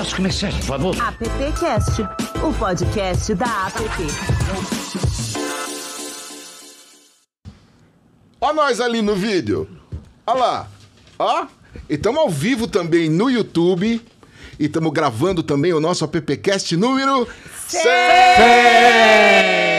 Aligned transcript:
Nosso 0.00 0.16
comerciante, 0.16 0.56
por 0.60 0.64
favor. 0.64 0.96
AppCast, 0.98 2.00
o 2.42 2.54
podcast 2.54 3.34
da 3.34 3.66
App. 3.66 3.82
Ó 8.40 8.54
nós 8.54 8.80
ali 8.80 9.02
no 9.02 9.14
vídeo. 9.14 9.68
Ó 10.26 10.32
lá. 10.32 10.66
Ó. 11.18 11.44
E 11.86 11.96
estamos 11.96 12.18
ao 12.18 12.30
vivo 12.30 12.66
também 12.66 13.10
no 13.10 13.28
YouTube. 13.28 14.00
E 14.58 14.64
estamos 14.64 14.90
gravando 14.90 15.42
também 15.42 15.74
o 15.74 15.80
nosso 15.80 16.02
AppCast 16.02 16.78
número 16.78 17.28
100! 17.68 19.69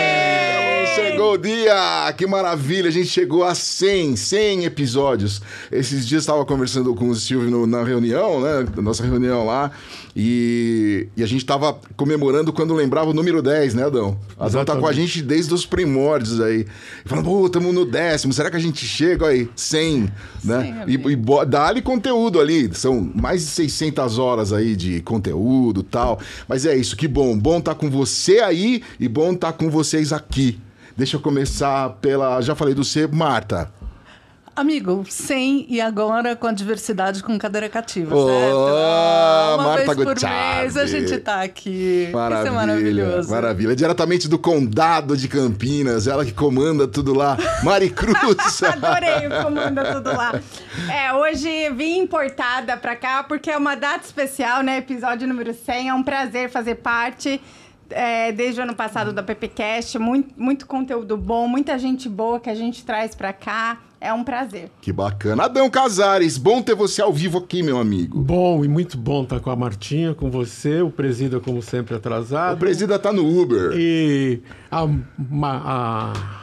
Chegou 0.96 1.34
o 1.34 1.38
dia! 1.38 2.14
Que 2.18 2.28
maravilha! 2.28 2.89
A 2.89 2.91
gente 2.91 3.08
chegou 3.08 3.44
a 3.44 3.55
100, 3.55 4.16
100 4.16 4.66
episódios. 4.66 5.41
Esses 5.71 6.05
dias 6.08 6.23
estava 6.23 6.44
conversando 6.46 6.94
com 6.94 7.08
o 7.10 7.16
Silvio 7.16 7.50
no- 7.50 7.66
na 7.66 7.84
reunião, 7.84 8.41
né? 8.41 8.66
Nossa 8.82 9.04
reunião 9.04 9.46
lá. 9.46 9.72
E, 10.16 11.08
e 11.16 11.23
a 11.23 11.26
gente 11.26 11.41
estava 11.41 11.80
comemorando 11.95 12.52
quando 12.52 12.73
lembrava 12.73 13.09
o 13.09 13.14
número 13.14 13.41
10, 13.41 13.73
né, 13.73 13.86
Adão? 13.86 14.20
Adão 14.38 14.66
tá 14.66 14.76
com 14.76 14.86
a 14.88 14.91
gente 14.91 15.22
desde 15.22 15.54
os 15.54 15.66
primórdios 15.66 16.41
aí. 16.41 16.66
Falando, 17.05 17.26
pô, 17.26 17.45
estamos 17.45 17.73
no 17.73 17.86
décimo, 17.86 18.34
será 18.34 18.50
que 18.52 18.58
a 18.58 18.59
gente 18.62 18.86
chega 18.86 19.28
aí? 19.28 19.50
100, 19.55 20.12
né? 20.44 20.84
E, 20.88 20.94
e 20.95 21.16
bo- 21.16 21.45
dá-lhe 21.45 21.81
conteúdo 21.81 22.39
ali, 22.42 22.70
são 22.76 23.00
mais 23.16 23.42
de 23.42 23.48
600 23.52 24.17
horas 24.20 24.52
aí 24.52 24.76
de 24.76 25.00
conteúdo 25.02 25.80
e 25.81 25.84
tal. 25.84 26.20
Mas 26.48 26.66
é 26.66 26.76
isso, 26.76 26.98
que 26.98 27.08
bom. 27.08 27.38
Bom 27.38 27.59
estar 27.59 27.76
com 27.76 27.89
você 27.89 28.39
aí 28.39 28.81
e 29.00 29.08
bom 29.08 29.31
estar 29.31 29.53
com 29.53 29.70
vocês 29.70 30.12
aqui. 30.12 30.59
Deixa 31.02 31.18
eu 31.18 31.20
começar 31.20 31.90
pela. 32.00 32.40
Já 32.41 32.54
falei 32.54 32.76
do 32.76 32.84
C, 32.84 33.08
Marta. 33.08 33.73
Amigo, 34.55 35.04
100 35.09 35.66
e 35.68 35.82
agora 35.82 36.36
com 36.36 36.46
a 36.46 36.52
diversidade 36.52 37.23
com 37.23 37.40
cadeira 37.40 37.68
cativa, 37.68 38.16
Ô, 38.16 38.28
certo? 38.28 38.55
Uma 39.56 39.64
Marta 39.64 39.78
vez 39.78 39.95
por 39.95 40.06
Gutierrez. 40.06 40.76
mês 40.76 40.78
a 40.78 40.86
gente 40.86 41.18
tá 41.18 41.42
aqui. 41.42 42.09
Maravilha. 42.14 42.40
Isso 42.40 42.48
é 42.48 42.56
maravilhoso. 42.56 43.31
Maravilha. 43.31 43.75
Diretamente 43.75 44.28
do 44.28 44.38
Condado 44.38 45.17
de 45.17 45.28
Campinas, 45.28 46.06
ela 46.06 46.23
que 46.23 46.34
comanda 46.34 46.88
tudo 46.88 47.16
lá. 47.16 47.36
Mari 47.64 47.90
Cruz. 47.90 48.62
Adorei 48.62 49.28
comanda 49.44 49.94
tudo 49.94 50.16
lá. 50.16 50.40
É, 50.88 51.12
hoje 51.14 51.72
vim 51.72 51.97
importada 51.97 52.78
pra 52.78 52.95
cá 52.95 53.23
porque 53.23 53.50
é 53.50 53.58
uma 53.58 53.73
data 53.73 54.06
especial, 54.06 54.62
né? 54.62 54.78
Episódio 54.78 55.28
número 55.28 55.52
100. 55.52 55.90
É 55.90 55.94
um 55.95 56.03
prazer 56.03 56.52
fazer 56.52 56.75
parte. 56.75 57.42
É, 57.94 58.31
desde 58.31 58.59
o 58.59 58.64
ano 58.64 58.75
passado 58.75 59.11
da 59.14 59.22
PPCast, 59.23 59.97
muito, 60.00 60.34
muito 60.38 60.66
conteúdo 60.67 61.16
bom, 61.17 61.47
muita 61.47 61.78
gente 61.80 62.08
boa 62.09 62.39
que 62.39 62.50
a 62.50 62.56
gente 62.56 62.86
traz 62.86 63.14
pra 63.16 63.31
cá. 63.34 63.80
É 64.03 64.11
um 64.11 64.23
prazer. 64.23 64.72
Que 64.81 64.92
bacana. 64.92 65.44
Adão 65.44 65.70
Casares, 65.70 66.36
bom 66.36 66.59
ter 66.59 66.73
você 66.73 67.03
ao 67.03 67.14
vivo 67.14 67.38
aqui, 67.38 67.62
meu 67.62 67.78
amigo. 67.78 68.19
Bom 68.19 68.66
e 68.66 68.67
muito 68.67 68.97
bom 68.97 69.22
estar 69.22 69.39
com 69.39 69.52
a 69.52 69.56
Martinha, 69.56 70.16
com 70.16 70.31
você, 70.31 70.81
o 70.81 70.89
presida 70.89 71.39
como 71.39 71.62
sempre 71.62 71.95
atrasado. 71.95 72.56
O 72.56 72.58
presida 72.58 72.97
tá 72.97 73.14
no 73.14 73.23
Uber. 73.23 73.73
E 73.75 74.42
a, 74.72 74.88
ma- 75.19 75.62
a- 75.64 76.41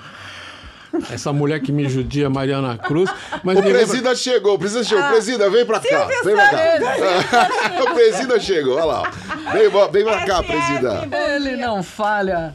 essa 1.12 1.32
mulher 1.32 1.60
que 1.60 1.70
me 1.70 1.88
judia, 1.88 2.28
Mariana 2.30 2.76
Cruz. 2.78 3.10
Mas 3.42 3.56
O 3.58 3.60
me 3.62 3.66
lembra- 3.68 3.86
presida 3.86 4.14
chegou, 4.14 4.54
o 4.54 4.58
presida 4.58 4.80
Ah, 4.80 4.84
chegou. 4.84 5.08
Presida, 5.08 5.50
vem 5.50 5.64
pra 5.66 5.80
cá. 5.80 6.06
Vem 6.24 6.34
pra 6.34 6.48
cá. 6.48 7.48
o 7.82 7.94
presida 7.94 8.40
chegou, 8.40 8.74
olha 8.76 8.84
lá. 8.84 9.12
Vem, 9.52 9.68
vem 9.92 10.04
pra 10.04 10.26
cá, 10.26 10.42
presida. 10.42 11.08
Ele 11.34 11.56
não 11.56 11.82
falha. 11.82 12.54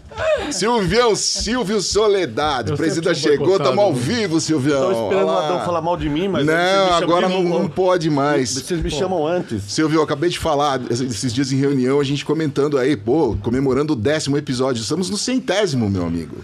Silvião, 0.52 1.16
Silvio 1.16 1.82
Soledade. 1.82 2.72
O 2.72 2.74
Eu 2.74 2.78
presida 2.78 3.14
chegou, 3.14 3.60
tamo 3.60 3.82
ao 3.82 3.94
vivo, 3.94 4.40
Silvião. 4.40 4.82
Tava 4.90 5.04
esperando 5.04 5.28
o. 5.28 5.38
Adão 5.38 5.66
falar 5.66 5.82
mal 5.82 5.98
de 5.98 6.10
mim, 6.10 6.28
mas 6.28 6.46
Não, 6.46 6.94
agora 6.94 7.28
não, 7.30 7.44
não 7.44 7.68
pode 7.68 8.10
mais. 8.10 8.52
Vocês 8.52 8.82
me 8.82 8.90
chamam 8.90 9.26
antes. 9.26 9.64
Silvio, 9.68 10.00
eu 10.00 10.04
acabei 10.04 10.30
de 10.30 10.40
falar 10.40 10.80
esses 10.90 11.34
dias 11.34 11.52
em 11.52 11.58
reunião, 11.58 12.00
a 12.00 12.04
gente 12.04 12.24
comentando 12.26 12.78
aí, 12.78 12.96
pô, 12.96 13.38
comemorando 13.42 13.94
o 13.94 13.96
décimo 13.96 14.38
episódio. 14.38 14.82
Estamos 14.82 15.10
no 15.10 15.18
centésimo, 15.18 15.90
meu 15.90 16.06
amigo. 16.06 16.38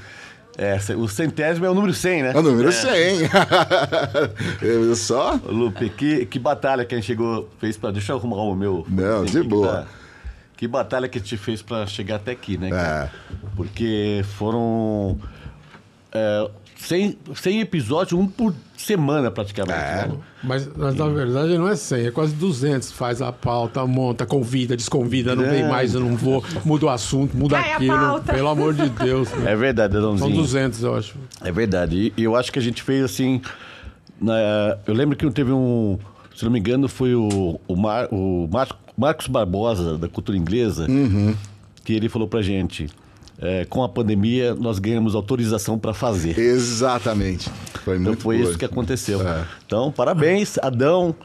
É, 0.61 0.77
o 0.95 1.07
centésimo 1.07 1.65
é 1.65 1.69
o 1.69 1.73
número 1.73 1.93
100, 1.93 2.21
né? 2.23 2.31
É 2.35 2.37
o 2.37 2.41
número 2.41 2.69
100. 2.69 2.89
Eu 4.61 4.93
só? 4.93 5.39
Lupe, 5.45 5.89
que, 5.89 6.25
que 6.25 6.37
batalha 6.37 6.83
que 6.83 6.93
a 6.93 6.97
gente 6.97 7.07
chegou, 7.07 7.47
fez 7.61 7.77
pra... 7.77 7.91
Deixa 7.91 8.11
eu 8.11 8.17
arrumar 8.17 8.35
o 8.43 8.53
meu... 8.53 8.85
Não, 8.89 9.23
de 9.23 9.39
Que 9.41 9.47
boa. 9.47 9.67
tá- 9.69 9.85
Que 10.57 10.67
batalha 10.67 11.07
que 11.07 11.17
a 11.17 11.21
gente 11.21 11.37
fez 11.37 11.61
pra 11.61 11.87
chegar 11.87 12.17
até 12.17 12.31
aqui, 12.33 12.57
né? 12.57 12.69
É. 12.73 13.09
Porque 13.55 14.21
foram... 14.37 15.17
É, 16.11 16.49
100, 16.81 17.17
100 17.35 17.59
episódios, 17.59 18.13
um 18.19 18.25
por 18.25 18.53
semana 18.77 19.29
praticamente. 19.29 19.77
É. 19.77 20.07
né? 20.07 20.11
Mas, 20.41 20.67
mas, 20.77 20.95
na 20.95 21.07
verdade 21.09 21.57
não 21.57 21.67
é 21.67 21.75
100, 21.75 22.07
é 22.07 22.11
quase 22.11 22.33
200. 22.33 22.91
Faz 22.93 23.21
a 23.21 23.31
pauta, 23.33 23.85
monta, 23.85 24.25
convida, 24.25 24.77
desconvida, 24.77 25.35
não 25.35 25.43
vem 25.43 25.67
mais, 25.67 25.93
eu 25.93 25.99
não 25.99 26.15
vou, 26.15 26.43
muda 26.63 26.85
o 26.85 26.89
assunto, 26.89 27.35
muda 27.35 27.57
Cai 27.61 27.73
aquilo. 27.73 28.21
Pelo 28.21 28.47
amor 28.47 28.73
de 28.73 28.87
Deus. 28.89 29.27
É 29.45 29.55
verdade, 29.55 29.93
São 29.93 30.03
Adãozinho. 30.13 30.35
200, 30.35 30.83
eu 30.83 30.95
acho. 30.95 31.15
É 31.41 31.51
verdade. 31.51 32.13
E 32.15 32.23
eu 32.23 32.35
acho 32.35 32.51
que 32.51 32.57
a 32.57 32.61
gente 32.61 32.81
fez 32.81 33.03
assim. 33.03 33.41
na- 34.19 34.77
eu 34.87 34.93
lembro 34.93 35.15
que 35.17 35.29
teve 35.31 35.51
um. 35.51 35.97
Se 36.35 36.45
não 36.45 36.51
me 36.51 36.59
engano, 36.59 36.87
foi 36.87 37.13
o, 37.13 37.59
o, 37.67 37.75
Mar- 37.75 38.07
o 38.11 38.47
Mar- 38.49 38.79
Marcos 38.97 39.27
Barbosa, 39.27 39.97
da 39.97 40.07
cultura 40.07 40.37
inglesa, 40.37 40.87
que 41.83 41.93
ele 41.93 42.07
falou 42.07 42.27
pra 42.29 42.41
gente. 42.41 42.87
É, 43.41 43.65
com 43.65 43.83
a 43.83 43.89
pandemia, 43.89 44.53
nós 44.53 44.79
ganhamos 44.79 45.15
autorização 45.15 45.79
para 45.79 45.93
fazer. 45.93 46.37
Exatamente. 46.37 47.49
Foi 47.83 47.95
Então 47.95 48.07
muito 48.11 48.21
foi 48.23 48.37
boa. 48.37 48.49
isso 48.49 48.57
que 48.59 48.65
aconteceu. 48.65 49.25
É. 49.25 49.45
Então, 49.65 49.91
parabéns, 49.91 50.57
Adão, 50.61 51.15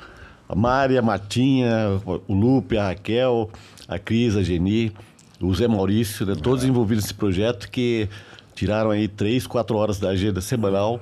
a 0.48 0.54
Mária, 0.54 0.98
a 1.00 1.02
Martinha, 1.02 2.00
o 2.28 2.34
Lupe, 2.34 2.78
a 2.78 2.88
Raquel, 2.88 3.50
a 3.88 3.98
Cris, 3.98 4.36
a 4.36 4.42
Geni, 4.42 4.92
o 5.40 5.52
Zé 5.54 5.66
Maurício, 5.66 6.24
né, 6.24 6.34
todos 6.40 6.64
envolvidos 6.64 7.04
nesse 7.04 7.14
projeto 7.14 7.68
que 7.70 8.08
tiraram 8.54 8.90
aí 8.90 9.08
três, 9.08 9.46
quatro 9.46 9.76
horas 9.76 9.98
da 9.98 10.10
agenda 10.10 10.40
semanal 10.40 11.00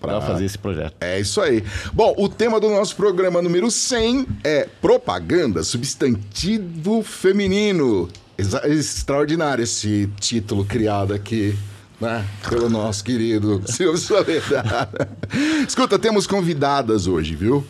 para 0.00 0.20
fazer 0.20 0.44
esse 0.44 0.58
projeto. 0.58 0.94
É 1.00 1.20
isso 1.20 1.40
aí. 1.40 1.62
Bom, 1.92 2.14
o 2.16 2.28
tema 2.28 2.58
do 2.60 2.68
nosso 2.68 2.96
programa 2.96 3.40
número 3.42 3.70
100 3.70 4.26
é 4.42 4.68
propaganda, 4.80 5.62
substantivo 5.62 7.02
feminino. 7.02 8.08
Extraordinário 8.64 9.62
esse 9.62 10.08
título 10.18 10.64
criado 10.64 11.14
aqui, 11.14 11.56
né? 12.00 12.26
Pelo 12.48 12.68
nosso 12.68 13.04
querido 13.04 13.62
Silvio 13.66 13.96
Soledade. 13.96 14.68
Escuta, 15.66 15.98
temos 15.98 16.26
convidadas 16.26 17.06
hoje, 17.06 17.34
viu? 17.34 17.64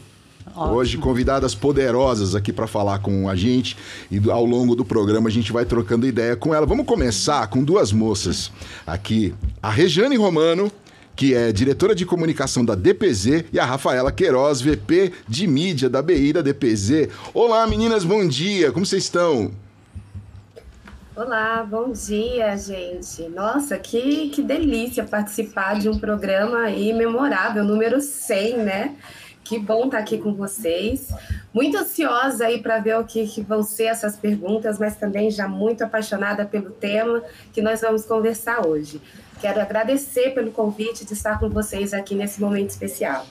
Hoje, 0.55 0.99
convidadas 0.99 1.55
poderosas 1.55 2.35
aqui 2.35 2.53
para 2.53 2.67
falar 2.67 2.99
com 2.99 3.29
a 3.29 3.35
gente 3.35 3.77
e 4.11 4.21
ao 4.31 4.45
longo 4.45 4.75
do 4.75 4.85
programa 4.85 5.29
a 5.29 5.33
gente 5.33 5.51
vai 5.51 5.65
trocando 5.65 6.07
ideia 6.07 6.37
com 6.37 6.55
ela. 6.55 6.67
Vamos 6.67 6.85
começar 6.85 7.47
com 7.47 7.65
duas 7.65 7.91
moças 7.91 8.51
aqui. 8.87 9.35
A 9.63 9.71
Rejane 9.71 10.17
Romano, 10.17 10.71
que 11.17 11.35
é 11.35 11.53
diretora 11.53 11.95
de 11.95 12.05
comunicação 12.05 12.65
da 12.65 12.75
DPZ, 12.75 13.45
e 13.51 13.59
a 13.59 13.65
Rafaela 13.65 14.13
Queiroz, 14.13 14.61
VP 14.61 15.13
de 15.27 15.47
mídia 15.47 15.89
da 15.89 16.03
BI 16.03 16.33
da 16.35 16.43
DPZ. 16.43 17.09
Olá, 17.33 17.67
meninas, 17.67 18.05
bom 18.05 18.27
dia. 18.27 18.73
Como 18.73 18.85
vocês 18.85 19.05
estão? 19.05 19.53
Olá, 21.15 21.63
bom 21.63 21.93
dia, 21.93 22.57
gente. 22.57 23.29
Nossa, 23.29 23.77
que, 23.79 24.31
que 24.31 24.43
delícia 24.43 25.05
participar 25.05 25.79
de 25.79 25.87
um 25.87 25.99
programa 25.99 26.61
aí 26.61 26.91
memorável, 26.95 27.63
número 27.63 28.01
100, 28.01 28.57
né? 28.57 28.97
Que 29.45 29.59
bom 29.59 29.85
estar 29.85 29.99
aqui 29.99 30.17
com 30.17 30.33
vocês. 30.33 31.13
Muito 31.53 31.77
ansiosa 31.77 32.47
aí 32.47 32.63
para 32.63 32.79
ver 32.79 32.97
o 32.97 33.05
que, 33.05 33.27
que 33.27 33.43
vão 33.43 33.63
ser 33.63 33.85
essas 33.85 34.17
perguntas, 34.17 34.79
mas 34.79 34.97
também 34.97 35.31
já 35.31 35.47
muito 35.47 35.85
apaixonada 35.85 36.47
pelo 36.47 36.71
tema 36.71 37.23
que 37.53 37.61
nós 37.61 37.83
vamos 37.83 38.07
conversar 38.07 38.67
hoje. 38.67 38.99
Quero 39.39 39.61
agradecer 39.61 40.31
pelo 40.31 40.51
convite 40.51 41.05
de 41.05 41.13
estar 41.13 41.39
com 41.39 41.51
vocês 41.51 41.93
aqui 41.93 42.15
nesse 42.15 42.41
momento 42.41 42.71
especial. 42.71 43.27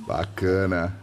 Bacana. 0.00 0.94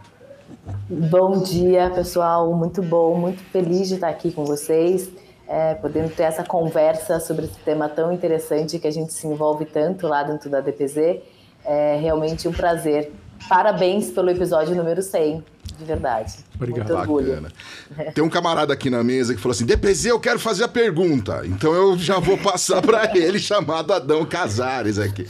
Bom 0.88 1.42
dia, 1.42 1.90
pessoal. 1.90 2.52
Muito 2.54 2.82
bom, 2.82 3.16
muito 3.16 3.42
feliz 3.44 3.88
de 3.88 3.94
estar 3.94 4.08
aqui 4.08 4.30
com 4.30 4.44
vocês, 4.44 5.10
é, 5.50 5.74
podendo 5.74 6.08
ter 6.14 6.22
essa 6.22 6.44
conversa 6.44 7.18
sobre 7.18 7.46
esse 7.46 7.58
tema 7.64 7.88
tão 7.88 8.12
interessante 8.12 8.78
que 8.78 8.86
a 8.86 8.90
gente 8.90 9.12
se 9.12 9.26
envolve 9.26 9.64
tanto 9.64 10.06
lá 10.06 10.22
dentro 10.22 10.48
da 10.48 10.60
DPZ. 10.60 11.18
É 11.64 11.98
realmente 12.00 12.46
um 12.46 12.52
prazer. 12.52 13.12
Parabéns 13.48 14.12
pelo 14.12 14.30
episódio 14.30 14.76
número 14.76 15.02
100, 15.02 15.42
de 15.76 15.84
verdade. 15.84 16.36
Obrigado. 16.54 16.86
Muito 16.86 17.00
orgulho. 17.00 17.42
Bacana. 17.90 18.12
Tem 18.12 18.22
um 18.22 18.28
camarada 18.28 18.72
aqui 18.72 18.88
na 18.88 19.02
mesa 19.02 19.34
que 19.34 19.40
falou 19.40 19.50
assim: 19.50 19.66
DPZ, 19.66 20.06
eu 20.06 20.20
quero 20.20 20.38
fazer 20.38 20.62
a 20.62 20.68
pergunta. 20.68 21.42
Então 21.44 21.74
eu 21.74 21.98
já 21.98 22.20
vou 22.20 22.38
passar 22.38 22.80
para 22.80 23.10
ele, 23.18 23.40
chamado 23.40 23.92
Adão 23.92 24.24
Casares 24.24 25.00
aqui. 25.00 25.26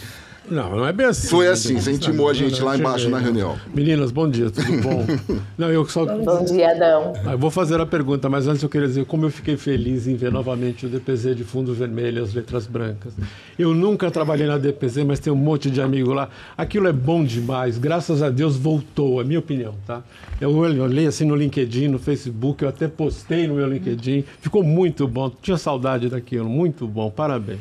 Não, 0.48 0.76
não 0.76 0.86
é 0.86 0.92
bem 0.92 1.06
assim. 1.06 1.28
Foi 1.28 1.46
assim, 1.46 1.78
você 1.78 1.92
intimou 1.92 2.28
a 2.28 2.34
gente 2.34 2.60
lá 2.62 2.76
embaixo 2.76 3.04
cheguei, 3.04 3.12
na 3.12 3.18
não. 3.18 3.24
reunião. 3.24 3.56
Meninas, 3.72 4.10
bom 4.10 4.28
dia, 4.28 4.50
tudo 4.50 4.80
bom? 4.82 5.06
Não, 5.56 5.70
eu 5.70 5.86
só. 5.86 6.04
Bom 6.06 6.44
dia, 6.44 6.70
Adão. 6.70 7.12
Ah, 7.26 7.32
Eu 7.32 7.38
vou 7.38 7.50
fazer 7.50 7.78
a 7.80 7.86
pergunta, 7.86 8.28
mas 8.28 8.48
antes 8.48 8.62
eu 8.62 8.68
queria 8.68 8.88
dizer 8.88 9.04
como 9.04 9.26
eu 9.26 9.30
fiquei 9.30 9.56
feliz 9.56 10.06
em 10.06 10.16
ver 10.16 10.32
novamente 10.32 10.86
o 10.86 10.88
DPZ 10.88 11.36
de 11.36 11.44
fundo 11.44 11.74
vermelho 11.74 12.18
e 12.18 12.22
as 12.22 12.32
letras 12.32 12.66
brancas. 12.66 13.12
Eu 13.58 13.74
nunca 13.74 14.10
trabalhei 14.10 14.46
na 14.46 14.56
DPZ, 14.56 15.04
mas 15.04 15.20
tem 15.20 15.32
um 15.32 15.36
monte 15.36 15.70
de 15.70 15.80
amigo 15.82 16.12
lá. 16.12 16.30
Aquilo 16.56 16.88
é 16.88 16.92
bom 16.92 17.22
demais, 17.22 17.76
graças 17.78 18.22
a 18.22 18.30
Deus 18.30 18.56
voltou, 18.56 19.20
é 19.20 19.24
minha 19.24 19.38
opinião, 19.38 19.74
tá? 19.86 20.02
Eu 20.40 20.56
olhei 20.56 21.06
assim 21.06 21.26
no 21.26 21.36
LinkedIn, 21.36 21.88
no 21.88 21.98
Facebook, 21.98 22.62
eu 22.62 22.68
até 22.70 22.88
postei 22.88 23.46
no 23.46 23.54
meu 23.54 23.68
LinkedIn, 23.68 24.24
ficou 24.40 24.64
muito 24.64 25.06
bom, 25.06 25.30
tinha 25.42 25.58
saudade 25.58 26.08
daquilo, 26.08 26.48
muito 26.48 26.86
bom, 26.86 27.10
parabéns. 27.10 27.60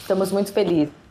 Estamos 0.00 0.32
muito 0.32 0.52
felizes. 0.52 1.05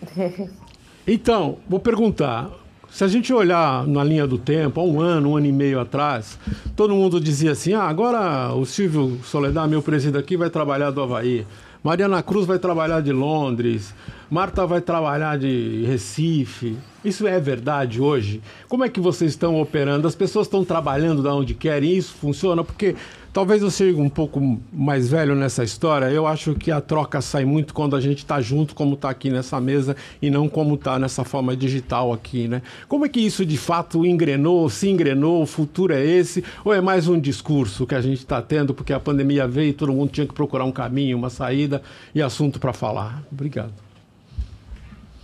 Então, 1.08 1.58
vou 1.68 1.78
perguntar. 1.78 2.50
Se 2.90 3.04
a 3.04 3.06
gente 3.06 3.32
olhar 3.32 3.86
na 3.86 4.02
linha 4.02 4.26
do 4.26 4.38
tempo, 4.38 4.80
há 4.80 4.82
um 4.82 5.00
ano, 5.00 5.30
um 5.30 5.36
ano 5.36 5.46
e 5.46 5.52
meio 5.52 5.78
atrás, 5.78 6.36
todo 6.74 6.96
mundo 6.96 7.20
dizia 7.20 7.52
assim: 7.52 7.74
ah, 7.74 7.84
agora 7.84 8.52
o 8.52 8.66
Silvio 8.66 9.20
Soledad, 9.22 9.68
meu 9.68 9.82
presidente 9.82 10.18
aqui, 10.18 10.36
vai 10.36 10.50
trabalhar 10.50 10.90
do 10.90 11.00
Havaí. 11.00 11.46
Mariana 11.84 12.20
Cruz 12.20 12.46
vai 12.46 12.58
trabalhar 12.58 13.00
de 13.00 13.12
Londres. 13.12 13.94
Marta 14.28 14.66
vai 14.66 14.80
trabalhar 14.80 15.38
de 15.38 15.84
Recife. 15.86 16.76
Isso 17.04 17.28
é 17.28 17.38
verdade 17.38 18.00
hoje? 18.00 18.42
Como 18.68 18.82
é 18.82 18.88
que 18.88 18.98
vocês 18.98 19.30
estão 19.30 19.60
operando? 19.60 20.08
As 20.08 20.16
pessoas 20.16 20.48
estão 20.48 20.64
trabalhando 20.64 21.22
da 21.22 21.32
onde 21.32 21.54
querem? 21.54 21.96
Isso 21.96 22.12
funciona? 22.14 22.64
Porque 22.64 22.96
talvez 23.36 23.60
eu 23.60 23.70
seja 23.70 24.00
um 24.00 24.08
pouco 24.08 24.58
mais 24.72 25.10
velho 25.10 25.34
nessa 25.34 25.62
história. 25.62 26.06
Eu 26.06 26.26
acho 26.26 26.54
que 26.54 26.72
a 26.72 26.80
troca 26.80 27.20
sai 27.20 27.44
muito 27.44 27.74
quando 27.74 27.94
a 27.94 28.00
gente 28.00 28.20
está 28.20 28.40
junto, 28.40 28.74
como 28.74 28.94
está 28.94 29.10
aqui 29.10 29.28
nessa 29.28 29.60
mesa, 29.60 29.94
e 30.22 30.30
não 30.30 30.48
como 30.48 30.74
está 30.74 30.98
nessa 30.98 31.22
forma 31.22 31.54
digital 31.54 32.14
aqui, 32.14 32.48
né? 32.48 32.62
Como 32.88 33.04
é 33.04 33.10
que 33.10 33.20
isso 33.20 33.44
de 33.44 33.58
fato 33.58 34.06
engrenou, 34.06 34.70
se 34.70 34.88
engrenou? 34.88 35.42
O 35.42 35.46
futuro 35.46 35.92
é 35.92 36.02
esse? 36.02 36.42
Ou 36.64 36.72
é 36.72 36.80
mais 36.80 37.08
um 37.08 37.20
discurso 37.20 37.86
que 37.86 37.94
a 37.94 38.00
gente 38.00 38.20
está 38.20 38.40
tendo 38.40 38.72
porque 38.72 38.94
a 38.94 38.98
pandemia 38.98 39.46
veio 39.46 39.68
e 39.68 39.74
todo 39.74 39.92
mundo 39.92 40.10
tinha 40.10 40.26
que 40.26 40.32
procurar 40.32 40.64
um 40.64 40.72
caminho, 40.72 41.18
uma 41.18 41.28
saída 41.28 41.82
e 42.14 42.22
assunto 42.22 42.58
para 42.58 42.72
falar? 42.72 43.22
Obrigado. 43.30 43.74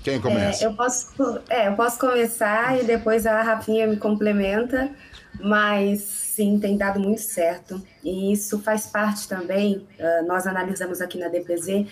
Quem 0.05 0.21
começa? 0.21 0.65
É, 0.65 0.67
eu, 0.67 0.75
posso, 0.75 1.41
é, 1.49 1.69
eu 1.69 1.73
posso 1.73 1.99
começar 1.99 2.79
e 2.79 2.85
depois 2.85 3.25
a 3.25 3.41
Rafinha 3.41 3.87
me 3.87 3.97
complementa, 3.97 4.91
mas 5.41 6.01
sim, 6.01 6.59
tem 6.59 6.77
dado 6.77 7.01
muito 7.01 7.21
certo. 7.21 7.83
E 8.03 8.33
isso 8.33 8.59
faz 8.61 8.87
parte 8.87 9.29
também, 9.29 9.87
nós 10.27 10.47
analisamos 10.47 11.01
aqui 11.01 11.19
na 11.19 11.29
DPZ, 11.29 11.87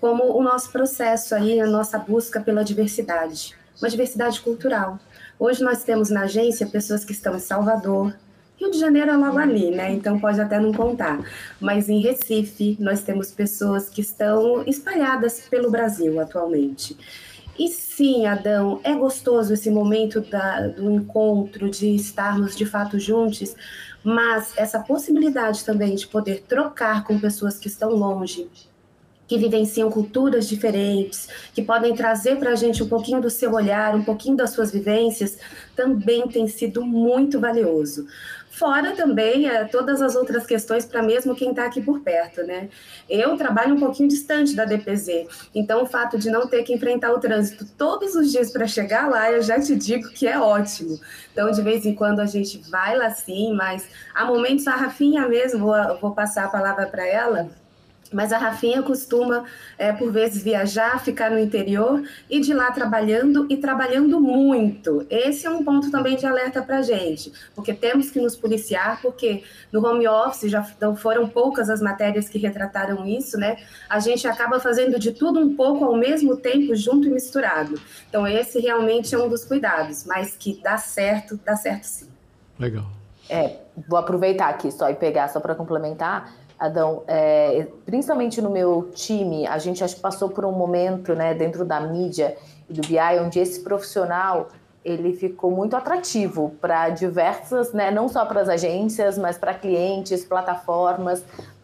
como 0.00 0.36
o 0.36 0.42
nosso 0.42 0.70
processo 0.70 1.34
aí, 1.34 1.60
a 1.60 1.66
nossa 1.66 1.98
busca 1.98 2.40
pela 2.40 2.62
diversidade, 2.62 3.54
uma 3.80 3.88
diversidade 3.88 4.40
cultural. 4.40 4.98
Hoje 5.38 5.62
nós 5.62 5.84
temos 5.84 6.10
na 6.10 6.22
agência 6.22 6.66
pessoas 6.66 7.04
que 7.04 7.12
estão 7.12 7.36
em 7.36 7.40
Salvador, 7.40 8.14
Rio 8.60 8.72
de 8.72 8.78
Janeiro 8.80 9.12
é 9.12 9.16
logo 9.16 9.38
ali, 9.38 9.70
né? 9.70 9.92
Então 9.92 10.18
pode 10.18 10.40
até 10.40 10.58
não 10.58 10.72
contar. 10.72 11.20
Mas 11.60 11.88
em 11.88 12.00
Recife, 12.00 12.76
nós 12.80 13.02
temos 13.02 13.30
pessoas 13.30 13.88
que 13.88 14.00
estão 14.00 14.64
espalhadas 14.66 15.42
pelo 15.48 15.70
Brasil 15.70 16.18
atualmente. 16.18 16.96
E 17.56 17.68
sim, 17.98 18.26
Adão, 18.26 18.80
é 18.84 18.94
gostoso 18.94 19.52
esse 19.52 19.68
momento 19.68 20.20
da, 20.20 20.68
do 20.68 20.88
encontro, 20.88 21.68
de 21.68 21.96
estarmos 21.96 22.54
de 22.54 22.64
fato 22.64 22.96
juntos, 22.96 23.56
mas 24.04 24.52
essa 24.56 24.78
possibilidade 24.78 25.64
também 25.64 25.96
de 25.96 26.06
poder 26.06 26.44
trocar 26.46 27.02
com 27.02 27.18
pessoas 27.18 27.58
que 27.58 27.66
estão 27.66 27.90
longe, 27.90 28.48
que 29.26 29.36
vivenciam 29.36 29.90
culturas 29.90 30.48
diferentes, 30.48 31.28
que 31.52 31.60
podem 31.60 31.92
trazer 31.92 32.36
para 32.36 32.52
a 32.52 32.54
gente 32.54 32.84
um 32.84 32.88
pouquinho 32.88 33.20
do 33.20 33.28
seu 33.28 33.52
olhar, 33.52 33.96
um 33.96 34.04
pouquinho 34.04 34.36
das 34.36 34.50
suas 34.50 34.70
vivências, 34.70 35.36
também 35.78 36.26
tem 36.26 36.48
sido 36.48 36.84
muito 36.84 37.38
valioso. 37.38 38.04
Fora 38.50 38.96
também 38.96 39.48
é, 39.48 39.64
todas 39.64 40.02
as 40.02 40.16
outras 40.16 40.44
questões 40.44 40.84
para 40.84 41.00
mesmo 41.00 41.36
quem 41.36 41.50
está 41.50 41.64
aqui 41.64 41.80
por 41.80 42.00
perto, 42.00 42.42
né? 42.42 42.68
Eu 43.08 43.36
trabalho 43.36 43.76
um 43.76 43.78
pouquinho 43.78 44.08
distante 44.08 44.56
da 44.56 44.64
DPZ, 44.64 45.28
então 45.54 45.84
o 45.84 45.86
fato 45.86 46.18
de 46.18 46.28
não 46.28 46.48
ter 46.48 46.64
que 46.64 46.74
enfrentar 46.74 47.12
o 47.12 47.20
trânsito 47.20 47.64
todos 47.78 48.16
os 48.16 48.32
dias 48.32 48.50
para 48.50 48.66
chegar 48.66 49.08
lá, 49.08 49.30
eu 49.30 49.40
já 49.40 49.60
te 49.60 49.76
digo 49.76 50.08
que 50.08 50.26
é 50.26 50.36
ótimo. 50.40 50.98
Então, 51.32 51.52
de 51.52 51.62
vez 51.62 51.86
em 51.86 51.94
quando 51.94 52.18
a 52.18 52.26
gente 52.26 52.58
vai 52.68 52.96
lá 52.96 53.10
sim, 53.10 53.54
mas 53.54 53.88
há 54.12 54.24
momentos 54.24 54.66
a 54.66 54.74
Rafinha 54.74 55.28
mesmo, 55.28 55.60
vou, 55.60 55.98
vou 56.00 56.10
passar 56.10 56.46
a 56.46 56.48
palavra 56.48 56.86
para 56.86 57.06
ela. 57.06 57.48
Mas 58.12 58.32
a 58.32 58.38
Rafinha 58.38 58.82
costuma, 58.82 59.44
é, 59.76 59.92
por 59.92 60.10
vezes, 60.10 60.42
viajar, 60.42 61.02
ficar 61.04 61.30
no 61.30 61.38
interior 61.38 62.02
e 62.30 62.40
de 62.40 62.54
lá 62.54 62.70
trabalhando 62.70 63.46
e 63.50 63.56
trabalhando 63.56 64.20
muito. 64.20 65.06
Esse 65.10 65.46
é 65.46 65.50
um 65.50 65.62
ponto 65.62 65.90
também 65.90 66.16
de 66.16 66.26
alerta 66.26 66.62
para 66.62 66.78
a 66.78 66.82
gente, 66.82 67.32
porque 67.54 67.74
temos 67.74 68.10
que 68.10 68.20
nos 68.20 68.34
policiar, 68.34 69.00
porque 69.02 69.42
no 69.70 69.86
home 69.86 70.08
office 70.08 70.50
já 70.50 70.66
não 70.80 70.96
foram 70.96 71.28
poucas 71.28 71.68
as 71.68 71.80
matérias 71.80 72.28
que 72.28 72.38
retrataram 72.38 73.06
isso, 73.06 73.36
né? 73.36 73.56
A 73.88 74.00
gente 74.00 74.26
acaba 74.26 74.58
fazendo 74.58 74.98
de 74.98 75.12
tudo 75.12 75.40
um 75.40 75.54
pouco 75.54 75.84
ao 75.84 75.96
mesmo 75.96 76.36
tempo, 76.36 76.74
junto 76.74 77.06
e 77.08 77.10
misturado. 77.10 77.78
Então, 78.08 78.26
esse 78.26 78.58
realmente 78.58 79.14
é 79.14 79.18
um 79.18 79.28
dos 79.28 79.44
cuidados, 79.44 80.04
mas 80.04 80.36
que 80.36 80.60
dá 80.62 80.78
certo, 80.78 81.38
dá 81.44 81.56
certo 81.56 81.84
sim. 81.84 82.08
Legal. 82.58 82.86
É, 83.28 83.58
vou 83.86 83.98
aproveitar 83.98 84.48
aqui 84.48 84.70
só 84.72 84.88
e 84.88 84.94
pegar 84.94 85.28
só 85.28 85.38
para 85.38 85.54
complementar. 85.54 86.32
Adão, 86.58 87.02
é, 87.06 87.66
principalmente 87.86 88.42
no 88.42 88.50
meu 88.50 88.90
time, 88.92 89.46
a 89.46 89.58
gente 89.58 89.84
acho 89.84 89.96
que 89.96 90.00
passou 90.00 90.28
por 90.28 90.44
um 90.44 90.52
momento, 90.52 91.14
né, 91.14 91.32
dentro 91.32 91.64
da 91.64 91.80
mídia 91.80 92.36
e 92.68 92.72
do 92.72 92.86
BI, 92.86 92.98
onde 93.24 93.38
esse 93.38 93.60
profissional 93.60 94.48
ele 94.84 95.14
ficou 95.14 95.50
muito 95.50 95.76
atrativo 95.76 96.54
para 96.60 96.88
diversas, 96.88 97.72
né, 97.72 97.90
não 97.90 98.08
só 98.08 98.24
para 98.24 98.40
as 98.40 98.48
agências, 98.48 99.18
mas 99.18 99.36
para 99.36 99.54
clientes, 99.54 100.24
plataformas, 100.24 101.22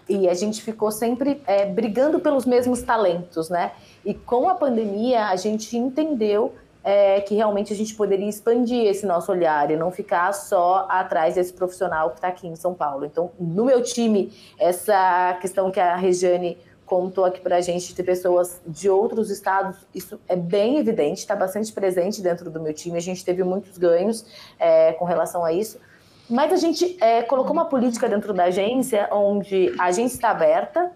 e 0.08 0.28
a 0.28 0.34
gente 0.34 0.62
ficou 0.62 0.90
sempre 0.90 1.42
é, 1.46 1.64
brigando 1.64 2.20
pelos 2.20 2.44
mesmos 2.44 2.82
talentos, 2.82 3.48
né? 3.48 3.72
E 4.04 4.12
com 4.12 4.48
a 4.50 4.54
pandemia 4.54 5.28
a 5.28 5.36
gente 5.36 5.76
entendeu 5.76 6.54
é, 6.84 7.22
que 7.22 7.34
realmente 7.34 7.72
a 7.72 7.76
gente 7.76 7.94
poderia 7.94 8.28
expandir 8.28 8.84
esse 8.84 9.06
nosso 9.06 9.32
olhar 9.32 9.70
e 9.70 9.76
não 9.76 9.90
ficar 9.90 10.32
só 10.34 10.86
atrás 10.88 11.34
desse 11.34 11.52
profissional 11.52 12.10
que 12.10 12.16
está 12.16 12.28
aqui 12.28 12.46
em 12.46 12.54
São 12.54 12.74
Paulo. 12.74 13.06
Então, 13.06 13.30
no 13.40 13.64
meu 13.64 13.82
time, 13.82 14.30
essa 14.58 15.38
questão 15.40 15.70
que 15.70 15.80
a 15.80 15.96
Regiane 15.96 16.58
contou 16.84 17.24
aqui 17.24 17.40
para 17.40 17.56
a 17.56 17.60
gente 17.62 17.94
de 17.94 18.02
pessoas 18.02 18.60
de 18.66 18.90
outros 18.90 19.30
estados, 19.30 19.78
isso 19.94 20.20
é 20.28 20.36
bem 20.36 20.76
evidente, 20.76 21.20
está 21.20 21.34
bastante 21.34 21.72
presente 21.72 22.20
dentro 22.20 22.50
do 22.50 22.60
meu 22.60 22.74
time. 22.74 22.98
A 22.98 23.00
gente 23.00 23.24
teve 23.24 23.42
muitos 23.42 23.78
ganhos 23.78 24.26
é, 24.58 24.92
com 24.92 25.06
relação 25.06 25.42
a 25.42 25.52
isso. 25.52 25.80
Mas 26.28 26.52
a 26.52 26.56
gente 26.56 26.96
é, 27.00 27.22
colocou 27.22 27.52
uma 27.52 27.64
política 27.64 28.08
dentro 28.08 28.34
da 28.34 28.44
agência 28.44 29.08
onde 29.10 29.74
a 29.78 29.86
agência 29.86 30.16
está 30.16 30.30
aberta, 30.30 30.92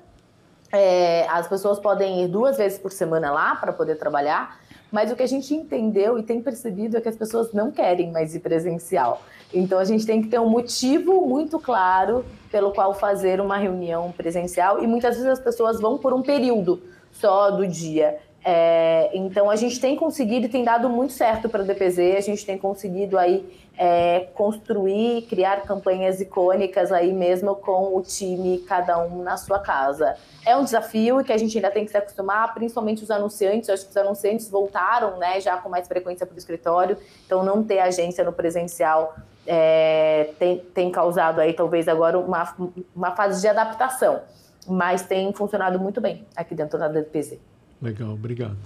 é, 0.71 1.27
as 1.29 1.47
pessoas 1.47 1.79
podem 1.79 2.25
ir 2.25 2.29
duas 2.29 2.59
vezes 2.59 2.79
por 2.79 2.93
semana 2.93 3.31
lá 3.31 3.57
para 3.57 3.73
poder 3.73 3.97
trabalhar, 3.97 4.59
mas 4.91 5.11
o 5.11 5.17
que 5.17 5.23
a 5.23 5.29
gente 5.29 5.55
entendeu 5.55 6.19
e 6.19 6.23
tem 6.23 6.41
percebido 6.41 6.97
é 6.97 7.01
que 7.01 7.09
as 7.09 7.17
pessoas 7.17 7.53
não 7.53 7.71
querem 7.71 8.11
mais 8.11 8.35
ir 8.35 8.41
presencial. 8.41 9.23
Então 9.53 9.79
a 9.79 9.85
gente 9.85 10.05
tem 10.05 10.23
que 10.23 10.29
ter 10.29 10.39
um 10.39 10.49
motivo 10.49 11.27
muito 11.27 11.59
claro 11.59 12.25
pelo 12.51 12.73
qual 12.73 12.95
fazer 12.95 13.41
uma 13.41 13.57
reunião 13.57 14.13
presencial 14.13 14.83
e 14.83 14.87
muitas 14.87 15.17
vezes 15.17 15.31
as 15.31 15.41
pessoas 15.41 15.81
vão 15.81 15.99
por 15.99 16.13
um 16.13 16.23
período 16.23 16.83
só 17.13 17.51
do 17.51 17.67
dia. 17.67 18.19
É, 18.45 19.11
então 19.13 19.51
a 19.51 19.57
gente 19.57 19.81
tem 19.81 19.97
conseguido 19.97 20.47
e 20.47 20.49
tem 20.49 20.65
dado 20.65 20.89
muito 20.89 21.13
certo 21.13 21.49
para 21.49 21.63
a 21.63 21.67
DPZ, 21.67 22.17
a 22.17 22.21
gente 22.21 22.47
tem 22.47 22.57
conseguido 22.57 23.19
aí 23.19 23.45
é, 23.77 24.29
construir, 24.35 25.23
criar 25.23 25.63
campanhas 25.63 26.21
icônicas 26.21 26.91
aí 26.91 27.13
mesmo 27.13 27.55
com 27.57 27.97
o 27.97 28.03
time, 28.03 28.59
cada 28.59 28.99
um 29.05 29.23
na 29.23 29.37
sua 29.37 29.59
casa. 29.59 30.17
É 30.47 30.57
um 30.57 30.65
desafio 30.65 31.23
que 31.23 31.33
a 31.33 31.37
gente 31.37 31.57
ainda 31.59 31.71
tem 31.71 31.85
que 31.85 31.91
se 31.91 31.97
acostumar, 31.97 32.55
principalmente 32.55 33.03
os 33.03 33.11
anunciantes, 33.11 33.69
acho 33.69 33.85
que 33.85 33.91
os 33.91 33.97
anunciantes 33.97 34.49
voltaram 34.49 35.19
né, 35.19 35.41
já 35.41 35.57
com 35.59 35.69
mais 35.69 35.87
frequência 35.87 36.25
para 36.25 36.35
o 36.35 36.39
escritório, 36.39 36.97
então 37.27 37.45
não 37.45 37.63
ter 37.63 37.81
agência 37.81 38.25
no 38.25 38.33
presencial 38.33 39.15
é, 39.47 40.31
tem, 40.39 40.59
tem 40.59 40.91
causado 40.91 41.41
aí 41.41 41.55
talvez 41.55 41.89
agora 41.89 42.19
uma, 42.19 42.55
uma 42.95 43.17
fase 43.17 43.41
de 43.41 43.49
adaptação, 43.49 44.21
mas 44.67 45.03
tem 45.03 45.33
funcionado 45.33 45.79
muito 45.79 46.01
bem 46.01 46.27
aqui 46.37 46.55
dentro 46.55 46.79
da 46.79 46.89
DPZ. 46.89 47.39
Legal, 47.81 48.13
obrigado. 48.13 48.57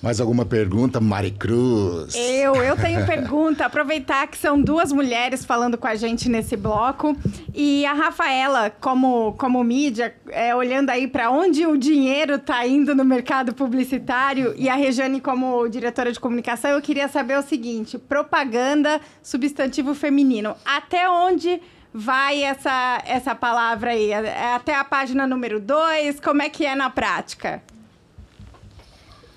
Mais 0.00 0.20
alguma 0.20 0.44
pergunta, 0.44 1.00
Mari 1.00 1.30
Cruz? 1.30 2.14
Eu, 2.14 2.56
eu 2.56 2.76
tenho 2.76 3.04
pergunta. 3.06 3.66
Aproveitar 3.66 4.26
que 4.26 4.36
são 4.36 4.60
duas 4.60 4.92
mulheres 4.92 5.44
falando 5.44 5.76
com 5.76 5.86
a 5.86 5.94
gente 5.94 6.28
nesse 6.28 6.56
bloco. 6.56 7.16
E 7.54 7.84
a 7.86 7.92
Rafaela, 7.92 8.70
como, 8.70 9.32
como 9.34 9.62
mídia, 9.62 10.14
é, 10.30 10.54
olhando 10.54 10.90
aí 10.90 11.06
para 11.06 11.30
onde 11.30 11.66
o 11.66 11.76
dinheiro 11.76 12.34
está 12.34 12.66
indo 12.66 12.94
no 12.94 13.04
mercado 13.04 13.54
publicitário, 13.54 14.54
e 14.56 14.68
a 14.68 14.74
Rejane, 14.74 15.20
como 15.20 15.68
diretora 15.68 16.10
de 16.10 16.18
comunicação, 16.18 16.70
eu 16.72 16.82
queria 16.82 17.06
saber 17.08 17.38
o 17.38 17.42
seguinte: 17.42 17.98
propaganda, 17.98 19.00
substantivo 19.22 19.94
feminino. 19.94 20.56
Até 20.64 21.08
onde 21.08 21.60
vai 21.94 22.42
essa, 22.42 23.02
essa 23.06 23.34
palavra 23.34 23.90
aí? 23.90 24.10
É 24.10 24.54
Até 24.54 24.74
a 24.74 24.82
página 24.82 25.26
número 25.26 25.60
2? 25.60 26.18
Como 26.18 26.42
é 26.42 26.48
que 26.48 26.64
é 26.64 26.74
na 26.74 26.88
prática? 26.88 27.62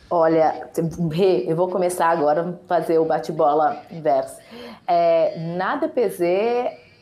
Olha, 0.09 0.69
eu 1.47 1.55
vou 1.55 1.67
começar 1.67 2.07
agora 2.07 2.41
a 2.41 2.67
fazer 2.67 2.99
o 2.99 3.05
bate-bola 3.05 3.81
inverso. 3.89 4.39
É, 4.85 5.35
na 5.57 5.77
DPZ 5.77 6.21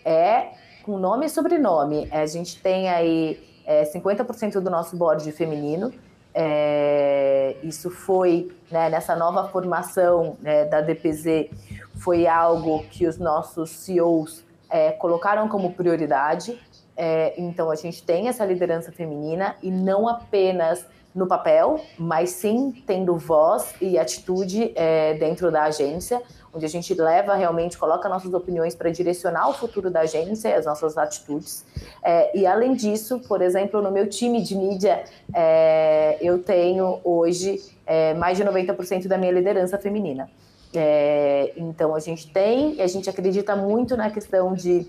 é 0.06 0.52
com 0.84 0.98
nome 0.98 1.26
e 1.26 1.30
sobrenome. 1.30 2.08
A 2.12 2.26
gente 2.26 2.62
tem 2.62 2.90
aí 2.90 3.44
é, 3.66 3.84
50% 3.84 4.60
do 4.62 4.70
nosso 4.70 4.96
board 4.96 5.30
feminino. 5.34 5.94
É, 6.34 7.58
isso 7.62 7.92
foi 7.92 8.56
né, 8.72 8.90
nessa 8.90 9.16
nova 9.18 9.50
formação 9.50 10.38
né, 10.42 10.66
da 10.66 10.80
DPZ, 10.82 11.50
foi 11.98 12.26
algo 12.26 12.84
que 12.90 13.06
os 13.06 13.18
nossos 13.18 13.70
CEOs 13.70 14.44
é, 14.70 14.92
colocaram 14.94 15.48
como 15.50 15.74
prioridade. 15.74 16.58
É, 16.96 17.34
então 17.38 17.70
a 17.70 17.76
gente 17.76 18.02
tem 18.02 18.30
essa 18.30 18.46
liderança 18.46 18.92
feminina 18.92 19.56
e 19.62 19.70
não 19.70 20.08
apenas 20.08 20.86
no 21.14 21.28
papel, 21.28 21.80
mas 21.98 22.32
sim 22.32 22.84
tendo 22.88 23.16
voz 23.18 23.76
e 23.80 23.98
atitude 24.00 24.72
é, 24.76 25.14
dentro 25.16 25.52
da 25.52 25.64
agência, 25.64 26.22
onde 26.54 26.66
a 26.66 26.70
gente 26.70 26.94
leva 26.94 27.36
realmente, 27.36 27.78
coloca 27.78 28.10
nossas 28.10 28.34
opiniões 28.34 28.76
para 28.76 28.90
direcionar 28.90 29.50
o 29.50 29.54
futuro 29.54 29.90
da 29.90 30.02
agência 30.02 30.50
e 30.50 30.54
as 30.54 30.66
nossas 30.66 30.98
atitudes. 30.98 31.66
É, 32.04 32.36
e 32.38 32.46
além 32.46 32.74
disso, 32.74 33.20
por 33.28 33.42
exemplo, 33.42 33.82
no 33.82 33.92
meu 33.92 34.08
time 34.08 34.42
de 34.42 34.56
mídia, 34.56 35.04
é, 35.34 36.18
eu 36.22 36.40
tenho 36.40 37.00
hoje 37.04 37.62
é, 37.86 38.14
mais 38.14 38.38
de 38.38 38.44
90% 38.44 39.08
da 39.08 39.18
minha 39.18 39.32
liderança 39.32 39.78
feminina. 39.78 40.30
É, 40.76 41.54
então 41.56 41.94
a 41.94 42.00
gente 42.00 42.32
tem, 42.32 42.82
a 42.82 42.88
gente 42.88 43.08
acredita 43.10 43.56
muito 43.56 43.96
na 43.96 44.10
questão 44.10 44.54
de 44.54 44.88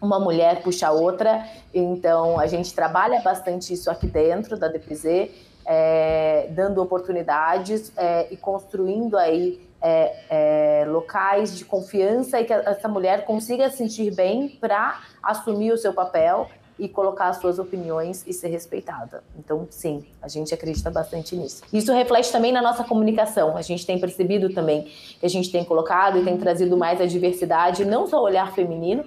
uma 0.00 0.18
mulher 0.18 0.62
puxa 0.62 0.90
outra, 0.90 1.46
então 1.72 2.38
a 2.38 2.48
gente 2.48 2.74
trabalha 2.74 3.20
bastante 3.20 3.72
isso 3.72 3.88
aqui 3.88 4.08
dentro 4.08 4.58
da 4.58 4.66
DPZ 4.66 5.30
é, 5.64 6.48
dando 6.50 6.82
oportunidades 6.82 7.92
é, 7.96 8.26
e 8.30 8.36
construindo 8.36 9.16
aí 9.16 9.60
é, 9.80 10.16
é, 10.30 10.84
locais 10.86 11.56
de 11.56 11.64
confiança 11.64 12.40
e 12.40 12.44
que 12.44 12.52
essa 12.52 12.88
mulher 12.88 13.24
consiga 13.24 13.68
se 13.70 13.78
sentir 13.78 14.14
bem 14.14 14.48
para 14.48 15.00
assumir 15.22 15.72
o 15.72 15.76
seu 15.76 15.92
papel 15.92 16.48
e 16.78 16.88
colocar 16.88 17.28
as 17.28 17.36
suas 17.36 17.58
opiniões 17.58 18.24
e 18.26 18.32
ser 18.32 18.48
respeitada. 18.48 19.22
Então, 19.38 19.66
sim, 19.70 20.04
a 20.20 20.28
gente 20.28 20.54
acredita 20.54 20.90
bastante 20.90 21.36
nisso. 21.36 21.62
Isso 21.72 21.92
reflete 21.92 22.32
também 22.32 22.50
na 22.50 22.62
nossa 22.62 22.82
comunicação. 22.82 23.56
A 23.56 23.62
gente 23.62 23.86
tem 23.86 24.00
percebido 24.00 24.52
também 24.52 24.84
que 25.20 25.26
a 25.26 25.28
gente 25.28 25.50
tem 25.50 25.64
colocado 25.64 26.18
e 26.18 26.24
tem 26.24 26.36
trazido 26.38 26.76
mais 26.76 27.00
a 27.00 27.06
diversidade, 27.06 27.84
não 27.84 28.06
só 28.06 28.18
o 28.20 28.24
olhar 28.24 28.52
feminino, 28.52 29.04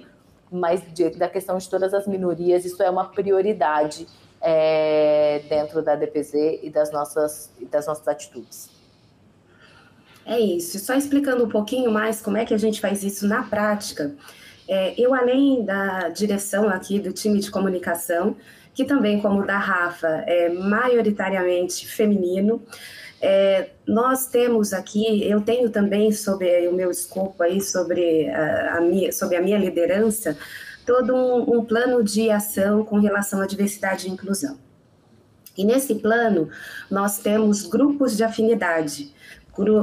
mas 0.50 0.80
de, 0.94 1.10
da 1.10 1.28
questão 1.28 1.58
de 1.58 1.68
todas 1.68 1.92
as 1.92 2.06
minorias. 2.06 2.64
Isso 2.64 2.82
é 2.82 2.88
uma 2.88 3.06
prioridade 3.06 4.06
é, 4.48 5.40
dentro 5.48 5.82
da 5.82 5.96
DPZ 5.96 6.60
e 6.62 6.70
das 6.70 6.92
nossas, 6.92 7.50
das 7.68 7.84
nossas 7.88 8.06
atitudes. 8.06 8.70
É 10.24 10.38
isso. 10.38 10.78
Só 10.78 10.94
explicando 10.94 11.44
um 11.44 11.48
pouquinho 11.48 11.90
mais 11.90 12.22
como 12.22 12.36
é 12.36 12.44
que 12.44 12.54
a 12.54 12.56
gente 12.56 12.80
faz 12.80 13.02
isso 13.02 13.26
na 13.26 13.42
prática. 13.42 14.14
É, 14.68 14.94
eu, 14.96 15.12
além 15.12 15.64
da 15.64 16.10
direção 16.10 16.68
aqui 16.68 17.00
do 17.00 17.12
time 17.12 17.40
de 17.40 17.50
comunicação, 17.50 18.36
que 18.72 18.84
também, 18.84 19.20
como 19.20 19.44
da 19.44 19.58
Rafa, 19.58 20.06
é 20.28 20.48
maioritariamente 20.48 21.84
feminino, 21.84 22.62
é, 23.20 23.70
nós 23.84 24.28
temos 24.28 24.72
aqui, 24.72 25.28
eu 25.28 25.40
tenho 25.40 25.70
também 25.70 26.12
sobre 26.12 26.68
o 26.68 26.72
meu 26.72 26.90
escopo 26.90 27.42
aí, 27.42 27.60
sobre 27.60 28.28
a, 28.28 28.76
a 28.76 28.80
minha, 28.80 29.10
sobre 29.10 29.36
a 29.36 29.42
minha 29.42 29.58
liderança, 29.58 30.36
todo 30.86 31.14
um, 31.14 31.58
um 31.58 31.64
plano 31.64 32.02
de 32.02 32.30
ação 32.30 32.84
com 32.84 32.98
relação 32.98 33.40
à 33.40 33.46
diversidade 33.46 34.06
e 34.06 34.10
inclusão. 34.10 34.56
E 35.56 35.64
nesse 35.64 35.96
plano, 35.96 36.48
nós 36.90 37.18
temos 37.18 37.66
grupos 37.66 38.16
de 38.16 38.22
afinidade, 38.22 39.14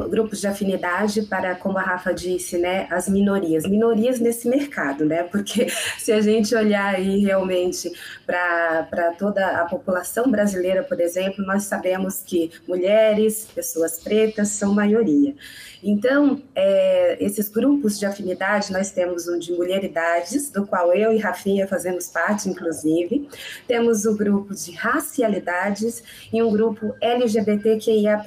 grupos 0.10 0.40
de 0.40 0.48
afinidade 0.48 1.24
para, 1.24 1.56
como 1.56 1.80
a 1.80 1.82
Rafa 1.82 2.14
disse, 2.14 2.60
né, 2.60 2.88
as 2.92 3.10
minorias, 3.10 3.66
minorias 3.66 4.20
nesse 4.20 4.48
mercado, 4.48 5.04
né, 5.04 5.24
porque 5.24 5.68
se 5.98 6.12
a 6.12 6.22
gente 6.22 6.54
olhar 6.54 6.94
aí 6.94 7.20
realmente 7.20 7.92
para 8.26 9.16
toda 9.18 9.62
a 9.62 9.66
população 9.66 10.30
brasileira, 10.30 10.84
por 10.84 11.02
exemplo, 11.02 11.44
nós 11.44 11.64
sabemos 11.64 12.22
que 12.22 12.52
mulheres, 12.68 13.48
pessoas 13.54 14.00
pretas 14.00 14.50
são 14.50 14.74
maioria. 14.74 15.34
Então, 15.84 16.42
é, 16.56 17.18
esses 17.20 17.50
grupos 17.50 18.00
de 18.00 18.06
afinidade, 18.06 18.72
nós 18.72 18.92
temos 18.92 19.28
um 19.28 19.38
de 19.38 19.52
mulheridades, 19.52 20.50
do 20.50 20.66
qual 20.66 20.94
eu 20.94 21.12
e 21.12 21.18
Rafinha 21.18 21.68
fazemos 21.68 22.08
parte, 22.08 22.48
inclusive. 22.48 23.28
Temos 23.68 24.06
o 24.06 24.16
grupo 24.16 24.56
de 24.56 24.72
racialidades 24.72 26.02
e 26.32 26.42
um 26.42 26.50
grupo 26.52 26.96
LGBTQIAP+. 27.02 28.24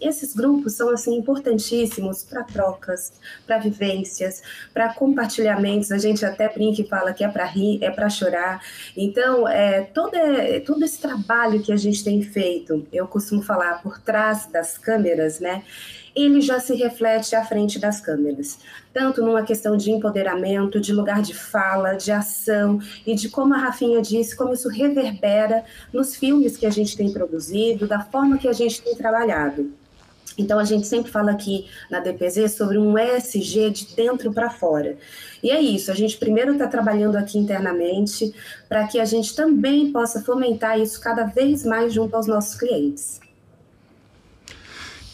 Esses 0.00 0.34
grupos 0.34 0.74
são, 0.74 0.90
assim, 0.90 1.16
importantíssimos 1.16 2.24
para 2.24 2.44
trocas, 2.44 3.12
para 3.46 3.56
vivências, 3.58 4.42
para 4.74 4.92
compartilhamentos. 4.92 5.90
A 5.90 5.98
gente 5.98 6.24
até 6.26 6.48
brinca 6.52 6.82
e 6.82 6.86
fala 6.86 7.14
que 7.14 7.24
é 7.24 7.28
para 7.28 7.46
rir, 7.46 7.82
é 7.82 7.90
para 7.90 8.10
chorar. 8.10 8.62
Então, 8.94 9.48
é, 9.48 9.80
todo, 9.80 10.14
é, 10.14 10.60
todo 10.60 10.84
esse 10.84 11.00
trabalho 11.00 11.62
que 11.62 11.72
a 11.72 11.76
gente 11.76 12.04
tem 12.04 12.20
feito, 12.22 12.86
eu 12.92 13.06
costumo 13.06 13.40
falar 13.40 13.82
por 13.82 13.98
trás 13.98 14.46
das 14.46 14.76
câmeras, 14.76 15.40
né? 15.40 15.62
Ele 16.14 16.40
já 16.40 16.60
se 16.60 16.74
reflete 16.74 17.34
à 17.34 17.44
frente 17.44 17.78
das 17.78 18.00
câmeras, 18.00 18.58
tanto 18.92 19.22
numa 19.22 19.42
questão 19.42 19.76
de 19.76 19.90
empoderamento, 19.90 20.80
de 20.80 20.92
lugar 20.92 21.22
de 21.22 21.34
fala, 21.34 21.94
de 21.94 22.12
ação 22.12 22.78
e 23.06 23.14
de 23.14 23.28
como 23.28 23.54
a 23.54 23.58
Rafinha 23.58 24.02
disse, 24.02 24.36
como 24.36 24.52
isso 24.52 24.68
reverbera 24.68 25.64
nos 25.92 26.14
filmes 26.14 26.56
que 26.56 26.66
a 26.66 26.70
gente 26.70 26.96
tem 26.96 27.12
produzido, 27.12 27.86
da 27.86 28.00
forma 28.00 28.38
que 28.38 28.48
a 28.48 28.52
gente 28.52 28.82
tem 28.82 28.94
trabalhado. 28.94 29.72
Então, 30.36 30.58
a 30.58 30.64
gente 30.64 30.86
sempre 30.86 31.10
fala 31.10 31.30
aqui 31.30 31.66
na 31.90 32.00
DPZ 32.00 32.52
sobre 32.52 32.78
um 32.78 32.96
ESG 32.96 33.70
de 33.70 33.94
dentro 33.94 34.32
para 34.32 34.48
fora. 34.48 34.96
E 35.42 35.50
é 35.50 35.60
isso, 35.60 35.90
a 35.90 35.94
gente 35.94 36.16
primeiro 36.16 36.52
está 36.52 36.66
trabalhando 36.66 37.16
aqui 37.16 37.38
internamente 37.38 38.34
para 38.68 38.86
que 38.86 38.98
a 38.98 39.04
gente 39.04 39.34
também 39.34 39.92
possa 39.92 40.22
fomentar 40.22 40.80
isso 40.80 41.00
cada 41.00 41.24
vez 41.24 41.64
mais 41.64 41.92
junto 41.92 42.16
aos 42.16 42.26
nossos 42.26 42.54
clientes. 42.54 43.21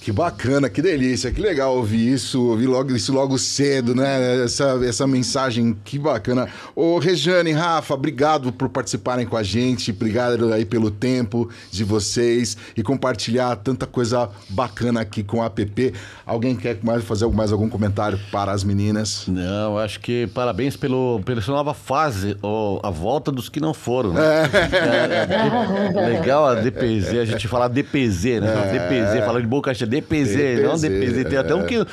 Que 0.09 0.13
bacana, 0.13 0.71
que 0.71 0.81
delícia, 0.81 1.31
que 1.31 1.39
legal 1.39 1.77
ouvir 1.77 2.15
isso, 2.15 2.43
ouvir 2.43 2.67
logo, 2.67 2.97
isso 2.97 3.13
logo 3.13 3.37
cedo, 3.37 3.95
né? 3.95 4.43
Essa, 4.43 4.81
essa 4.83 5.07
mensagem, 5.07 5.77
que 5.85 5.99
bacana. 5.99 6.49
Ô, 6.75 6.99
Rejane, 6.99 7.53
Rafa, 7.53 7.93
obrigado 7.93 8.51
por 8.51 8.71
participarem 8.71 9.27
com 9.27 9.37
a 9.37 9.43
gente, 9.43 9.91
obrigado 9.91 10.51
aí 10.51 10.65
pelo 10.65 10.91
tempo 10.91 11.51
de 11.71 11.85
vocês 11.85 12.57
e 12.75 12.83
compartilhar 12.83 13.55
tanta 13.57 13.87
coisa 13.87 14.31
bacana 14.49 15.03
aqui 15.03 15.23
com 15.23 15.43
a 15.43 15.47
app. 15.47 15.93
Alguém 16.25 16.57
quer 16.57 16.79
mais 16.83 17.05
fazer 17.05 17.27
mais 17.27 17.53
algum 17.53 17.69
comentário 17.69 18.19
para 18.33 18.51
as 18.51 18.65
meninas? 18.65 19.25
Não, 19.29 19.77
acho 19.77 20.01
que 20.01 20.27
parabéns 20.29 20.75
pelo, 20.75 21.21
pela 21.23 21.43
sua 21.43 21.57
nova 21.57 21.75
fase, 21.75 22.35
ou 22.41 22.81
a 22.83 22.89
volta 22.89 23.31
dos 23.31 23.51
que 23.51 23.61
não 23.61 23.75
foram, 23.75 24.15
né? 24.15 24.23
É. 24.23 25.99
É, 25.99 26.03
é, 26.03 26.19
legal 26.19 26.47
a 26.47 26.55
DPZ, 26.55 27.09
a 27.09 27.25
gente 27.27 27.47
falar 27.47 27.69
DPZ, 27.69 28.41
né? 28.41 28.73
É. 28.73 28.73
DPZ, 28.73 29.27
falar 29.27 29.41
de 29.43 29.47
boca 29.47 29.75
cheia 29.75 29.98
DPZ, 30.01 30.35
DPZ, 30.35 30.63
não 30.63 30.77
DPZ. 30.77 31.25
Tem 31.29 31.39
até 31.39 31.55
um 31.55 31.63
é. 31.63 31.67
que 31.67 31.87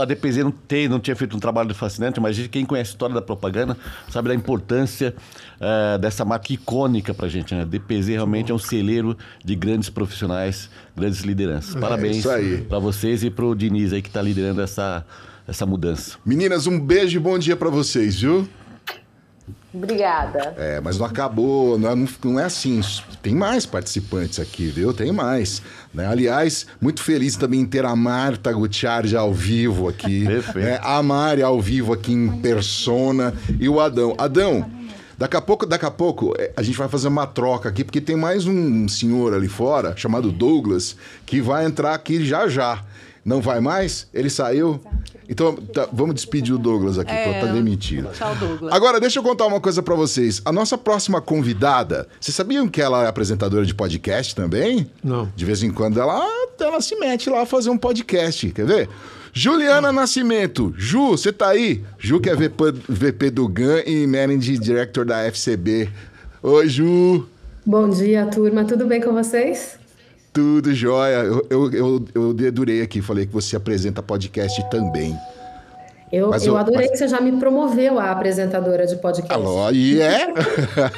a 0.00 0.04
DPZ 0.04 0.38
não, 0.38 0.50
tem, 0.50 0.88
não 0.88 1.00
tinha 1.00 1.16
feito 1.16 1.36
um 1.36 1.40
trabalho 1.40 1.74
fascinante, 1.74 2.20
mas 2.20 2.38
quem 2.48 2.64
conhece 2.64 2.90
a 2.90 2.92
história 2.92 3.14
da 3.14 3.22
propaganda 3.22 3.76
sabe 4.10 4.28
da 4.28 4.34
importância 4.34 5.14
uh, 5.60 5.98
dessa 5.98 6.24
marca 6.24 6.52
icônica 6.52 7.12
pra 7.14 7.28
gente, 7.28 7.54
né? 7.54 7.64
DPZ 7.64 8.08
realmente 8.08 8.52
é 8.52 8.54
um 8.54 8.58
celeiro 8.58 9.16
de 9.44 9.54
grandes 9.54 9.90
profissionais, 9.90 10.70
grandes 10.96 11.20
lideranças. 11.20 11.76
É 11.76 11.80
Parabéns 11.80 12.24
é 12.26 12.58
para 12.58 12.78
vocês 12.78 13.24
e 13.24 13.30
pro 13.30 13.54
Diniz 13.54 13.92
aí 13.92 14.02
que 14.02 14.10
tá 14.10 14.22
liderando 14.22 14.60
essa, 14.60 15.04
essa 15.46 15.66
mudança. 15.66 16.16
Meninas, 16.24 16.66
um 16.66 16.78
beijo 16.78 17.16
e 17.16 17.20
bom 17.20 17.38
dia 17.38 17.56
para 17.56 17.70
vocês, 17.70 18.20
viu? 18.20 18.48
Obrigada. 19.74 20.54
É, 20.56 20.80
mas 20.80 20.98
não 20.98 21.06
acabou, 21.06 21.76
não 21.76 21.90
é, 21.90 22.08
não 22.24 22.38
é 22.38 22.44
assim. 22.44 22.80
Tem 23.20 23.34
mais 23.34 23.66
participantes 23.66 24.38
aqui, 24.38 24.68
viu? 24.68 24.94
Tem 24.94 25.10
mais. 25.10 25.60
Né? 25.92 26.06
Aliás, 26.06 26.64
muito 26.80 27.02
feliz 27.02 27.34
também 27.34 27.60
em 27.60 27.66
ter 27.66 27.84
a 27.84 27.96
Marta 27.96 28.52
Gutiardi 28.52 29.16
ao 29.16 29.34
vivo 29.34 29.88
aqui. 29.88 30.24
Perfeito. 30.26 30.64
Né? 30.64 30.78
A 30.80 31.02
Mari 31.02 31.42
ao 31.42 31.60
vivo 31.60 31.92
aqui 31.92 32.12
em 32.12 32.40
persona 32.40 33.34
e 33.58 33.68
o 33.68 33.80
Adão. 33.80 34.14
Adão, 34.16 34.64
daqui 35.18 35.36
a 35.36 35.40
pouco, 35.40 35.66
daqui 35.66 35.84
a 35.84 35.90
pouco, 35.90 36.34
é, 36.38 36.52
a 36.56 36.62
gente 36.62 36.78
vai 36.78 36.88
fazer 36.88 37.08
uma 37.08 37.26
troca 37.26 37.68
aqui, 37.68 37.82
porque 37.82 38.00
tem 38.00 38.14
mais 38.14 38.46
um 38.46 38.86
senhor 38.86 39.34
ali 39.34 39.48
fora, 39.48 39.96
chamado 39.96 40.30
Douglas, 40.30 40.96
que 41.26 41.40
vai 41.40 41.66
entrar 41.66 41.94
aqui 41.94 42.24
já 42.24 42.46
já. 42.46 42.80
Não 43.24 43.40
vai 43.40 43.58
mais? 43.58 44.06
Ele 44.12 44.28
saiu? 44.28 44.80
Então, 45.28 45.54
tá, 45.54 45.88
vamos 45.90 46.14
despedir 46.14 46.54
o 46.54 46.58
Douglas 46.58 46.98
aqui, 46.98 47.10
é, 47.10 47.40
tá 47.40 47.46
demitido. 47.46 48.10
Tchau, 48.12 48.34
Douglas. 48.34 48.72
Agora, 48.72 49.00
deixa 49.00 49.18
eu 49.18 49.22
contar 49.22 49.46
uma 49.46 49.60
coisa 49.60 49.82
para 49.82 49.94
vocês. 49.94 50.42
A 50.44 50.52
nossa 50.52 50.76
próxima 50.76 51.22
convidada, 51.22 52.06
vocês 52.20 52.34
sabiam 52.34 52.68
que 52.68 52.82
ela 52.82 53.04
é 53.04 53.06
apresentadora 53.06 53.64
de 53.64 53.74
podcast 53.74 54.34
também? 54.34 54.90
Não. 55.02 55.32
De 55.34 55.44
vez 55.46 55.62
em 55.62 55.70
quando 55.70 55.98
ela, 55.98 56.22
ela 56.60 56.80
se 56.82 56.94
mete 56.96 57.30
lá 57.30 57.42
a 57.42 57.46
fazer 57.46 57.70
um 57.70 57.78
podcast, 57.78 58.50
quer 58.50 58.66
ver? 58.66 58.88
Juliana 59.32 59.90
Nascimento. 59.90 60.74
Ju, 60.76 61.12
você 61.12 61.32
tá 61.32 61.48
aí? 61.48 61.82
Ju 61.98 62.20
que 62.20 62.28
é 62.28 62.36
VP, 62.36 62.72
VP 62.88 63.30
do 63.30 63.48
GAN 63.48 63.82
e 63.86 64.06
Managing 64.06 64.60
Director 64.60 65.04
da 65.06 65.24
FCB. 65.24 65.88
Oi, 66.42 66.68
Ju. 66.68 67.26
Bom 67.64 67.88
dia, 67.88 68.26
turma. 68.26 68.64
Tudo 68.64 68.86
bem 68.86 69.00
com 69.00 69.12
vocês? 69.12 69.78
Tudo 70.34 70.74
jóia. 70.74 71.18
Eu, 71.18 71.46
eu, 71.48 71.72
eu, 71.72 72.04
eu 72.14 72.34
dedurei 72.34 72.82
aqui, 72.82 73.00
falei 73.00 73.24
que 73.24 73.32
você 73.32 73.54
apresenta 73.56 74.02
podcast 74.02 74.68
também. 74.68 75.16
Eu, 76.12 76.30
Mas 76.30 76.44
eu 76.44 76.56
adorei 76.56 76.82
mas- 76.82 76.90
que 76.90 76.96
você 76.98 77.08
já 77.08 77.20
me 77.20 77.32
promoveu 77.38 77.98
a 77.98 78.10
apresentadora 78.10 78.86
de 78.86 78.96
podcast. 78.96 79.32
Alô, 79.32 79.70
e 79.70 80.00
é? 80.00 80.26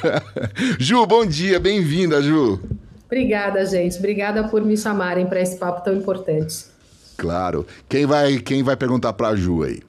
Ju, 0.80 1.06
bom 1.06 1.24
dia, 1.24 1.60
bem-vinda, 1.60 2.20
Ju. 2.22 2.60
Obrigada, 3.06 3.64
gente. 3.64 3.98
Obrigada 3.98 4.44
por 4.48 4.62
me 4.64 4.76
chamarem 4.76 5.26
para 5.26 5.40
esse 5.40 5.56
papo 5.56 5.84
tão 5.84 5.94
importante. 5.94 6.64
Claro. 7.16 7.66
Quem 7.88 8.04
vai, 8.04 8.38
quem 8.38 8.62
vai 8.62 8.76
perguntar 8.76 9.12
pra 9.12 9.34
Ju 9.36 9.62
aí? 9.62 9.80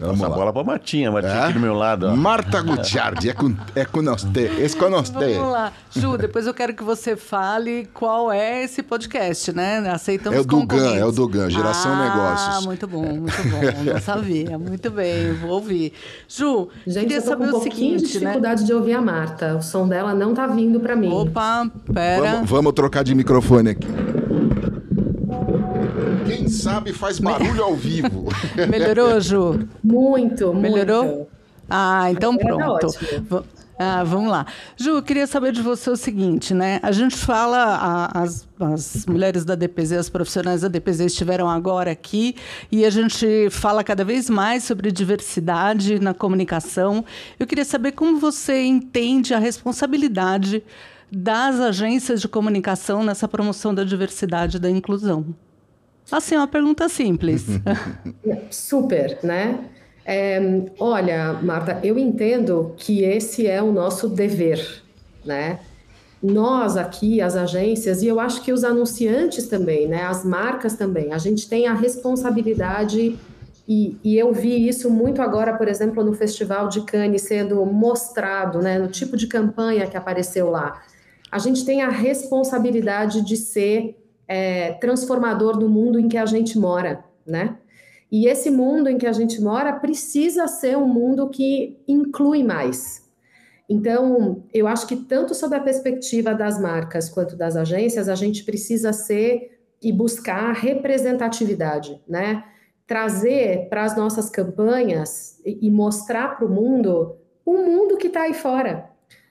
Vamos 0.00 0.14
Passa 0.18 0.26
a 0.26 0.28
lá. 0.30 0.36
bola 0.36 0.52
pra 0.52 0.64
Martinha. 0.64 1.10
Martinha 1.12 1.34
É? 1.34 1.44
aqui 1.44 1.52
do 1.52 1.60
meu 1.60 1.74
lado. 1.74 2.06
ó. 2.08 2.16
Marta 2.16 2.62
Gutiardi, 2.62 3.28
é 3.28 3.32
com, 3.34 3.54
é 3.74 3.84
com 3.84 4.00
nós, 4.00 4.26
é 4.34 4.68
com 4.78 4.88
nós. 4.88 5.10
Vamos 5.10 5.52
lá. 5.52 5.72
Ju, 5.94 6.16
depois 6.16 6.46
eu 6.46 6.54
quero 6.54 6.72
que 6.74 6.82
você 6.82 7.16
fale 7.16 7.86
qual 7.92 8.32
é 8.32 8.64
esse 8.64 8.82
podcast, 8.82 9.52
né? 9.52 9.78
Aceitamos 9.90 10.38
É 10.38 10.40
o 10.40 10.44
do 10.44 10.56
concorrentes. 10.56 10.92
GAN, 10.94 10.98
é 11.00 11.04
o 11.04 11.12
do 11.12 11.28
GAN, 11.28 11.50
Geração 11.50 11.92
ah, 11.92 12.08
Negócios. 12.08 12.64
muito 12.66 12.86
bom, 12.86 13.02
muito 13.02 13.42
bom. 13.42 13.60
Não 13.92 14.00
sabia. 14.00 14.58
Muito 14.58 14.90
bem, 14.90 15.34
vou 15.34 15.50
ouvir. 15.50 15.92
Ju, 16.28 16.68
Gente, 16.86 17.00
queria 17.02 17.18
eu 17.18 17.22
tô 17.22 17.26
com 17.26 17.32
saber 17.38 17.44
um 17.44 17.48
o 17.48 17.60
pouquinho 17.60 17.96
de 17.98 18.06
seguinte, 18.06 18.14
né? 18.24 18.30
dificuldade 18.30 18.64
de 18.64 18.72
ouvir 18.72 18.94
a 18.94 19.00
Marta. 19.02 19.56
O 19.56 19.62
som 19.62 19.86
dela 19.86 20.14
não 20.14 20.32
tá 20.34 20.46
vindo 20.46 20.80
para 20.80 20.96
mim. 20.96 21.12
Opa, 21.12 21.70
pera. 21.92 22.32
Vamos, 22.32 22.50
vamos 22.50 22.72
trocar 22.72 23.04
de 23.04 23.14
microfone 23.14 23.70
aqui. 23.70 23.86
Quem 26.50 26.58
sabe 26.58 26.92
faz 26.92 27.20
barulho 27.20 27.62
ao 27.62 27.76
vivo. 27.76 28.24
Melhorou, 28.68 29.20
Ju? 29.20 29.68
Muito, 29.84 30.52
Melhorou? 30.52 31.04
muito. 31.04 31.26
Ah, 31.68 32.10
então 32.10 32.36
tá 32.36 32.44
pronto. 32.44 32.88
Ah, 33.78 34.02
vamos 34.04 34.28
lá. 34.30 34.44
Ju, 34.76 34.90
eu 34.90 35.02
queria 35.02 35.26
saber 35.28 35.52
de 35.52 35.62
você 35.62 35.88
o 35.88 35.96
seguinte, 35.96 36.52
né? 36.52 36.80
A 36.82 36.90
gente 36.90 37.16
fala, 37.16 37.56
a- 37.76 38.22
as, 38.22 38.46
as 38.58 39.06
mulheres 39.06 39.44
da 39.44 39.54
DPZ, 39.54 39.92
as 39.92 40.08
profissionais 40.10 40.62
da 40.62 40.68
DPZ 40.68 41.00
estiveram 41.02 41.48
agora 41.48 41.90
aqui 41.92 42.34
e 42.70 42.84
a 42.84 42.90
gente 42.90 43.48
fala 43.50 43.84
cada 43.84 44.04
vez 44.04 44.28
mais 44.28 44.64
sobre 44.64 44.90
diversidade 44.90 46.00
na 46.00 46.12
comunicação. 46.12 47.04
Eu 47.38 47.46
queria 47.46 47.64
saber 47.64 47.92
como 47.92 48.18
você 48.18 48.60
entende 48.64 49.32
a 49.32 49.38
responsabilidade 49.38 50.62
das 51.10 51.58
agências 51.60 52.20
de 52.20 52.28
comunicação 52.28 53.02
nessa 53.04 53.26
promoção 53.28 53.72
da 53.74 53.84
diversidade 53.84 54.56
e 54.56 54.60
da 54.60 54.68
inclusão. 54.68 55.24
Assim, 56.10 56.34
é 56.34 56.38
uma 56.38 56.48
pergunta 56.48 56.88
simples. 56.88 57.46
Super, 58.50 59.18
né? 59.22 59.64
É, 60.04 60.40
olha, 60.78 61.34
Marta, 61.34 61.78
eu 61.84 61.98
entendo 61.98 62.74
que 62.76 63.04
esse 63.04 63.46
é 63.46 63.62
o 63.62 63.70
nosso 63.70 64.08
dever, 64.08 64.82
né? 65.24 65.60
Nós 66.22 66.76
aqui, 66.76 67.20
as 67.20 67.36
agências, 67.36 68.02
e 68.02 68.06
eu 68.06 68.18
acho 68.18 68.42
que 68.42 68.52
os 68.52 68.64
anunciantes 68.64 69.46
também, 69.46 69.86
né? 69.86 70.02
As 70.02 70.24
marcas 70.24 70.74
também, 70.74 71.12
a 71.12 71.18
gente 71.18 71.48
tem 71.48 71.66
a 71.66 71.74
responsabilidade, 71.74 73.18
e, 73.68 73.96
e 74.02 74.18
eu 74.18 74.32
vi 74.32 74.68
isso 74.68 74.90
muito 74.90 75.22
agora, 75.22 75.56
por 75.56 75.68
exemplo, 75.68 76.02
no 76.02 76.12
Festival 76.12 76.68
de 76.68 76.80
Cannes 76.80 77.22
sendo 77.22 77.64
mostrado, 77.64 78.58
né? 78.58 78.78
No 78.78 78.88
tipo 78.88 79.16
de 79.16 79.28
campanha 79.28 79.86
que 79.86 79.96
apareceu 79.96 80.50
lá. 80.50 80.82
A 81.30 81.38
gente 81.38 81.64
tem 81.64 81.80
a 81.82 81.88
responsabilidade 81.88 83.22
de 83.22 83.36
ser 83.36 83.99
é, 84.30 84.74
transformador 84.74 85.58
do 85.58 85.68
mundo 85.68 85.98
em 85.98 86.08
que 86.08 86.16
a 86.16 86.24
gente 86.24 86.56
mora, 86.56 87.04
né? 87.26 87.58
E 88.12 88.28
esse 88.28 88.48
mundo 88.48 88.88
em 88.88 88.96
que 88.96 89.06
a 89.06 89.12
gente 89.12 89.40
mora 89.42 89.72
precisa 89.72 90.46
ser 90.46 90.78
um 90.78 90.86
mundo 90.86 91.28
que 91.28 91.80
inclui 91.86 92.44
mais. 92.44 93.10
Então, 93.68 94.44
eu 94.54 94.68
acho 94.68 94.86
que 94.86 94.94
tanto 94.94 95.34
sob 95.34 95.56
a 95.56 95.60
perspectiva 95.60 96.32
das 96.32 96.60
marcas 96.60 97.08
quanto 97.08 97.36
das 97.36 97.56
agências, 97.56 98.08
a 98.08 98.14
gente 98.14 98.44
precisa 98.44 98.92
ser 98.92 99.60
e 99.82 99.92
buscar 99.92 100.52
representatividade, 100.52 102.00
né? 102.06 102.44
Trazer 102.86 103.68
para 103.68 103.82
as 103.82 103.96
nossas 103.96 104.30
campanhas 104.30 105.40
e 105.44 105.68
mostrar 105.70 106.36
para 106.36 106.46
o 106.46 106.48
mundo 106.48 107.16
o 107.44 107.56
mundo 107.56 107.96
que 107.96 108.06
está 108.06 108.22
aí 108.22 108.34
fora. 108.34 108.90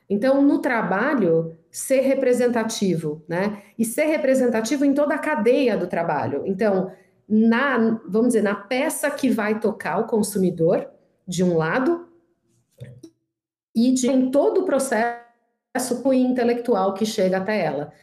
Então, 0.10 0.42
no 0.42 0.60
trabalho, 0.60 1.58
ser 1.72 2.02
representativo, 2.02 3.24
né? 3.28 3.62
E 3.78 3.86
ser 3.86 4.06
representativo 4.06 4.86
em 4.86 4.94
toda 4.94 5.16
a 5.16 5.20
cadeia 5.20 5.78
do 5.78 5.88
trabalho. 5.88 6.44
Então, 6.46 6.92
na, 7.28 8.00
vamos 8.08 8.30
dizer, 8.30 8.42
na 8.42 8.56
peça 8.56 9.10
que 9.12 9.30
vai 9.30 9.60
tocar 9.60 10.00
o 10.00 10.08
consumidor, 10.08 10.90
de 11.28 11.44
um 11.44 11.56
lado, 11.56 12.08
e 13.76 13.92
de, 13.92 14.10
em 14.10 14.32
todo 14.32 14.62
o 14.62 14.66
processo 14.66 15.20
intelectual 16.12 16.96
que 16.96 17.06
chega 17.06 17.38
até 17.38 17.64
ela. 17.64 17.94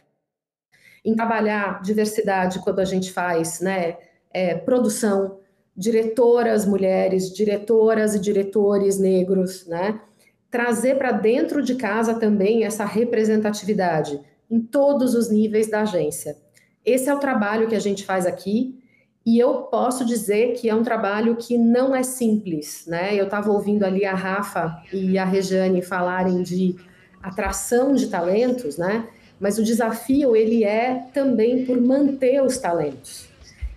Em 1.03 1.13
trabalhar 1.13 1.81
diversidade 1.81 2.59
quando 2.59 2.79
a 2.79 2.85
gente 2.85 3.11
faz 3.11 3.59
né, 3.59 3.97
é, 4.31 4.55
produção, 4.55 5.39
diretoras 5.75 6.65
mulheres, 6.65 7.31
diretoras 7.31 8.15
e 8.15 8.19
diretores 8.19 8.97
negros, 8.97 9.67
né? 9.67 10.01
Trazer 10.49 10.97
para 10.97 11.11
dentro 11.11 11.61
de 11.61 11.75
casa 11.75 12.13
também 12.15 12.63
essa 12.63 12.85
representatividade 12.85 14.19
em 14.49 14.59
todos 14.59 15.13
os 15.13 15.29
níveis 15.29 15.69
da 15.69 15.81
agência. 15.81 16.37
Esse 16.85 17.09
é 17.09 17.13
o 17.13 17.19
trabalho 17.19 17.67
que 17.67 17.75
a 17.75 17.79
gente 17.79 18.05
faz 18.05 18.25
aqui 18.25 18.79
e 19.25 19.37
eu 19.37 19.63
posso 19.63 20.05
dizer 20.05 20.53
que 20.53 20.69
é 20.69 20.73
um 20.73 20.83
trabalho 20.83 21.35
que 21.35 21.57
não 21.57 21.93
é 21.93 22.01
simples, 22.01 22.85
né? 22.87 23.13
Eu 23.13 23.25
estava 23.25 23.51
ouvindo 23.51 23.83
ali 23.83 24.05
a 24.05 24.15
Rafa 24.15 24.81
e 24.93 25.17
a 25.17 25.25
Rejane 25.25 25.81
falarem 25.81 26.41
de 26.41 26.77
atração 27.21 27.93
de 27.93 28.07
talentos, 28.07 28.77
né? 28.77 29.05
Mas 29.37 29.57
o 29.57 29.63
desafio 29.65 30.33
ele 30.33 30.63
é 30.63 31.03
também 31.13 31.65
por 31.65 31.79
manter 31.81 32.41
os 32.41 32.57
talentos. 32.57 33.27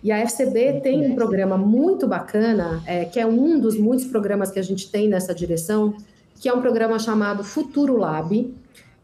E 0.03 0.13
a 0.13 0.19
FCB 0.25 0.81
tem 0.83 1.11
um 1.11 1.15
programa 1.17 1.59
muito 1.59 2.07
bacana, 2.07 2.81
é, 2.87 3.05
que 3.05 3.19
é 3.19 3.27
um 3.27 3.59
dos 3.59 3.77
muitos 3.77 4.07
programas 4.07 4.51
que 4.51 4.59
a 4.59 4.63
gente 4.63 4.89
tem 4.91 5.09
nessa 5.09 5.35
direção, 5.35 5.95
que 6.41 6.49
é 6.49 6.55
um 6.55 6.61
programa 6.61 6.99
chamado 6.99 7.45
Futuro 7.45 7.99
Lab, 7.99 8.55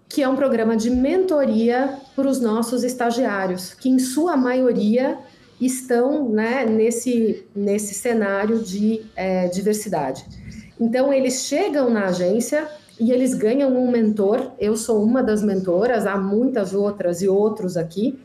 que 0.08 0.22
é 0.22 0.28
um 0.28 0.34
programa 0.34 0.74
de 0.74 0.88
mentoria 0.88 1.98
para 2.16 2.26
os 2.26 2.40
nossos 2.40 2.82
estagiários, 2.82 3.74
que 3.74 3.90
em 3.90 3.98
sua 3.98 4.38
maioria 4.38 5.18
estão 5.60 6.28
né, 6.30 6.64
nesse, 6.64 7.46
nesse 7.54 7.94
cenário 7.94 8.60
de 8.60 9.02
é, 9.14 9.48
diversidade. 9.48 10.24
Então, 10.80 11.12
eles 11.12 11.44
chegam 11.44 11.90
na 11.90 12.06
agência 12.06 12.68
e 12.98 13.12
eles 13.12 13.34
ganham 13.34 13.76
um 13.76 13.90
mentor. 13.90 14.52
Eu 14.58 14.74
sou 14.74 15.02
uma 15.02 15.22
das 15.22 15.42
mentoras, 15.42 16.06
há 16.06 16.16
muitas 16.16 16.72
outras 16.72 17.20
e 17.20 17.28
outros 17.28 17.76
aqui, 17.76 18.18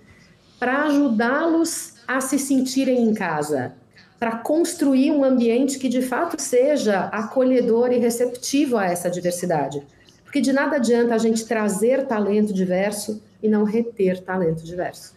para 0.58 0.84
ajudá-los 0.84 1.96
a 2.08 2.22
se 2.22 2.40
sentirem 2.40 3.04
em 3.04 3.14
casa, 3.14 3.74
para 4.22 4.38
construir 4.38 5.10
um 5.10 5.24
ambiente 5.24 5.80
que 5.80 5.90
de 5.90 6.04
fato 6.04 6.40
seja 6.40 7.06
acolhedor 7.06 7.92
e 7.92 7.98
receptivo 7.98 8.78
a 8.78 8.86
essa 8.86 9.10
diversidade. 9.10 9.82
Porque 10.24 10.40
de 10.40 10.54
nada 10.54 10.76
adianta 10.76 11.16
a 11.16 11.18
gente 11.18 11.44
trazer 11.44 12.06
talento 12.06 12.54
diverso 12.54 13.20
e 13.42 13.50
não 13.50 13.64
reter 13.64 14.22
talento 14.22 14.64
diverso. 14.64 15.16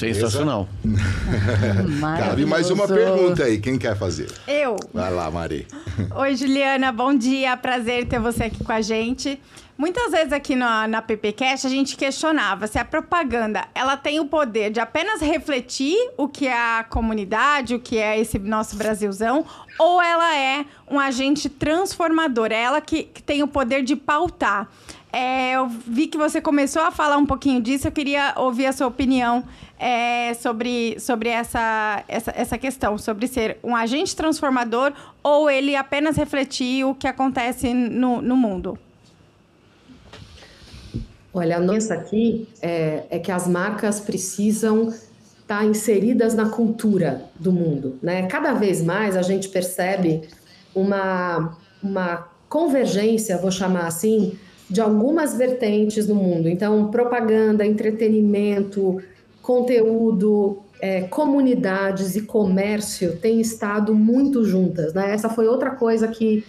Sensacional. 0.00 0.66
Cabe 2.18 2.46
mais 2.48 2.70
uma 2.70 2.88
pergunta 2.88 3.44
aí, 3.44 3.60
quem 3.60 3.78
quer 3.78 3.94
fazer? 3.94 4.32
Eu. 4.48 4.76
Vai 4.94 5.12
lá, 5.12 5.30
Mari. 5.30 5.66
Oi, 6.16 6.36
Juliana, 6.36 6.90
bom 6.90 7.14
dia. 7.14 7.54
Prazer 7.58 8.08
ter 8.08 8.18
você 8.18 8.44
aqui 8.44 8.64
com 8.64 8.72
a 8.72 8.80
gente. 8.80 9.38
Muitas 9.76 10.10
vezes 10.10 10.32
aqui 10.32 10.56
na, 10.56 10.88
na 10.88 11.02
PPCast 11.02 11.66
a 11.66 11.70
gente 11.70 11.96
questionava 11.96 12.66
se 12.66 12.78
a 12.78 12.84
propaganda 12.84 13.66
ela 13.74 13.96
tem 13.96 14.20
o 14.20 14.26
poder 14.26 14.70
de 14.70 14.80
apenas 14.80 15.20
refletir 15.20 15.96
o 16.16 16.28
que 16.28 16.46
é 16.46 16.78
a 16.78 16.84
comunidade, 16.84 17.74
o 17.74 17.80
que 17.80 17.98
é 17.98 18.18
esse 18.18 18.38
nosso 18.38 18.76
Brasilzão, 18.76 19.44
ou 19.78 20.00
ela 20.00 20.36
é 20.36 20.64
um 20.90 20.98
agente 20.98 21.48
transformador, 21.48 22.52
é 22.52 22.62
ela 22.62 22.80
que, 22.80 23.04
que 23.04 23.22
tem 23.22 23.42
o 23.42 23.48
poder 23.48 23.82
de 23.82 23.96
pautar. 23.96 24.68
É, 25.12 25.52
eu 25.52 25.66
vi 25.68 26.06
que 26.06 26.16
você 26.16 26.40
começou 26.40 26.82
a 26.82 26.90
falar 26.90 27.16
um 27.16 27.26
pouquinho 27.26 27.60
disso, 27.60 27.88
eu 27.88 27.92
queria 27.92 28.34
ouvir 28.36 28.66
a 28.66 28.72
sua 28.72 28.86
opinião 28.86 29.44
é, 29.80 30.34
sobre, 30.34 31.00
sobre 31.00 31.30
essa, 31.30 32.04
essa, 32.06 32.32
essa 32.36 32.58
questão, 32.58 32.98
sobre 32.98 33.26
ser 33.26 33.56
um 33.64 33.74
agente 33.74 34.14
transformador 34.14 34.92
ou 35.22 35.48
ele 35.48 35.74
apenas 35.74 36.16
refletir 36.16 36.84
o 36.84 36.94
que 36.94 37.08
acontece 37.08 37.72
no, 37.72 38.20
no 38.20 38.36
mundo. 38.36 38.78
Olha, 41.32 41.56
a 41.56 41.60
nossa 41.60 41.94
aqui 41.94 42.46
é, 42.60 43.04
é 43.08 43.18
que 43.18 43.32
as 43.32 43.48
marcas 43.48 44.00
precisam 44.00 44.92
estar 45.40 45.64
inseridas 45.64 46.34
na 46.34 46.50
cultura 46.50 47.24
do 47.38 47.50
mundo, 47.50 47.98
né? 48.02 48.26
Cada 48.26 48.52
vez 48.52 48.82
mais 48.82 49.16
a 49.16 49.22
gente 49.22 49.48
percebe 49.48 50.28
uma, 50.74 51.56
uma 51.82 52.28
convergência, 52.48 53.38
vou 53.38 53.50
chamar 53.50 53.86
assim, 53.86 54.36
de 54.68 54.80
algumas 54.80 55.36
vertentes 55.36 56.06
no 56.06 56.14
mundo. 56.14 56.48
Então, 56.48 56.90
propaganda, 56.90 57.64
entretenimento, 57.64 59.00
conteúdo, 59.50 60.62
é, 60.80 61.02
comunidades 61.02 62.14
e 62.14 62.22
comércio 62.22 63.16
têm 63.16 63.40
estado 63.40 63.92
muito 63.92 64.44
juntas, 64.44 64.94
né? 64.94 65.12
Essa 65.12 65.28
foi 65.28 65.48
outra 65.48 65.72
coisa 65.72 66.06
que 66.06 66.46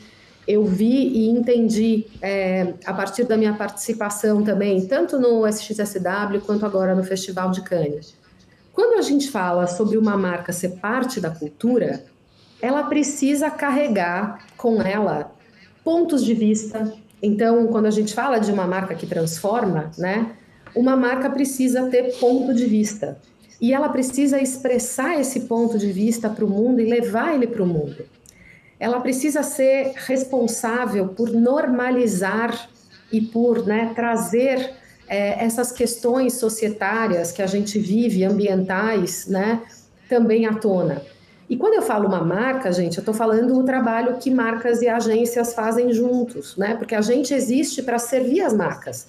eu 0.48 0.64
vi 0.64 1.08
e 1.08 1.30
entendi 1.30 2.06
é, 2.22 2.76
a 2.86 2.94
partir 2.94 3.24
da 3.24 3.36
minha 3.36 3.54
participação 3.54 4.44
também, 4.44 4.86
tanto 4.86 5.18
no 5.18 5.48
SXSW 5.48 6.42
quanto 6.46 6.64
agora 6.64 6.94
no 6.94 7.04
Festival 7.04 7.50
de 7.50 7.64
Cannes. 7.64 8.14
Quando 8.72 9.00
a 9.00 9.02
gente 9.02 9.32
fala 9.32 9.66
sobre 9.66 9.98
uma 9.98 10.16
marca 10.16 10.54
ser 10.54 10.80
parte 10.80 11.20
da 11.20 11.32
cultura, 11.32 12.04
ela 12.62 12.84
precisa 12.84 13.50
carregar 13.50 14.46
com 14.56 14.80
ela 14.80 15.32
pontos 15.84 16.24
de 16.24 16.36
vista. 16.36 16.94
Então, 17.20 17.66
quando 17.66 17.88
a 17.88 17.92
gente 17.92 18.14
fala 18.14 18.38
de 18.38 18.52
uma 18.52 18.68
marca 18.68 18.94
que 18.94 19.08
transforma, 19.08 19.90
né, 19.98 20.36
uma 20.76 20.96
marca 20.96 21.30
precisa 21.30 21.88
ter 21.88 22.18
ponto 22.20 22.54
de 22.54 22.66
vista. 22.66 23.20
E 23.60 23.74
ela 23.74 23.90
precisa 23.90 24.42
expressar 24.42 25.20
esse 25.20 25.42
ponto 25.42 25.78
de 25.78 25.92
vista 25.92 26.30
para 26.30 26.44
o 26.44 26.50
mundo 26.50 26.82
e 26.82 26.86
levar 26.86 27.36
ele 27.36 27.48
para 27.48 27.62
o 27.62 27.68
mundo 27.68 28.04
ela 28.82 29.00
precisa 29.00 29.44
ser 29.44 29.94
responsável 29.96 31.10
por 31.10 31.30
normalizar 31.30 32.68
e 33.12 33.22
por 33.22 33.64
né, 33.64 33.92
trazer 33.94 34.72
é, 35.08 35.46
essas 35.46 35.72
questões 35.72 36.34
societárias 36.34 37.32
que 37.32 37.44
a 37.44 37.46
gente 37.46 37.78
vive, 37.78 38.26
ambientais, 38.26 39.28
né, 39.28 39.62
também 40.10 40.48
à 40.48 40.56
tona. 40.56 41.04
E 41.48 41.56
quando 41.56 41.76
eu 41.76 41.84
falo 41.84 42.08
uma 42.08 42.24
marca, 42.24 42.72
gente, 42.72 42.98
eu 42.98 43.02
estou 43.02 43.14
falando 43.14 43.56
o 43.56 43.64
trabalho 43.64 44.18
que 44.18 44.32
marcas 44.32 44.82
e 44.82 44.88
agências 44.88 45.54
fazem 45.54 45.94
juntos, 45.94 46.58
né? 46.58 46.74
Porque 46.76 46.96
a 46.96 47.02
gente 47.02 47.34
existe 47.34 47.84
para 47.84 48.00
servir 48.00 48.42
as 48.42 48.54
marcas, 48.54 49.08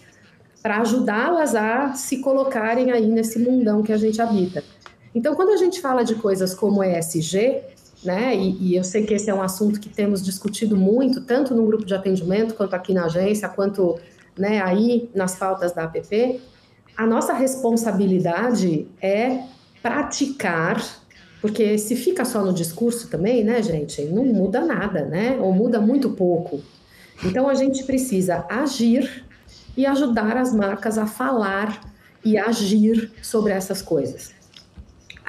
para 0.62 0.78
ajudá-las 0.80 1.54
a 1.54 1.94
se 1.94 2.18
colocarem 2.18 2.92
aí 2.92 3.06
nesse 3.06 3.38
mundão 3.38 3.82
que 3.82 3.92
a 3.92 3.96
gente 3.96 4.22
habita. 4.22 4.62
Então, 5.14 5.34
quando 5.34 5.50
a 5.50 5.56
gente 5.56 5.80
fala 5.80 6.04
de 6.04 6.14
coisas 6.14 6.54
como 6.54 6.82
ESG, 6.82 7.62
né? 8.04 8.34
E, 8.34 8.70
e, 8.70 8.76
eu 8.76 8.84
sei 8.84 9.04
que 9.04 9.14
esse 9.14 9.30
é 9.30 9.34
um 9.34 9.42
assunto 9.42 9.78
que 9.78 9.88
temos 9.88 10.24
discutido 10.24 10.76
muito, 10.76 11.20
tanto 11.20 11.54
no 11.54 11.64
grupo 11.66 11.84
de 11.84 11.94
atendimento, 11.94 12.54
quanto 12.54 12.74
aqui 12.74 12.92
na 12.92 13.04
agência, 13.04 13.48
quanto 13.48 13.98
né, 14.36 14.60
aí 14.60 15.08
nas 15.14 15.36
pautas 15.36 15.72
da 15.72 15.84
APP. 15.84 16.40
A 16.96 17.06
nossa 17.06 17.32
responsabilidade 17.32 18.88
é 19.00 19.44
praticar, 19.80 20.82
porque 21.40 21.78
se 21.78 21.96
fica 21.96 22.24
só 22.24 22.44
no 22.44 22.52
discurso 22.52 23.08
também, 23.08 23.44
né, 23.44 23.62
gente, 23.62 24.02
não 24.06 24.24
muda 24.24 24.60
nada, 24.60 25.04
né? 25.04 25.38
Ou 25.40 25.52
muda 25.52 25.80
muito 25.80 26.10
pouco. 26.10 26.60
Então 27.24 27.48
a 27.48 27.54
gente 27.54 27.84
precisa 27.84 28.44
agir 28.48 29.24
e 29.76 29.86
ajudar 29.86 30.36
as 30.36 30.54
marcas 30.54 30.98
a 30.98 31.06
falar 31.06 31.80
e 32.24 32.38
agir 32.38 33.10
sobre 33.22 33.52
essas 33.52 33.82
coisas 33.82 34.32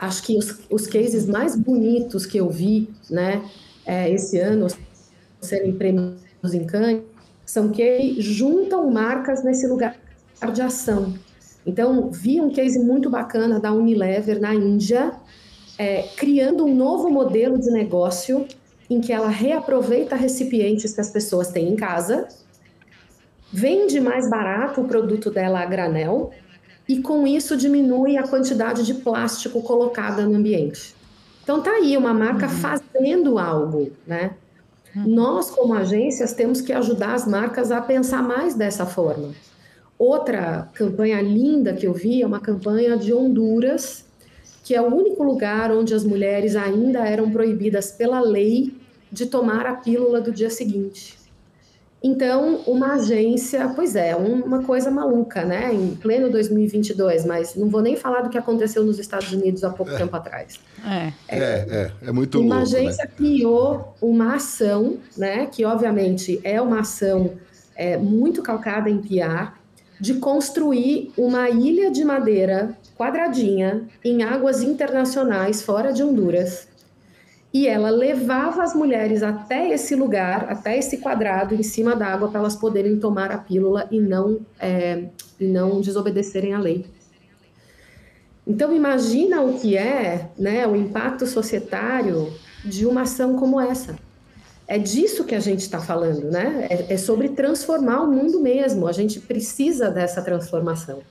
acho 0.06 0.24
que 0.24 0.38
os, 0.38 0.60
os 0.70 0.88
cases 0.88 1.26
mais 1.26 1.56
bonitos 1.56 2.26
que 2.26 2.38
eu 2.38 2.50
vi, 2.50 2.90
né, 3.10 3.44
é, 3.86 4.10
esse 4.12 4.38
ano, 4.40 4.68
serem 5.42 5.74
prêmios 5.74 6.54
em 6.54 6.66
Cannes, 6.66 7.04
são 7.46 7.70
que 7.70 8.22
juntam 8.22 8.90
marcas 8.90 9.44
nesse 9.44 9.68
lugar 9.68 9.98
de 10.54 10.62
ação. 10.62 11.14
Então, 11.66 12.10
vi 12.12 12.42
um 12.42 12.50
case 12.50 12.80
muito 12.80 13.10
bacana 13.10 13.60
da 13.60 13.72
Unilever 13.72 14.40
na 14.40 14.54
Índia, 14.54 15.14
é, 15.78 16.04
criando 16.18 16.66
um 16.66 16.76
novo 16.76 17.10
modelo 17.10 17.58
de 17.58 17.72
negócio 17.72 18.46
em 18.90 19.00
que 19.00 19.14
ela 19.14 19.30
reaproveita 19.30 20.16
recipientes 20.16 20.94
que 20.94 21.02
as 21.02 21.10
pessoas 21.10 21.50
têm 21.50 21.70
em 21.70 21.76
casa, 21.76 22.28
vende 23.54 24.00
mais 24.00 24.28
barato 24.28 24.82
o 24.82 24.88
produto 24.88 25.30
dela 25.30 25.62
a 25.62 25.66
granel 25.66 26.32
e 26.90 27.02
com 27.02 27.28
isso 27.28 27.56
diminui 27.56 28.18
a 28.18 28.28
quantidade 28.28 28.84
de 28.84 28.96
plástico 28.96 29.62
colocada 29.62 30.26
no 30.26 30.36
ambiente. 30.36 30.96
Então 31.44 31.62
tá 31.62 31.72
aí 31.72 31.96
uma 31.96 32.14
marca 32.14 32.48
uhum. 32.48 32.52
fazendo 32.52 33.38
algo, 33.38 33.92
né? 34.08 34.32
Uhum. 34.96 35.08
Nós 35.08 35.52
como 35.52 35.76
agências 35.76 36.34
temos 36.34 36.62
que 36.62 36.74
ajudar 36.74 37.14
as 37.14 37.28
marcas 37.28 37.72
a 37.72 37.80
pensar 37.80 38.24
mais 38.24 38.56
dessa 38.56 38.88
forma. 38.88 39.32
Outra 40.00 40.68
campanha 40.74 41.22
linda 41.22 41.74
que 41.74 41.86
eu 41.86 41.94
vi 41.94 42.24
é 42.24 42.28
uma 42.28 42.40
campanha 42.40 42.98
de 42.98 43.14
Honduras, 43.14 44.06
que 44.64 44.74
é 44.74 44.82
o 44.82 44.88
único 44.88 45.24
lugar 45.24 45.72
onde 45.72 45.94
as 45.94 46.04
mulheres 46.04 46.56
ainda 46.56 47.08
eram 47.08 47.30
proibidas 47.30 47.92
pela 47.92 48.20
lei 48.20 48.76
de 49.12 49.28
tomar 49.28 49.68
a 49.68 49.76
pílula 49.76 50.20
do 50.20 50.32
dia 50.32 50.50
seguinte. 50.50 51.23
Então, 52.04 52.58
uma 52.68 52.96
agência, 52.96 53.72
pois 53.74 53.96
é, 53.96 54.14
uma 54.14 54.62
coisa 54.62 54.92
maluca, 54.92 55.46
né? 55.46 55.74
Em 55.74 55.96
pleno 55.96 56.30
2022, 56.30 57.26
mas 57.26 57.56
não 57.56 57.70
vou 57.70 57.82
nem 57.82 57.96
falar 57.96 58.22
do 58.22 58.30
que 58.30 58.38
aconteceu 58.38 58.84
nos 58.84 59.00
Estados 59.00 59.32
Unidos 59.32 59.64
há 59.64 59.70
pouco 59.70 59.94
é. 59.94 59.98
tempo 59.98 60.14
atrás. 60.14 60.60
É, 60.86 61.14
é, 61.30 61.40
é, 61.40 61.92
é 62.02 62.12
muito 62.12 62.42
uma 62.42 62.58
louco. 62.58 62.70
Uma 62.70 62.78
né? 62.78 62.82
agência 62.82 63.06
né? 63.06 63.12
criou 63.16 63.96
uma 64.02 64.36
ação, 64.36 64.98
né? 65.16 65.46
Que 65.46 65.64
obviamente 65.64 66.42
é 66.44 66.62
uma 66.62 66.82
ação 66.82 67.36
é, 67.74 67.96
muito 67.96 68.44
calcada 68.44 68.90
em 68.90 68.98
PR, 68.98 69.54
de 69.98 70.16
construir 70.16 71.14
uma 71.18 71.50
ilha 71.50 71.90
de 71.90 72.04
madeira 72.04 72.76
quadradinha 72.98 73.88
em 74.04 74.24
águas 74.24 74.62
internacionais 74.62 75.62
fora 75.62 75.94
de 75.94 76.04
Honduras 76.04 76.68
e 77.54 77.68
ela 77.68 77.92
levava 77.92 78.64
as 78.64 78.74
mulheres 78.74 79.22
até 79.22 79.70
esse 79.70 79.96
lugar, 79.96 80.48
até 80.50 80.76
esse 80.76 80.98
quadrado 80.98 81.54
em 81.54 81.62
cima 81.62 81.96
da 81.96 82.08
água 82.08 82.28
para 82.28 82.40
elas 82.40 82.56
poderem 82.56 82.98
tomar 82.98 83.32
a 83.32 83.38
pílula 83.38 83.88
e 83.92 84.00
não, 84.00 84.40
é, 84.60 85.10
e 85.40 85.46
não 85.46 85.80
desobedecerem 85.80 86.54
à 86.54 86.60
lei. 86.60 86.88
Então 88.46 88.74
imagina 88.74 89.42
o 89.42 89.60
que 89.60 89.78
é 89.78 90.32
né, 90.38 90.66
o 90.66 90.76
impacto 90.76 91.28
societário 91.28 92.34
de 92.66 92.88
uma 92.88 93.04
ação 93.04 93.38
como 93.38 93.62
essa. 93.62 93.96
É 94.68 94.80
disso 94.80 95.24
que 95.24 95.36
a 95.36 95.40
gente 95.40 95.60
está 95.60 95.80
falando, 95.80 96.32
né? 96.32 96.68
É, 96.70 96.94
é 96.94 96.98
sobre 96.98 97.30
transformar 97.30 98.02
o 98.02 98.12
mundo 98.12 98.40
mesmo. 98.40 98.88
A 98.88 98.92
gente 98.92 99.20
precisa 99.20 99.92
dessa 99.92 100.22
transformação. 100.22 101.02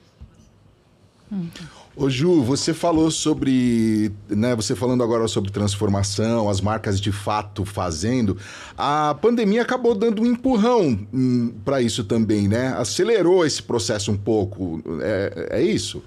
Hum. 1.31 1.47
Ô 1.95 2.09
Ju, 2.09 2.41
você 2.41 2.73
falou 2.73 3.11
sobre, 3.11 4.11
né, 4.27 4.55
você 4.55 4.75
falando 4.75 5.03
agora 5.03 5.27
sobre 5.27 5.51
transformação, 5.51 6.49
as 6.49 6.59
marcas 6.59 6.99
de 6.99 7.11
fato 7.11 7.63
fazendo, 7.65 8.35
a 8.75 9.15
pandemia 9.21 9.61
acabou 9.61 9.93
dando 9.93 10.23
um 10.23 10.25
empurrão 10.25 11.07
hum, 11.13 11.53
para 11.63 11.83
isso 11.83 12.03
também, 12.03 12.47
né? 12.47 12.69
Acelerou 12.69 13.45
esse 13.45 13.61
processo 13.61 14.11
um 14.11 14.17
pouco, 14.17 14.81
é, 15.01 15.49
é 15.51 15.61
isso? 15.61 16.01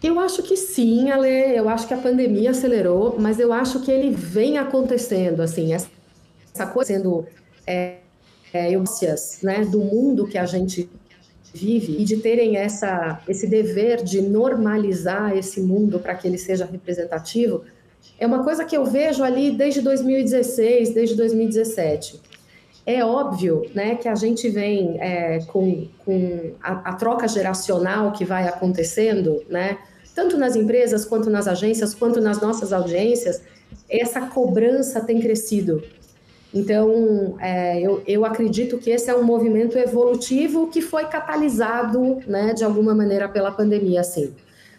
Eu 0.00 0.20
acho 0.20 0.44
que 0.44 0.56
sim, 0.56 1.10
Ale, 1.10 1.56
eu 1.56 1.68
acho 1.68 1.88
que 1.88 1.94
a 1.94 1.98
pandemia 1.98 2.52
acelerou, 2.52 3.16
mas 3.18 3.40
eu 3.40 3.52
acho 3.52 3.80
que 3.80 3.90
ele 3.90 4.14
vem 4.14 4.58
acontecendo, 4.58 5.40
assim, 5.40 5.72
essa 5.72 6.66
coisa 6.72 6.94
sendo 6.94 7.26
é, 7.66 7.96
é, 8.52 8.70
né, 9.42 9.64
do 9.64 9.80
mundo 9.80 10.28
que 10.28 10.38
a 10.38 10.46
gente 10.46 10.88
vive 11.54 11.96
e 12.00 12.04
de 12.04 12.16
terem 12.16 12.56
essa, 12.56 13.22
esse 13.28 13.46
dever 13.46 14.02
de 14.02 14.20
normalizar 14.20 15.36
esse 15.36 15.60
mundo 15.60 16.00
para 16.00 16.14
que 16.16 16.26
ele 16.26 16.36
seja 16.36 16.64
representativo, 16.64 17.62
é 18.18 18.26
uma 18.26 18.42
coisa 18.42 18.64
que 18.64 18.76
eu 18.76 18.84
vejo 18.84 19.22
ali 19.22 19.52
desde 19.52 19.80
2016, 19.80 20.92
desde 20.92 21.14
2017. 21.14 22.20
É 22.84 23.04
óbvio 23.04 23.70
né, 23.72 23.94
que 23.94 24.08
a 24.08 24.14
gente 24.14 24.48
vem 24.50 25.00
é, 25.00 25.38
com, 25.46 25.88
com 26.04 26.52
a, 26.62 26.90
a, 26.90 26.92
troca 26.94 27.26
geracional 27.26 28.12
que 28.12 28.24
vai 28.24 28.46
acontecendo, 28.46 29.42
né, 29.48 29.78
tanto 30.14 30.36
nas 30.36 30.54
empresas, 30.54 31.04
quanto 31.04 31.30
nas 31.30 31.48
agências, 31.48 31.94
quanto 31.94 32.20
nas 32.20 32.40
nossas 32.40 32.72
audiências, 32.72 33.42
essa 33.88 34.20
cobrança 34.26 35.00
tem 35.00 35.20
crescido. 35.20 35.82
Então, 36.54 37.36
é, 37.40 37.80
eu, 37.80 38.00
eu 38.06 38.24
acredito 38.24 38.78
que 38.78 38.88
esse 38.88 39.10
é 39.10 39.16
um 39.16 39.24
movimento 39.24 39.76
evolutivo 39.76 40.68
que 40.68 40.80
foi 40.80 41.06
catalisado, 41.06 42.20
né, 42.28 42.54
de 42.54 42.62
alguma 42.62 42.94
maneira 42.94 43.28
pela 43.28 43.50
pandemia, 43.50 44.00
assim. 44.00 44.32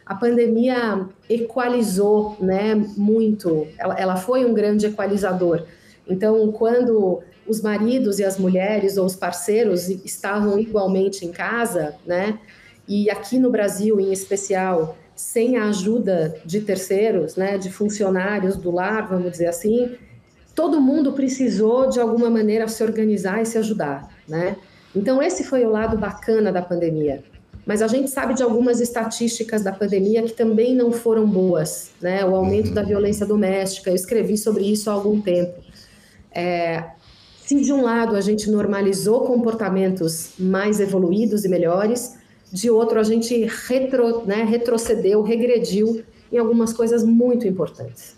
A 0.06 0.16
pandemia 0.16 1.06
equalizou, 1.30 2.38
né, 2.40 2.76
muito. 2.96 3.68
Ela, 3.78 4.00
ela 4.00 4.16
foi 4.16 4.46
um 4.46 4.54
grande 4.54 4.86
equalizador. 4.86 5.64
Então, 6.08 6.50
quando 6.54 7.22
os 7.46 7.62
maridos 7.62 8.20
e 8.20 8.24
as 8.24 8.40
mulheres 8.40 8.96
ou 8.96 9.06
os 9.06 9.16
parceiros 9.16 9.90
estavam 9.90 10.58
igualmente 10.58 11.26
em 11.26 11.32
casa, 11.32 11.96
né, 12.06 12.40
e 12.88 13.10
aqui 13.10 13.38
no 13.38 13.50
Brasil, 13.50 14.00
em 14.00 14.14
especial, 14.14 14.96
sem 15.14 15.58
a 15.58 15.66
ajuda 15.66 16.40
de 16.46 16.62
terceiros, 16.62 17.36
né, 17.36 17.58
de 17.58 17.70
funcionários 17.70 18.56
do 18.56 18.72
lar, 18.72 19.10
vamos 19.10 19.32
dizer 19.32 19.48
assim, 19.48 19.98
todo 20.56 20.82
mundo 20.82 21.12
precisou 21.12 21.90
de 21.90 22.00
alguma 22.00 22.30
maneira 22.30 22.68
se 22.68 22.82
organizar 22.82 23.42
e 23.42 23.46
se 23.46 23.58
ajudar, 23.58 24.10
né? 24.28 24.56
Então 24.96 25.22
esse 25.22 25.44
foi 25.44 25.66
o 25.66 25.70
lado 25.70 25.98
bacana 25.98 26.52
da 26.52 26.62
pandemia. 26.62 27.22
Mas 27.66 27.82
a 27.82 27.88
gente 27.88 28.10
sabe 28.10 28.34
de 28.34 28.44
algumas 28.44 28.80
estatísticas 28.80 29.64
da 29.64 29.74
pandemia 29.74 30.24
que 30.24 30.34
também 30.34 30.74
não 30.74 30.92
foram 30.92 31.28
boas, 31.28 31.92
né? 32.02 32.24
O 32.24 32.36
aumento 32.36 32.72
da 32.72 32.82
violência 32.82 33.26
doméstica, 33.26 33.90
eu 33.90 33.96
escrevi 33.96 34.38
sobre 34.38 34.64
isso 34.64 34.90
há 34.90 34.94
algum 34.94 35.20
tempo. 35.20 35.60
É, 36.32 36.84
se 37.46 37.60
de 37.60 37.74
um 37.74 37.82
lado 37.82 38.16
a 38.16 38.22
gente 38.22 38.50
normalizou 38.50 39.22
comportamentos 39.22 40.32
mais 40.40 40.80
evoluídos 40.80 41.44
e 41.44 41.50
melhores, 41.50 42.18
de 42.52 42.70
outro 42.70 43.00
a 43.00 43.04
gente 43.04 43.46
retro, 43.68 44.26
né, 44.26 44.44
retrocedeu, 44.44 45.22
regrediu 45.22 46.04
em 46.32 46.38
algumas 46.38 46.72
coisas 46.72 47.04
muito 47.04 47.48
importantes. 47.48 48.16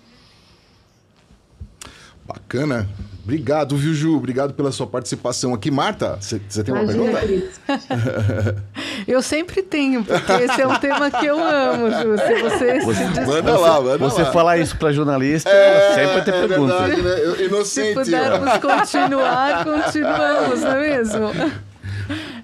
Bacana. 2.51 2.87
Obrigado, 3.25 3.75
viu, 3.75 3.93
Ju? 3.93 4.15
Obrigado 4.15 4.53
pela 4.53 4.71
sua 4.71 4.87
participação 4.87 5.53
aqui. 5.53 5.69
Marta, 5.69 6.17
você 6.21 6.39
tem 6.63 6.73
uma 6.73 6.83
Imagina, 6.83 7.19
pergunta? 7.19 8.63
Eu 9.05 9.21
sempre 9.21 9.61
tenho, 9.61 10.01
porque 10.05 10.31
esse 10.31 10.61
é 10.61 10.65
um 10.67 10.75
tema 10.79 11.11
que 11.11 11.25
eu 11.25 11.37
amo, 11.37 11.89
Ju. 11.91 12.17
Se 12.17 12.41
você, 12.41 12.79
Você- 12.79 13.05
se 13.13 13.25
Manda 13.25 13.57
lá, 13.57 13.81
manda 13.81 13.97
Você 13.97 14.21
lá. 14.23 14.31
falar 14.31 14.57
isso 14.59 14.77
pra 14.77 14.93
jornalista, 14.93 15.49
É, 15.49 15.89
sempre 15.95 16.13
vai 16.13 16.23
ter 16.23 16.33
é 16.35 16.47
pergunta. 16.47 16.77
verdade, 16.87 17.01
né? 17.01 17.19
Eu- 17.25 17.35
se 17.35 17.43
Inocente. 17.45 17.97
ó. 17.99 18.03
pudermos 18.03 18.57
continuar, 18.59 19.63
continuamos, 19.65 20.61
não 20.61 20.71
é 20.71 20.79
mesmo? 20.97 21.31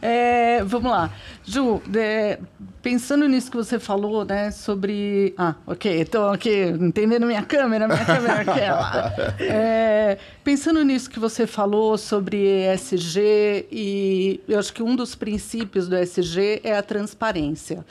É, 0.02 0.62
vamos 0.66 0.92
lá. 0.92 1.10
Ju, 1.46 1.82
é, 1.96 2.38
pensando 2.84 3.26
nisso 3.30 3.50
que 3.50 3.56
você 3.56 3.80
falou, 3.80 4.26
né, 4.26 4.52
sobre... 4.52 5.34
Ah, 5.38 5.56
ok, 5.66 6.02
estou 6.02 6.28
aqui 6.28 6.66
entendendo 6.66 7.26
minha 7.26 7.42
câmera, 7.42 7.88
minha 7.88 8.06
câmera 8.06 8.34
é 8.34 8.42
aquela. 8.42 9.14
É, 9.40 10.18
pensando 10.44 10.84
nisso 10.84 11.10
que 11.10 11.20
você 11.20 11.48
falou 11.48 11.98
sobre 11.98 12.38
ESG, 12.74 13.68
e 13.72 14.42
eu 14.48 14.60
acho 14.60 14.74
que 14.74 14.84
um 14.84 14.96
dos 14.96 15.16
princípios 15.16 15.88
do 15.88 15.96
ESG 15.98 16.60
é 16.64 16.76
a 16.78 16.84
transparência. 16.84 17.86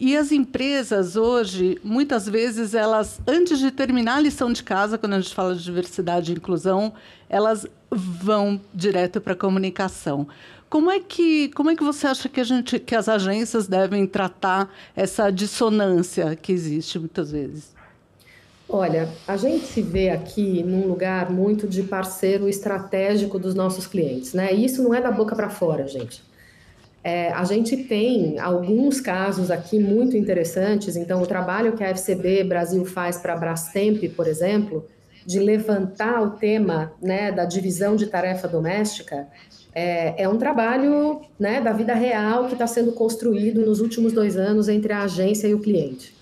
E 0.00 0.16
as 0.16 0.32
empresas 0.32 1.14
hoje, 1.14 1.78
muitas 1.84 2.26
vezes, 2.26 2.74
elas, 2.74 3.20
antes 3.26 3.58
de 3.58 3.70
terminar 3.70 4.16
a 4.16 4.20
lição 4.20 4.50
de 4.50 4.62
casa, 4.62 4.96
quando 4.96 5.12
a 5.12 5.20
gente 5.20 5.34
fala 5.34 5.54
de 5.54 5.62
diversidade 5.62 6.32
e 6.32 6.36
inclusão, 6.36 6.94
elas 7.28 7.66
vão 7.90 8.60
direto 8.74 9.20
para 9.20 9.34
a 9.34 9.36
comunicação. 9.36 10.26
Como 10.72 10.90
é 10.90 11.00
que 11.00 11.50
como 11.50 11.68
é 11.68 11.76
que 11.76 11.84
você 11.84 12.06
acha 12.06 12.30
que 12.30 12.40
a 12.40 12.44
gente 12.44 12.78
que 12.78 12.94
as 12.94 13.06
agências 13.06 13.68
devem 13.68 14.06
tratar 14.06 14.72
essa 14.96 15.30
dissonância 15.30 16.34
que 16.34 16.50
existe 16.50 16.98
muitas 16.98 17.30
vezes? 17.30 17.74
Olha, 18.66 19.06
a 19.28 19.36
gente 19.36 19.66
se 19.66 19.82
vê 19.82 20.08
aqui 20.08 20.62
num 20.62 20.86
lugar 20.86 21.30
muito 21.30 21.68
de 21.68 21.82
parceiro 21.82 22.48
estratégico 22.48 23.38
dos 23.38 23.54
nossos 23.54 23.86
clientes, 23.86 24.32
né? 24.32 24.54
E 24.54 24.64
isso 24.64 24.82
não 24.82 24.94
é 24.94 25.00
da 25.02 25.10
boca 25.10 25.36
para 25.36 25.50
fora, 25.50 25.86
gente. 25.86 26.24
É, 27.04 27.30
a 27.32 27.44
gente 27.44 27.76
tem 27.76 28.38
alguns 28.38 28.98
casos 28.98 29.50
aqui 29.50 29.78
muito 29.78 30.16
interessantes. 30.16 30.96
Então, 30.96 31.20
o 31.20 31.26
trabalho 31.26 31.76
que 31.76 31.84
a 31.84 31.90
FCB 31.90 32.44
Brasil 32.44 32.82
faz 32.86 33.18
para 33.18 33.34
a 33.34 33.36
Brastemp, 33.36 34.04
por 34.16 34.26
exemplo, 34.26 34.86
de 35.26 35.38
levantar 35.38 36.22
o 36.22 36.30
tema 36.30 36.92
né, 37.00 37.30
da 37.30 37.44
divisão 37.44 37.94
de 37.94 38.06
tarefa 38.06 38.48
doméstica, 38.48 39.28
é, 39.74 40.22
é 40.22 40.28
um 40.28 40.36
trabalho 40.36 41.22
né, 41.38 41.60
da 41.60 41.72
vida 41.72 41.94
real 41.94 42.46
que 42.46 42.52
está 42.52 42.66
sendo 42.66 42.92
construído 42.92 43.64
nos 43.64 43.80
últimos 43.80 44.12
dois 44.12 44.36
anos 44.36 44.68
entre 44.68 44.92
a 44.92 45.02
agência 45.02 45.46
e 45.46 45.54
o 45.54 45.60
cliente. 45.60 46.14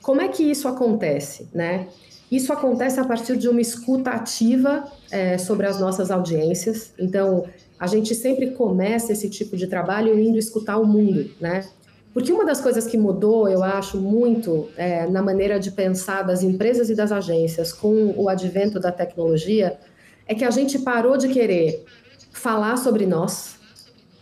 Como 0.00 0.20
é 0.20 0.28
que 0.28 0.42
isso 0.42 0.66
acontece, 0.68 1.48
né? 1.54 1.86
Isso 2.30 2.52
acontece 2.52 2.98
a 2.98 3.04
partir 3.04 3.36
de 3.36 3.48
uma 3.48 3.60
escuta 3.60 4.10
ativa 4.10 4.84
é, 5.10 5.36
sobre 5.36 5.66
as 5.66 5.78
nossas 5.78 6.10
audiências. 6.10 6.92
Então, 6.98 7.44
a 7.78 7.86
gente 7.86 8.14
sempre 8.14 8.52
começa 8.52 9.12
esse 9.12 9.28
tipo 9.28 9.56
de 9.56 9.66
trabalho 9.66 10.18
indo 10.18 10.38
escutar 10.38 10.78
o 10.78 10.86
mundo, 10.86 11.30
né? 11.40 11.68
Porque 12.14 12.32
uma 12.32 12.44
das 12.44 12.60
coisas 12.60 12.86
que 12.86 12.96
mudou, 12.98 13.48
eu 13.48 13.62
acho, 13.62 13.98
muito 13.98 14.68
é, 14.76 15.06
na 15.06 15.22
maneira 15.22 15.58
de 15.58 15.70
pensar 15.70 16.22
das 16.22 16.42
empresas 16.42 16.90
e 16.90 16.94
das 16.94 17.10
agências 17.10 17.72
com 17.72 18.14
o 18.16 18.28
advento 18.28 18.78
da 18.78 18.92
tecnologia 18.92 19.78
é 20.26 20.34
que 20.34 20.44
a 20.44 20.50
gente 20.50 20.78
parou 20.78 21.16
de 21.16 21.28
querer 21.28 21.84
falar 22.32 22.76
sobre 22.76 23.06
nós, 23.06 23.56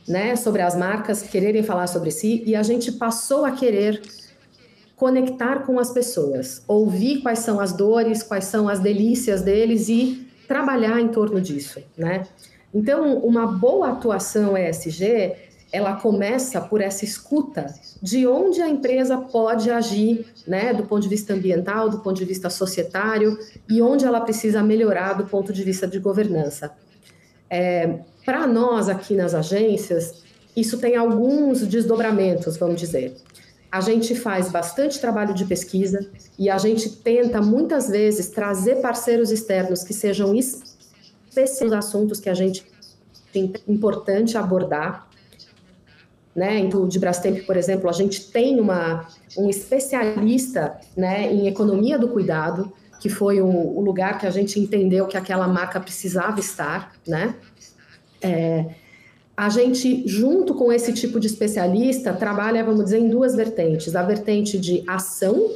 né? 0.07 0.37
Sobre 0.37 0.63
as 0.63 0.77
marcas 0.77 1.23
quererem 1.23 1.63
falar 1.63 1.87
sobre 1.87 2.11
si 2.11 2.43
e 2.47 2.55
a 2.55 2.63
gente 2.63 2.93
passou 2.93 3.45
a 3.45 3.53
querer 3.53 4.03
conectar 4.97 5.61
com 5.61 5.79
as 5.79 5.91
pessoas, 5.91 6.63
ouvir 6.69 7.23
quais 7.23 7.39
são 7.39 7.59
as 7.59 7.73
dores, 7.73 8.23
quais 8.23 8.45
são 8.45 8.69
as 8.69 8.81
delícias 8.81 9.41
deles 9.41 9.89
e 9.89 10.29
trabalhar 10.47 11.01
em 11.01 11.09
torno 11.09 11.41
disso, 11.41 11.81
né? 11.97 12.27
Então, 12.75 13.19
uma 13.19 13.47
boa 13.47 13.93
atuação 13.93 14.57
ESG, 14.57 15.33
ela 15.73 15.95
começa 15.95 16.61
por 16.61 16.81
essa 16.81 17.05
escuta 17.05 17.73
de 18.03 18.27
onde 18.27 18.61
a 18.61 18.69
empresa 18.69 19.17
pode 19.17 19.71
agir, 19.71 20.27
né, 20.47 20.75
do 20.75 20.85
ponto 20.85 21.03
de 21.03 21.09
vista 21.09 21.33
ambiental, 21.33 21.89
do 21.89 22.01
ponto 22.01 22.17
de 22.17 22.25
vista 22.25 22.51
societário 22.51 23.39
e 23.69 23.81
onde 23.81 24.05
ela 24.05 24.21
precisa 24.21 24.63
melhorar 24.63 25.15
do 25.15 25.25
ponto 25.25 25.53
de 25.53 25.63
vista 25.63 25.87
de 25.87 25.99
governança. 25.99 26.73
É, 27.51 27.99
Para 28.25 28.47
nós 28.47 28.89
aqui 28.89 29.15
nas 29.15 29.35
agências, 29.35 30.23
isso 30.57 30.79
tem 30.79 30.97
alguns 30.97 31.67
desdobramentos, 31.67 32.57
vamos 32.57 32.81
dizer 32.81 33.17
a 33.71 33.81
gente 33.81 34.15
faz 34.15 34.51
bastante 34.51 34.99
trabalho 34.99 35.33
de 35.33 35.45
pesquisa 35.45 36.11
e 36.39 36.51
a 36.51 36.59
gente 36.59 36.91
tenta 36.91 37.41
muitas 37.41 37.89
vezes 37.89 38.29
trazer 38.29 38.77
parceiros 38.77 39.31
externos 39.31 39.85
que 39.85 39.95
sejam 39.95 40.35
especialistas 40.35 41.73
assuntos 41.73 42.19
que 42.19 42.29
a 42.29 42.35
gente 42.35 42.67
tem 43.33 43.53
importante 43.69 44.37
abordar. 44.37 45.09
Né? 46.35 46.59
Então, 46.59 46.89
de 46.89 46.99
Brastemp, 46.99 47.45
por 47.47 47.57
exemplo, 47.57 47.89
a 47.89 47.93
gente 47.93 48.31
tem 48.31 48.61
uma, 48.61 49.07
um 49.37 49.49
especialista 49.49 50.79
né, 50.97 51.33
em 51.33 51.47
economia 51.47 51.99
do 51.99 52.09
cuidado, 52.09 52.73
que 53.01 53.09
foi 53.09 53.41
o, 53.41 53.49
o 53.49 53.81
lugar 53.81 54.19
que 54.19 54.27
a 54.27 54.31
gente 54.31 54.61
entendeu 54.61 55.07
que 55.07 55.17
aquela 55.17 55.49
marca 55.49 55.81
precisava 55.81 56.39
estar, 56.39 56.93
né? 57.09 57.35
É, 58.21 58.67
a 59.35 59.49
gente, 59.49 60.07
junto 60.07 60.55
com 60.55 60.71
esse 60.71 60.93
tipo 60.93 61.19
de 61.19 61.27
especialista, 61.27 62.13
trabalha, 62.13 62.63
vamos 62.63 62.85
dizer, 62.85 62.99
em 62.99 63.09
duas 63.09 63.35
vertentes. 63.35 63.97
A 63.97 64.03
vertente 64.03 64.59
de 64.59 64.85
ação, 64.87 65.51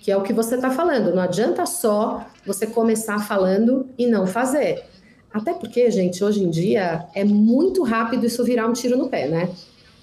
que 0.00 0.10
é 0.10 0.16
o 0.16 0.22
que 0.22 0.32
você 0.32 0.54
está 0.54 0.70
falando. 0.70 1.14
Não 1.14 1.22
adianta 1.22 1.66
só 1.66 2.26
você 2.46 2.66
começar 2.66 3.18
falando 3.18 3.90
e 3.98 4.06
não 4.06 4.26
fazer. 4.26 4.82
Até 5.30 5.52
porque, 5.52 5.90
gente, 5.90 6.24
hoje 6.24 6.42
em 6.42 6.48
dia 6.48 7.06
é 7.14 7.24
muito 7.24 7.82
rápido 7.82 8.24
isso 8.24 8.42
virar 8.42 8.66
um 8.66 8.72
tiro 8.72 8.96
no 8.96 9.10
pé, 9.10 9.28
né? 9.28 9.50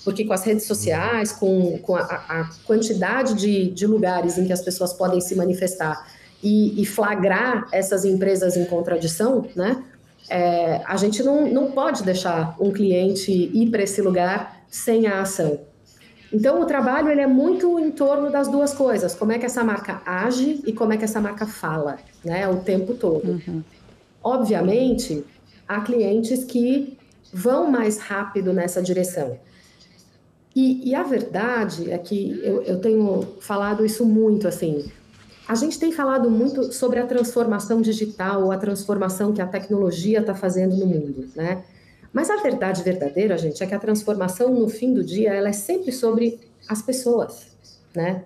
Porque 0.05 0.25
com 0.25 0.33
as 0.33 0.43
redes 0.43 0.67
sociais, 0.67 1.31
com, 1.31 1.79
com 1.79 1.95
a, 1.95 2.01
a 2.01 2.49
quantidade 2.67 3.33
de, 3.33 3.71
de 3.71 3.87
lugares 3.87 4.37
em 4.37 4.45
que 4.45 4.53
as 4.53 4.61
pessoas 4.61 4.93
podem 4.93 5.19
se 5.19 5.33
manifestar 5.33 6.05
e, 6.43 6.81
e 6.81 6.85
flagrar 6.85 7.67
essas 7.71 8.03
empresas 8.03 8.57
em 8.57 8.65
contradição, 8.65 9.47
né? 9.55 9.81
É, 10.29 10.81
a 10.85 10.95
gente 10.97 11.21
não, 11.23 11.47
não 11.47 11.71
pode 11.71 12.03
deixar 12.03 12.55
um 12.59 12.71
cliente 12.71 13.31
ir 13.31 13.69
para 13.69 13.83
esse 13.83 14.01
lugar 14.01 14.63
sem 14.69 15.07
a 15.07 15.21
ação. 15.21 15.59
Então, 16.31 16.61
o 16.61 16.65
trabalho 16.65 17.11
ele 17.11 17.21
é 17.21 17.27
muito 17.27 17.79
em 17.79 17.91
torno 17.91 18.31
das 18.31 18.47
duas 18.47 18.73
coisas: 18.73 19.13
como 19.13 19.31
é 19.31 19.37
que 19.37 19.45
essa 19.45 19.63
marca 19.63 20.01
age 20.05 20.61
e 20.65 20.73
como 20.73 20.91
é 20.93 20.97
que 20.97 21.03
essa 21.03 21.21
marca 21.21 21.45
fala, 21.45 21.97
né, 22.25 22.47
o 22.47 22.57
tempo 22.57 22.95
todo. 22.95 23.41
Uhum. 23.47 23.63
Obviamente, 24.23 25.23
há 25.67 25.81
clientes 25.81 26.43
que 26.43 26.97
vão 27.31 27.69
mais 27.69 27.99
rápido 27.99 28.53
nessa 28.53 28.81
direção. 28.81 29.37
E, 30.55 30.89
e 30.89 30.95
a 30.95 31.03
verdade 31.03 31.91
é 31.91 31.97
que 31.97 32.39
eu, 32.43 32.61
eu 32.63 32.79
tenho 32.79 33.35
falado 33.39 33.85
isso 33.85 34.05
muito 34.05 34.47
assim. 34.47 34.91
A 35.47 35.55
gente 35.55 35.77
tem 35.77 35.91
falado 35.91 36.29
muito 36.29 36.71
sobre 36.71 36.99
a 36.99 37.05
transformação 37.05 37.81
digital, 37.81 38.51
a 38.51 38.57
transformação 38.57 39.33
que 39.33 39.41
a 39.41 39.47
tecnologia 39.47 40.19
está 40.19 40.33
fazendo 40.33 40.75
no 40.75 40.85
mundo, 40.85 41.27
né? 41.35 41.63
Mas 42.13 42.29
a 42.29 42.37
verdade 42.37 42.83
verdadeira, 42.83 43.37
gente, 43.37 43.61
é 43.63 43.65
que 43.65 43.73
a 43.73 43.79
transformação 43.79 44.53
no 44.53 44.69
fim 44.69 44.93
do 44.93 45.03
dia 45.03 45.33
ela 45.33 45.49
é 45.49 45.53
sempre 45.53 45.91
sobre 45.91 46.39
as 46.69 46.81
pessoas, 46.81 47.47
né? 47.93 48.23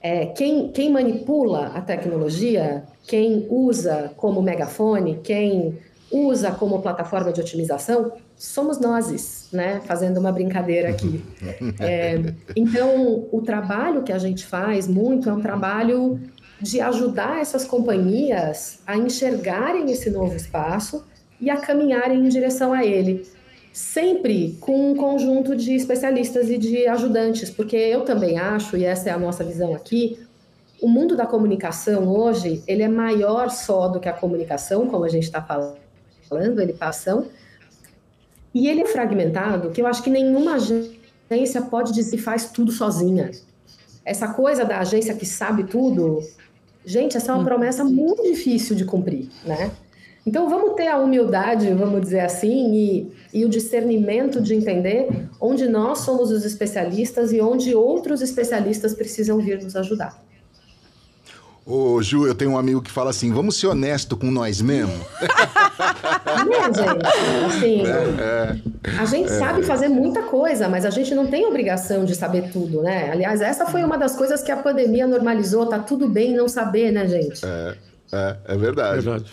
É, 0.00 0.26
quem, 0.26 0.68
quem 0.68 0.92
manipula 0.92 1.68
a 1.68 1.80
tecnologia, 1.80 2.84
quem 3.08 3.46
usa 3.50 4.12
como 4.16 4.40
megafone, 4.42 5.18
quem 5.24 5.78
usa 6.12 6.52
como 6.52 6.80
plataforma 6.80 7.32
de 7.32 7.40
otimização, 7.40 8.12
somos 8.36 8.78
nós, 8.78 9.48
né? 9.52 9.80
Fazendo 9.84 10.20
uma 10.20 10.30
brincadeira 10.30 10.90
aqui. 10.90 11.24
É, 11.80 12.22
então, 12.54 13.26
o 13.32 13.40
trabalho 13.42 14.02
que 14.02 14.12
a 14.12 14.18
gente 14.18 14.44
faz 14.44 14.86
muito 14.86 15.28
é 15.28 15.32
um 15.32 15.40
trabalho 15.40 16.20
de 16.60 16.80
ajudar 16.80 17.40
essas 17.40 17.64
companhias 17.64 18.80
a 18.86 18.96
enxergarem 18.96 19.90
esse 19.90 20.10
novo 20.10 20.34
espaço 20.34 21.04
e 21.40 21.50
a 21.50 21.56
caminharem 21.56 22.18
em 22.18 22.28
direção 22.28 22.72
a 22.72 22.84
ele. 22.84 23.26
Sempre 23.72 24.56
com 24.58 24.92
um 24.92 24.96
conjunto 24.96 25.54
de 25.54 25.74
especialistas 25.74 26.48
e 26.48 26.56
de 26.56 26.86
ajudantes, 26.86 27.50
porque 27.50 27.76
eu 27.76 28.04
também 28.04 28.38
acho, 28.38 28.76
e 28.76 28.84
essa 28.84 29.10
é 29.10 29.12
a 29.12 29.18
nossa 29.18 29.44
visão 29.44 29.74
aqui, 29.74 30.18
o 30.80 30.88
mundo 30.88 31.14
da 31.14 31.26
comunicação 31.26 32.08
hoje, 32.08 32.62
ele 32.66 32.82
é 32.82 32.88
maior 32.88 33.50
só 33.50 33.88
do 33.88 34.00
que 34.00 34.08
a 34.08 34.12
comunicação, 34.12 34.86
como 34.86 35.04
a 35.04 35.08
gente 35.08 35.24
está 35.24 35.42
falando, 35.42 36.60
ele 36.60 36.72
passam, 36.72 37.26
e 38.54 38.68
ele 38.68 38.80
é 38.80 38.86
fragmentado, 38.86 39.70
que 39.70 39.82
eu 39.82 39.86
acho 39.86 40.02
que 40.02 40.08
nenhuma 40.08 40.54
agência 40.54 41.60
pode 41.62 41.92
dizer 41.92 42.16
que 42.16 42.22
faz 42.22 42.50
tudo 42.50 42.72
sozinha. 42.72 43.30
Essa 44.04 44.28
coisa 44.28 44.64
da 44.64 44.78
agência 44.78 45.14
que 45.14 45.26
sabe 45.26 45.64
tudo, 45.64 46.20
gente, 46.86 47.16
essa 47.16 47.32
é 47.32 47.34
uma 47.34 47.44
promessa 47.44 47.84
muito 47.84 48.22
difícil 48.22 48.76
de 48.76 48.84
cumprir, 48.84 49.28
né? 49.44 49.70
Então 50.24 50.48
vamos 50.48 50.74
ter 50.74 50.88
a 50.88 50.98
humildade, 50.98 51.72
vamos 51.74 52.00
dizer 52.00 52.20
assim, 52.20 52.74
e, 52.74 53.12
e, 53.32 53.44
o 53.44 53.48
discernimento 53.48 54.40
de 54.40 54.54
entender 54.54 55.28
onde 55.40 55.68
nós 55.68 55.98
somos 55.98 56.30
os 56.32 56.44
especialistas 56.44 57.32
e 57.32 57.40
onde 57.40 57.74
outros 57.74 58.20
especialistas 58.22 58.94
precisam 58.94 59.38
vir 59.38 59.62
nos 59.62 59.76
ajudar. 59.76 60.25
Ô, 61.68 62.00
Ju, 62.00 62.28
eu 62.28 62.34
tenho 62.34 62.52
um 62.52 62.58
amigo 62.58 62.80
que 62.80 62.92
fala 62.92 63.10
assim: 63.10 63.32
vamos 63.32 63.58
ser 63.58 63.66
honesto 63.66 64.16
com 64.16 64.30
nós 64.30 64.62
mesmo. 64.62 64.94
Né, 66.46 66.72
gente? 66.72 67.06
Assim, 67.46 67.82
a 68.98 69.04
gente 69.04 69.30
sabe 69.30 69.62
fazer 69.62 69.88
muita 69.88 70.22
coisa, 70.22 70.68
mas 70.68 70.84
a 70.84 70.90
gente 70.90 71.14
não 71.14 71.26
tem 71.26 71.46
obrigação 71.46 72.04
de 72.04 72.14
saber 72.14 72.50
tudo, 72.52 72.82
né? 72.82 73.10
Aliás, 73.10 73.40
essa 73.40 73.66
foi 73.66 73.82
uma 73.82 73.96
das 73.96 74.14
coisas 74.14 74.42
que 74.42 74.52
a 74.52 74.56
pandemia 74.56 75.06
normalizou. 75.06 75.66
Tá 75.66 75.78
tudo 75.78 76.08
bem 76.08 76.34
não 76.34 76.48
saber, 76.48 76.92
né, 76.92 77.08
gente? 77.08 77.44
É, 78.12 78.36
é 78.44 78.56
verdade. 78.56 79.00
Verdade. 79.00 79.32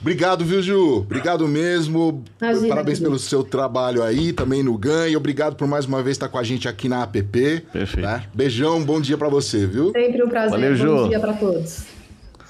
Obrigado, 0.00 0.44
viu, 0.44 0.60
Ju? 0.60 0.96
Obrigado 0.98 1.46
mesmo. 1.46 2.24
Imagina, 2.40 2.68
Parabéns 2.68 2.98
querido. 2.98 3.10
pelo 3.10 3.18
seu 3.20 3.44
trabalho 3.44 4.02
aí, 4.02 4.32
também 4.32 4.62
no 4.62 4.76
GAN. 4.76 5.08
E 5.08 5.16
obrigado 5.16 5.54
por 5.54 5.68
mais 5.68 5.84
uma 5.86 6.02
vez 6.02 6.16
estar 6.16 6.28
com 6.28 6.38
a 6.38 6.42
gente 6.42 6.66
aqui 6.68 6.88
na 6.88 7.04
APP. 7.04 7.62
Perfeito. 7.72 8.04
né? 8.06 8.24
Beijão, 8.34 8.82
bom 8.84 9.00
dia 9.00 9.16
pra 9.16 9.28
você, 9.28 9.64
viu? 9.64 9.92
Sempre 9.92 10.22
um 10.24 10.28
prazer. 10.28 10.50
Valeu, 10.50 10.70
Bom 10.70 11.02
Ju. 11.04 11.08
dia 11.08 11.20
para 11.20 11.32
todos. 11.34 11.84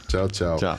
Tchau, 0.08 0.28
tchau. 0.28 0.56
Tchau. 0.56 0.78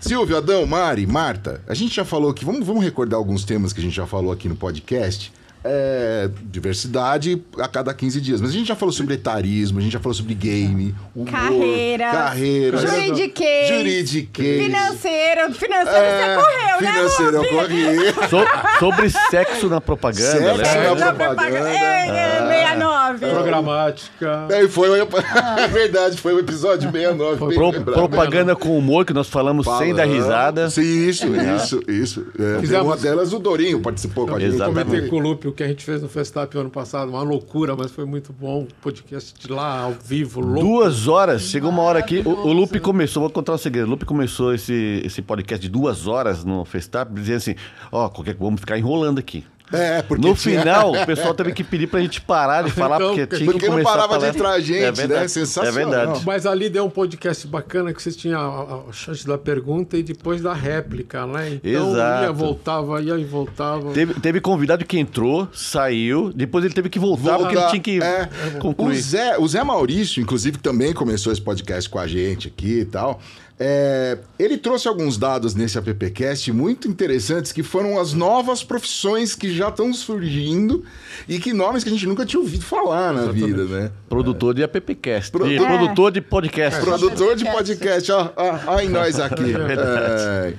Silvio, 0.00 0.36
Adão, 0.36 0.66
Mari, 0.66 1.06
Marta, 1.06 1.62
a 1.66 1.72
gente 1.74 1.94
já 1.94 2.04
falou 2.04 2.30
aqui, 2.30 2.44
vamos, 2.44 2.66
vamos 2.66 2.84
recordar 2.84 3.16
alguns 3.18 3.42
temas 3.44 3.72
que 3.72 3.80
a 3.80 3.82
gente 3.82 3.94
já 3.96 4.06
falou 4.06 4.32
aqui 4.32 4.48
no 4.48 4.56
podcast. 4.56 5.32
É, 5.66 6.28
diversidade 6.44 7.42
a 7.58 7.66
cada 7.66 7.94
15 7.94 8.20
dias. 8.20 8.38
Mas 8.40 8.50
a 8.50 8.52
gente 8.52 8.68
já 8.68 8.76
falou 8.76 8.92
sobre 8.92 9.14
etarismo, 9.14 9.78
a 9.78 9.82
gente 9.82 9.92
já 9.92 9.98
falou 9.98 10.12
sobre 10.14 10.34
game, 10.34 10.94
humor, 11.16 11.30
Carreira. 11.30 12.10
carreira, 12.10 12.78
Juridiquês. 12.78 13.68
juridiquês. 13.68 14.62
Financeiro. 14.64 15.52
Financeiro 15.54 15.98
É, 16.04 16.36
você 16.36 16.42
correu, 16.42 16.80
né, 16.82 16.92
financeiro, 16.92 17.36
eu 17.36 17.48
corri. 17.48 17.84
So- 18.28 18.78
sobre 18.78 19.08
sexo 19.30 19.68
na 19.68 19.80
propaganda, 19.80 20.22
Sexo 20.22 20.94
na 20.96 21.08
É, 21.08 21.12
propaganda. 21.12 21.68
É, 21.70 22.08
é, 22.08 22.64
69. 22.68 23.26
Programática. 23.26 24.46
Aí 24.50 24.68
foi, 24.68 25.00
é 25.00 25.06
verdade, 25.68 26.16
foi 26.18 26.34
o 26.34 26.40
episódio 26.40 26.90
69. 26.90 27.46
bem 27.46 27.54
Pro- 27.56 27.70
lembrado. 27.70 27.94
propaganda 27.94 28.54
com 28.56 28.76
humor, 28.76 29.04
que 29.06 29.12
nós 29.14 29.28
falamos 29.28 29.66
sem 29.78 29.94
dar 29.94 30.02
Falando. 30.02 30.14
risada. 30.14 30.70
Sim, 30.70 31.08
isso, 31.08 31.26
isso, 31.34 31.80
isso. 31.88 32.26
É, 32.38 32.60
Fizemos- 32.60 32.86
Uma 32.86 32.96
delas, 32.96 33.32
o 33.32 33.38
Dorinho 33.38 33.80
participou 33.80 34.26
com 34.26 34.34
a 34.34 34.40
gente. 34.40 34.54
Exatamente. 34.54 34.84
Comentei 34.86 35.08
com 35.08 35.16
o 35.16 35.18
Lupe 35.20 35.48
o 35.48 35.52
que 35.54 35.62
a 35.62 35.68
gente 35.68 35.84
fez 35.84 36.02
no 36.02 36.08
Festap 36.08 36.56
ano 36.58 36.70
passado, 36.70 37.10
uma 37.10 37.22
loucura, 37.22 37.74
mas 37.76 37.90
foi 37.90 38.04
muito 38.04 38.32
bom. 38.32 38.66
Podcast 38.82 39.34
de 39.38 39.50
lá, 39.50 39.80
ao 39.80 39.92
vivo, 39.92 40.40
louco. 40.40 40.60
Duas 40.60 41.08
horas, 41.08 41.42
chegou 41.42 41.70
uma 41.70 41.82
hora 41.82 41.98
aqui. 41.98 42.22
O, 42.24 42.30
o 42.30 42.52
Lupe 42.52 42.80
começou, 42.80 43.22
vou 43.22 43.30
contar 43.30 43.54
um 43.54 43.58
segredo. 43.58 43.86
O 43.86 43.90
Lupe 43.90 44.04
começou 44.04 44.52
esse, 44.52 45.02
esse 45.04 45.22
podcast 45.22 45.62
de 45.62 45.70
duas 45.70 46.06
horas 46.06 46.44
no 46.44 46.64
Festap, 46.64 47.12
dizendo 47.12 47.36
assim: 47.36 47.54
ó, 47.90 48.08
qualquer 48.08 48.34
vamos 48.34 48.60
ficar 48.60 48.78
enrolando 48.78 49.18
aqui. 49.18 49.44
É, 49.72 50.02
porque 50.02 50.26
No 50.26 50.34
tinha- 50.34 50.60
final, 50.60 50.92
o 50.92 51.06
pessoal 51.06 51.34
teve 51.34 51.50
que 51.52 51.64
pedir 51.64 51.86
pra 51.86 51.98
gente 52.00 52.20
parar 52.20 52.62
de 52.62 52.70
falar, 52.70 52.96
Então, 52.96 53.08
porque 53.08 53.26
porque 53.26 53.36
tinha 53.36 53.46
que 53.46 53.52
porque 53.52 53.66
não 53.66 53.72
começar 53.72 53.90
parava 53.92 54.16
a 54.16 54.18
de 54.18 54.26
entrar 54.26 54.60
gente, 54.60 54.76
é 54.78 54.84
né? 54.86 54.92
verdade, 54.92 55.30
Sensacional. 55.30 55.68
É 55.80 55.84
verdade. 56.04 56.22
Mas 56.26 56.46
ali 56.46 56.68
deu 56.68 56.84
um 56.84 56.90
podcast 56.90 57.46
bacana 57.46 57.92
que 57.92 58.00
vocês 58.02 58.14
tinham 58.14 58.38
a, 58.40 58.90
a 58.90 58.92
chance 58.92 59.26
da 59.26 59.38
pergunta 59.38 59.96
e 59.96 60.02
depois 60.02 60.42
da 60.42 60.52
réplica, 60.52 61.26
né? 61.26 61.58
Então 61.64 61.92
Exato. 61.92 62.24
ia, 62.24 62.32
voltava, 62.32 63.02
ia 63.02 63.14
e 63.16 63.24
voltava. 63.24 63.90
Teve, 63.92 64.14
teve 64.20 64.40
convidado 64.40 64.84
que 64.84 64.98
entrou, 64.98 65.48
saiu, 65.52 66.30
depois 66.34 66.64
ele 66.64 66.74
teve 66.74 66.88
que 66.90 66.98
voltar, 66.98 67.38
porque 67.38 67.54
ele 67.54 67.60
Voltar, 67.62 67.70
tinha 67.70 67.82
que 67.82 68.02
é. 68.02 68.28
O 68.56 68.60
concluir. 68.60 69.00
Zé, 69.00 69.38
o 69.38 69.48
Zé 69.48 69.64
Maurício, 69.64 70.22
inclusive, 70.22 70.58
que 70.58 70.62
também 70.62 70.92
começou 70.92 71.32
esse 71.32 71.40
podcast 71.40 71.88
com 71.88 71.98
a 71.98 72.06
gente 72.06 72.48
aqui 72.48 72.80
e 72.80 72.84
tal. 72.84 73.18
É, 73.58 74.18
ele 74.38 74.56
trouxe 74.58 74.88
alguns 74.88 75.16
dados 75.16 75.54
nesse 75.54 75.78
AppCast 75.78 76.52
muito 76.52 76.88
interessantes 76.88 77.52
que 77.52 77.62
foram 77.62 77.98
as 78.00 78.12
novas 78.12 78.64
profissões 78.64 79.34
que 79.34 79.54
já 79.54 79.68
estão 79.68 79.92
surgindo 79.94 80.84
e 81.28 81.38
que 81.38 81.52
nomes 81.52 81.84
que 81.84 81.88
a 81.90 81.92
gente 81.92 82.06
nunca 82.06 82.26
tinha 82.26 82.40
ouvido 82.40 82.64
falar 82.64 83.12
na 83.12 83.26
vida, 83.30 83.64
né? 83.64 83.90
Produtor 84.08 84.54
de 84.54 84.62
appcast. 84.64 85.30
Pro- 85.30 85.46
É. 85.50 85.56
Produtor 85.56 86.10
de 86.10 86.20
podcast. 86.20 86.80
Produtor 86.80 87.36
de 87.36 87.44
podcast, 87.44 88.10
ó, 88.12 88.30
ó, 88.36 88.58
ó 88.66 88.80
em 88.80 88.88
nós 88.88 89.20
aqui. 89.20 89.54
É. 89.64 90.52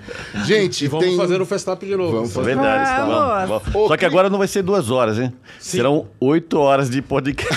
Gente, 0.46 0.86
E 0.86 0.88
vamos 0.88 1.06
tem... 1.06 1.18
fazer 1.18 1.42
o 1.42 1.46
Festap 1.46 1.86
de 1.86 1.96
novo. 1.96 2.12
Vamos 2.14 2.34
fazer. 2.34 2.56
Verdade. 2.56 2.90
tá 2.90 3.06
Vamos. 3.06 3.64
bom, 3.66 3.72
bom. 3.72 3.88
Só 3.88 3.98
que 3.98 4.06
agora 4.06 4.30
não 4.30 4.38
vai 4.38 4.48
ser 4.48 4.62
duas 4.62 4.90
horas, 4.90 5.20
hein? 5.20 5.34
Sim. 5.60 5.78
Serão 5.78 6.08
oito 6.20 6.58
horas 6.60 6.90
de 6.90 7.02
podcast. 7.02 7.56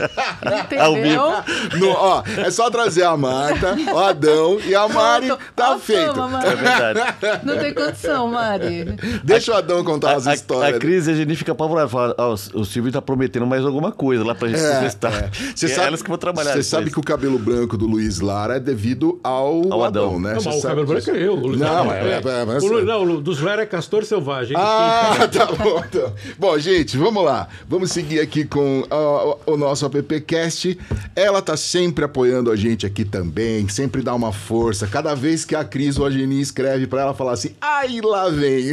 Ao 0.80 0.94
vivo. 0.94 1.08
Entendeu? 1.08 1.32
No- 1.78 1.90
ó, 1.90 2.22
é 2.38 2.50
só 2.50 2.70
trazer 2.70 3.04
a 3.04 3.16
Marta, 3.16 3.76
o 3.92 3.98
Adão 3.98 4.58
e 4.66 4.74
a 4.74 4.88
Mari, 4.88 5.32
tá 5.54 5.78
feito. 5.78 6.14
fama, 6.14 6.28
Mari. 6.28 6.46
É 6.48 6.54
verdade. 6.56 7.00
Não 7.44 7.58
tem 7.58 7.74
condição, 7.74 8.28
Mari. 8.28 8.84
Deixa 9.24 9.52
o 9.52 9.54
Adão 9.56 9.82
contar 9.84 10.16
as 10.16 10.26
A, 10.26 10.30
a, 10.30 10.34
histórias. 10.34 10.76
a 10.76 10.78
Cris, 10.78 11.08
a 11.08 11.14
gente 11.14 11.34
fica 11.36 11.52
apavorado. 11.52 11.88
Fala, 11.88 12.14
ó, 12.18 12.34
o 12.54 12.62
o 12.62 12.64
Silvio 12.64 12.92
tá 12.92 13.02
prometendo 13.02 13.44
mais 13.46 13.64
alguma 13.64 13.90
coisa 13.90 14.24
lá 14.24 14.34
pra 14.34 14.46
gente 14.48 14.60
É, 14.60 14.80
testar. 14.80 15.12
é. 15.12 15.30
Você 15.54 15.66
É 15.66 15.68
sabe, 15.68 15.86
elas 15.88 16.00
que 16.02 16.08
vão 16.08 16.16
trabalhar. 16.16 16.52
Você 16.52 16.62
sabe 16.62 16.90
que 16.90 16.98
o 16.98 17.02
cabelo 17.02 17.38
branco 17.38 17.76
do 17.76 17.86
Luiz 17.86 18.20
Lara 18.20 18.56
é 18.56 18.60
devido 18.60 19.18
ao, 19.22 19.62
Ao 19.72 19.82
Adão, 19.84 20.06
Adão. 20.10 20.20
né? 20.20 20.30
Não, 20.32 20.38
o 20.38 20.40
sabe 20.42 20.62
cabelo 20.62 20.86
branco 20.86 21.10
é 21.10 21.18
eu. 21.26 21.32
O 21.34 21.46
Luiz 21.48 21.60
Não, 21.60 21.86
Lara 21.88 21.98
é- 22.08 22.20
é- 22.24 22.44
mas- 22.44 22.62
O 22.62 22.66
Lu- 22.68 22.84
não, 22.84 23.02
o 23.04 23.20
dos 23.20 23.40
Lara 23.40 23.62
é 23.62 23.66
castor 23.66 24.04
selvagem. 24.04 24.56
Ah, 24.56 25.26
tá 25.32 25.46
bom. 25.46 25.82
Então. 25.84 26.12
Bom, 26.38 26.58
gente, 26.58 26.96
vamos 26.96 27.24
lá. 27.24 27.48
Vamos 27.68 27.90
seguir 27.90 28.20
aqui 28.20 28.44
com 28.44 28.84
ó, 28.90 29.36
o 29.46 29.56
nosso 29.56 29.84
AppCast. 29.86 30.78
Ela 31.16 31.42
tá 31.42 31.56
sempre 31.56 32.04
apoiando 32.04 32.50
a 32.50 32.56
gente 32.56 32.86
aqui 32.86 33.04
também, 33.04 33.68
sempre 33.68 34.02
dá 34.02 34.14
uma 34.14 34.32
força. 34.32 34.51
Cada 34.90 35.14
vez 35.14 35.44
que 35.44 35.54
a 35.54 35.64
Cris 35.64 35.98
ou 35.98 36.06
a 36.06 36.10
Geni 36.10 36.40
escreve 36.40 36.86
pra 36.86 37.02
ela 37.02 37.14
falar 37.14 37.32
assim, 37.32 37.54
ai, 37.60 38.00
lá 38.02 38.28
vem. 38.28 38.72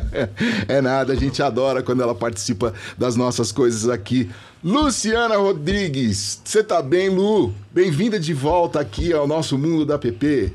é 0.68 0.80
nada, 0.80 1.12
a 1.12 1.16
gente 1.16 1.42
adora 1.42 1.82
quando 1.82 2.02
ela 2.02 2.14
participa 2.14 2.74
das 2.98 3.16
nossas 3.16 3.50
coisas 3.50 3.88
aqui. 3.88 4.30
Luciana 4.62 5.36
Rodrigues, 5.36 6.40
você 6.44 6.62
tá 6.62 6.82
bem, 6.82 7.08
Lu? 7.08 7.54
Bem-vinda 7.70 8.18
de 8.18 8.34
volta 8.34 8.80
aqui 8.80 9.12
ao 9.12 9.26
nosso 9.26 9.56
mundo 9.56 9.86
da 9.86 9.98
PP. 9.98 10.52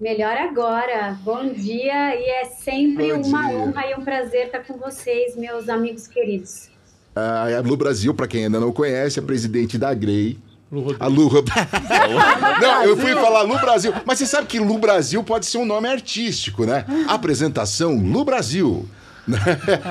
Melhor 0.00 0.36
agora. 0.36 1.18
Bom 1.24 1.52
dia 1.52 2.14
e 2.14 2.24
é 2.24 2.44
sempre 2.44 3.12
Bom 3.12 3.22
uma 3.28 3.48
dia. 3.48 3.58
honra 3.58 3.90
e 3.90 3.94
um 3.96 4.04
prazer 4.04 4.46
estar 4.46 4.60
com 4.60 4.78
vocês, 4.78 5.34
meus 5.36 5.68
amigos 5.68 6.06
queridos. 6.06 6.68
A 7.14 7.60
Lu 7.64 7.76
Brasil, 7.76 8.14
para 8.14 8.28
quem 8.28 8.44
ainda 8.44 8.60
não 8.60 8.72
conhece, 8.72 9.18
é 9.18 9.22
presidente 9.22 9.76
da 9.76 9.92
Grey. 9.92 10.38
Lu 10.70 10.80
Rodrigues. 10.80 11.00
A 11.00 11.06
Lu. 11.06 11.30
não, 12.60 12.84
eu 12.84 12.96
fui 12.96 13.12
falar 13.14 13.42
Lu 13.42 13.58
Brasil. 13.58 13.92
Mas 14.04 14.18
você 14.18 14.26
sabe 14.26 14.46
que 14.46 14.58
Lu 14.58 14.78
Brasil 14.78 15.22
pode 15.24 15.46
ser 15.46 15.58
um 15.58 15.64
nome 15.64 15.88
artístico, 15.88 16.64
né? 16.66 16.84
Apresentação 17.08 17.96
Lu 17.96 18.24
Brasil. 18.24 18.86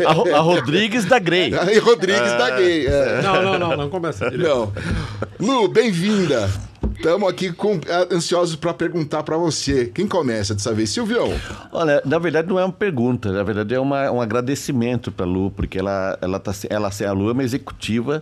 A, 0.08 0.12
Ro- 0.14 0.36
a 0.36 0.40
Rodrigues 0.40 1.06
da 1.06 1.20
Grey. 1.20 1.54
Aí 1.56 1.78
Rodrigues 1.80 2.32
da 2.38 2.58
Gay. 2.58 2.88
é. 2.88 3.22
Não, 3.22 3.42
não, 3.44 3.60
não, 3.60 3.78
não 3.78 3.90
começa 3.90 4.30
direito. 4.30 4.50
Não. 4.50 4.74
Lu, 5.40 5.68
bem-vinda. 5.68 6.50
Estamos 6.96 7.30
aqui 7.30 7.52
com, 7.54 7.80
ah, 7.88 8.08
ansiosos 8.12 8.56
para 8.56 8.74
perguntar 8.74 9.22
para 9.22 9.38
você. 9.38 9.86
Quem 9.94 10.08
começa 10.08 10.56
dessa 10.56 10.74
vez? 10.74 10.90
Silvião. 10.90 11.32
Olha, 11.72 12.02
na 12.04 12.18
verdade 12.18 12.48
não 12.48 12.58
é 12.58 12.66
uma 12.66 12.72
pergunta, 12.74 13.32
na 13.32 13.44
verdade 13.44 13.76
é 13.76 13.80
uma, 13.80 14.10
um 14.10 14.20
agradecimento 14.20 15.12
para 15.12 15.24
a 15.24 15.30
Lu, 15.30 15.52
porque 15.52 15.78
ela, 15.78 16.18
ela, 16.20 16.40
tá, 16.40 16.52
ela, 16.72 16.90
a 16.90 17.12
Lu 17.12 17.30
é 17.30 17.34
uma 17.34 17.44
executiva, 17.44 18.20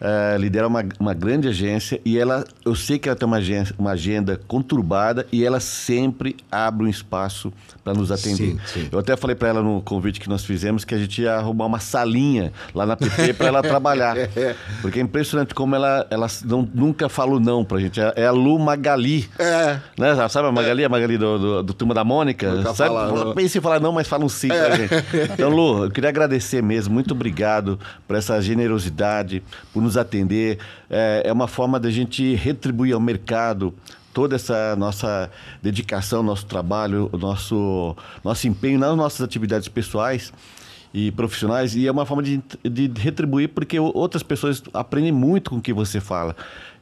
eh, 0.00 0.36
lidera 0.38 0.66
uma, 0.66 0.84
uma 0.98 1.14
grande 1.14 1.48
agência 1.48 2.00
e 2.04 2.18
ela, 2.18 2.44
eu 2.64 2.74
sei 2.74 2.98
que 2.98 3.08
ela 3.08 3.16
tem 3.16 3.26
uma 3.26 3.38
agenda, 3.38 3.70
uma 3.78 3.92
agenda 3.92 4.40
conturbada 4.46 5.26
e 5.30 5.44
ela 5.44 5.60
sempre 5.60 6.36
abre 6.50 6.84
um 6.86 6.88
espaço 6.88 7.52
para 7.82 7.94
nos 7.94 8.10
atender. 8.10 8.52
Sim, 8.52 8.60
sim. 8.66 8.88
Eu 8.90 8.98
até 8.98 9.16
falei 9.16 9.36
para 9.36 9.48
ela 9.48 9.62
no 9.62 9.80
convite 9.80 10.20
que 10.20 10.28
nós 10.28 10.44
fizemos 10.44 10.84
que 10.84 10.94
a 10.94 10.98
gente 10.98 11.22
ia 11.22 11.34
arrumar 11.34 11.66
uma 11.66 11.80
salinha 11.80 12.52
lá 12.74 12.84
na 12.84 12.96
PP 12.96 13.34
para 13.34 13.46
ela 13.46 13.62
trabalhar. 13.62 14.16
Porque 14.82 14.98
é 14.98 15.02
impressionante 15.02 15.54
como 15.54 15.74
ela, 15.74 16.06
ela 16.10 16.26
não, 16.44 16.68
nunca 16.74 17.08
fala 17.08 17.36
o 17.36 17.40
não 17.40 17.64
pra 17.64 17.78
gente. 17.78 18.00
É 18.00 18.26
é 18.26 18.26
a 18.26 18.32
Lu 18.32 18.58
Magali. 18.58 19.28
É. 19.38 19.78
Né? 19.96 20.28
Sabe 20.28 20.48
a 20.48 20.52
Magali? 20.52 20.84
A 20.84 20.88
Magali 20.88 21.18
do, 21.18 21.38
do, 21.38 21.62
do 21.62 21.74
Turma 21.74 21.94
da 21.94 22.02
Mônica? 22.02 22.50
Nunca 22.50 22.74
Sabe? 22.74 22.94
Pensa 23.34 23.58
em 23.58 23.60
falar 23.60 23.78
não, 23.78 23.92
mas 23.92 24.08
fala 24.08 24.24
um 24.24 24.28
sim 24.28 24.48
pra 24.48 24.74
gente. 24.74 24.94
Então, 25.32 25.50
Lu, 25.50 25.84
eu 25.84 25.90
queria 25.90 26.08
agradecer 26.08 26.62
mesmo. 26.62 26.94
Muito 26.94 27.12
obrigado 27.12 27.78
por 28.08 28.16
essa 28.16 28.40
generosidade, 28.40 29.42
por 29.72 29.82
nos 29.86 29.96
atender. 29.96 30.58
É, 30.90 31.22
é 31.24 31.32
uma 31.32 31.48
forma 31.48 31.80
da 31.80 31.90
gente 31.90 32.34
retribuir 32.34 32.92
ao 32.92 33.00
mercado 33.00 33.72
toda 34.12 34.34
essa 34.34 34.74
nossa 34.76 35.30
dedicação, 35.62 36.22
nosso 36.22 36.46
trabalho, 36.46 37.10
nosso, 37.12 37.94
nosso 38.24 38.48
empenho 38.48 38.78
nas 38.78 38.96
nossas 38.96 39.20
atividades 39.20 39.68
pessoais 39.68 40.32
e 40.92 41.10
profissionais 41.12 41.76
e 41.76 41.86
é 41.86 41.92
uma 41.92 42.06
forma 42.06 42.22
de, 42.22 42.42
de 42.64 42.90
retribuir 42.98 43.48
porque 43.50 43.78
outras 43.78 44.22
pessoas 44.22 44.62
aprendem 44.72 45.12
muito 45.12 45.50
com 45.50 45.56
o 45.56 45.60
que 45.60 45.72
você 45.72 46.00
fala. 46.00 46.34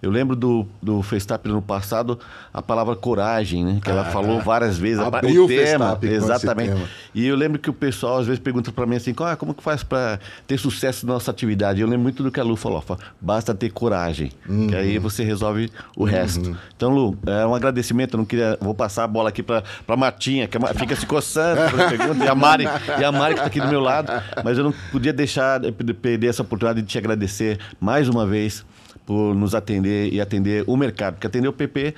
Eu 0.02 0.10
lembro 0.10 0.36
do, 0.36 0.66
do 0.82 1.02
Festap 1.02 1.46
no 1.48 1.62
passado, 1.62 2.18
a 2.52 2.60
palavra 2.60 2.94
coragem, 2.94 3.64
né? 3.64 3.80
Que 3.82 3.90
ela 3.90 4.02
Ah, 4.02 4.10
falou 4.10 4.40
várias 4.40 4.76
vezes. 4.78 4.98
abriu 5.00 5.42
o 5.42 5.44
o 5.44 5.48
tema, 5.48 5.98
exatamente. 6.02 6.72
tema. 6.72 6.86
E 7.14 7.26
eu 7.26 7.36
lembro 7.36 7.58
que 7.58 7.70
o 7.70 7.72
pessoal 7.72 8.18
às 8.18 8.26
vezes 8.26 8.38
pergunta 8.40 8.70
para 8.72 8.86
mim 8.86 8.96
assim, 8.96 9.14
ah, 9.20 9.36
como 9.36 9.54
que 9.54 9.62
faz 9.62 9.82
para 9.82 10.18
ter 10.46 10.58
sucesso 10.58 11.06
na 11.06 11.14
nossa 11.14 11.30
atividade? 11.30 11.80
Eu 11.80 11.86
lembro 11.86 12.02
muito 12.02 12.22
do 12.22 12.30
que 12.30 12.38
a 12.38 12.44
Lu 12.44 12.56
falou, 12.56 12.80
fala, 12.82 13.00
basta 13.20 13.54
ter 13.54 13.70
coragem, 13.70 14.30
que 14.68 14.74
aí 14.74 14.98
você 14.98 15.24
resolve 15.24 15.70
o 15.96 16.04
resto. 16.04 16.56
Então, 16.76 16.90
Lu, 16.94 17.16
é 17.26 17.46
um 17.46 17.54
agradecimento, 17.54 18.14
eu 18.14 18.18
não 18.18 18.24
queria, 18.24 18.58
vou 18.60 18.74
passar 18.74 19.04
a 19.04 19.08
bola 19.08 19.28
aqui 19.30 19.42
para 19.42 19.62
Martinha, 19.96 20.46
que 20.46 20.58
fica 20.78 20.94
se 20.96 21.06
coçando, 21.06 21.60
pergunta, 21.88 22.24
e 22.24 22.28
a 22.28 22.34
Mari, 22.34 22.64
e 22.98 23.04
a 23.04 23.10
Mari 23.12 23.34
que 23.34 23.40
está 23.40 23.46
aqui 23.46 23.60
do 23.60 23.68
meu 23.68 23.80
lado, 23.80 24.12
mas 24.44 24.58
eu 24.58 24.64
não 24.64 24.72
podia 24.92 25.12
deixar 25.12 25.60
de 25.60 25.72
perder 25.94 26.28
essa 26.28 26.42
oportunidade 26.42 26.82
de 26.82 26.88
te 26.88 26.98
agradecer 26.98 27.58
mais 27.80 28.08
uma 28.08 28.26
vez 28.26 28.64
por 29.06 29.34
nos 29.34 29.54
atender 29.54 30.12
e 30.12 30.20
atender 30.20 30.64
o 30.66 30.76
mercado, 30.76 31.14
porque 31.14 31.26
atender 31.26 31.48
o 31.48 31.52
PP 31.52 31.94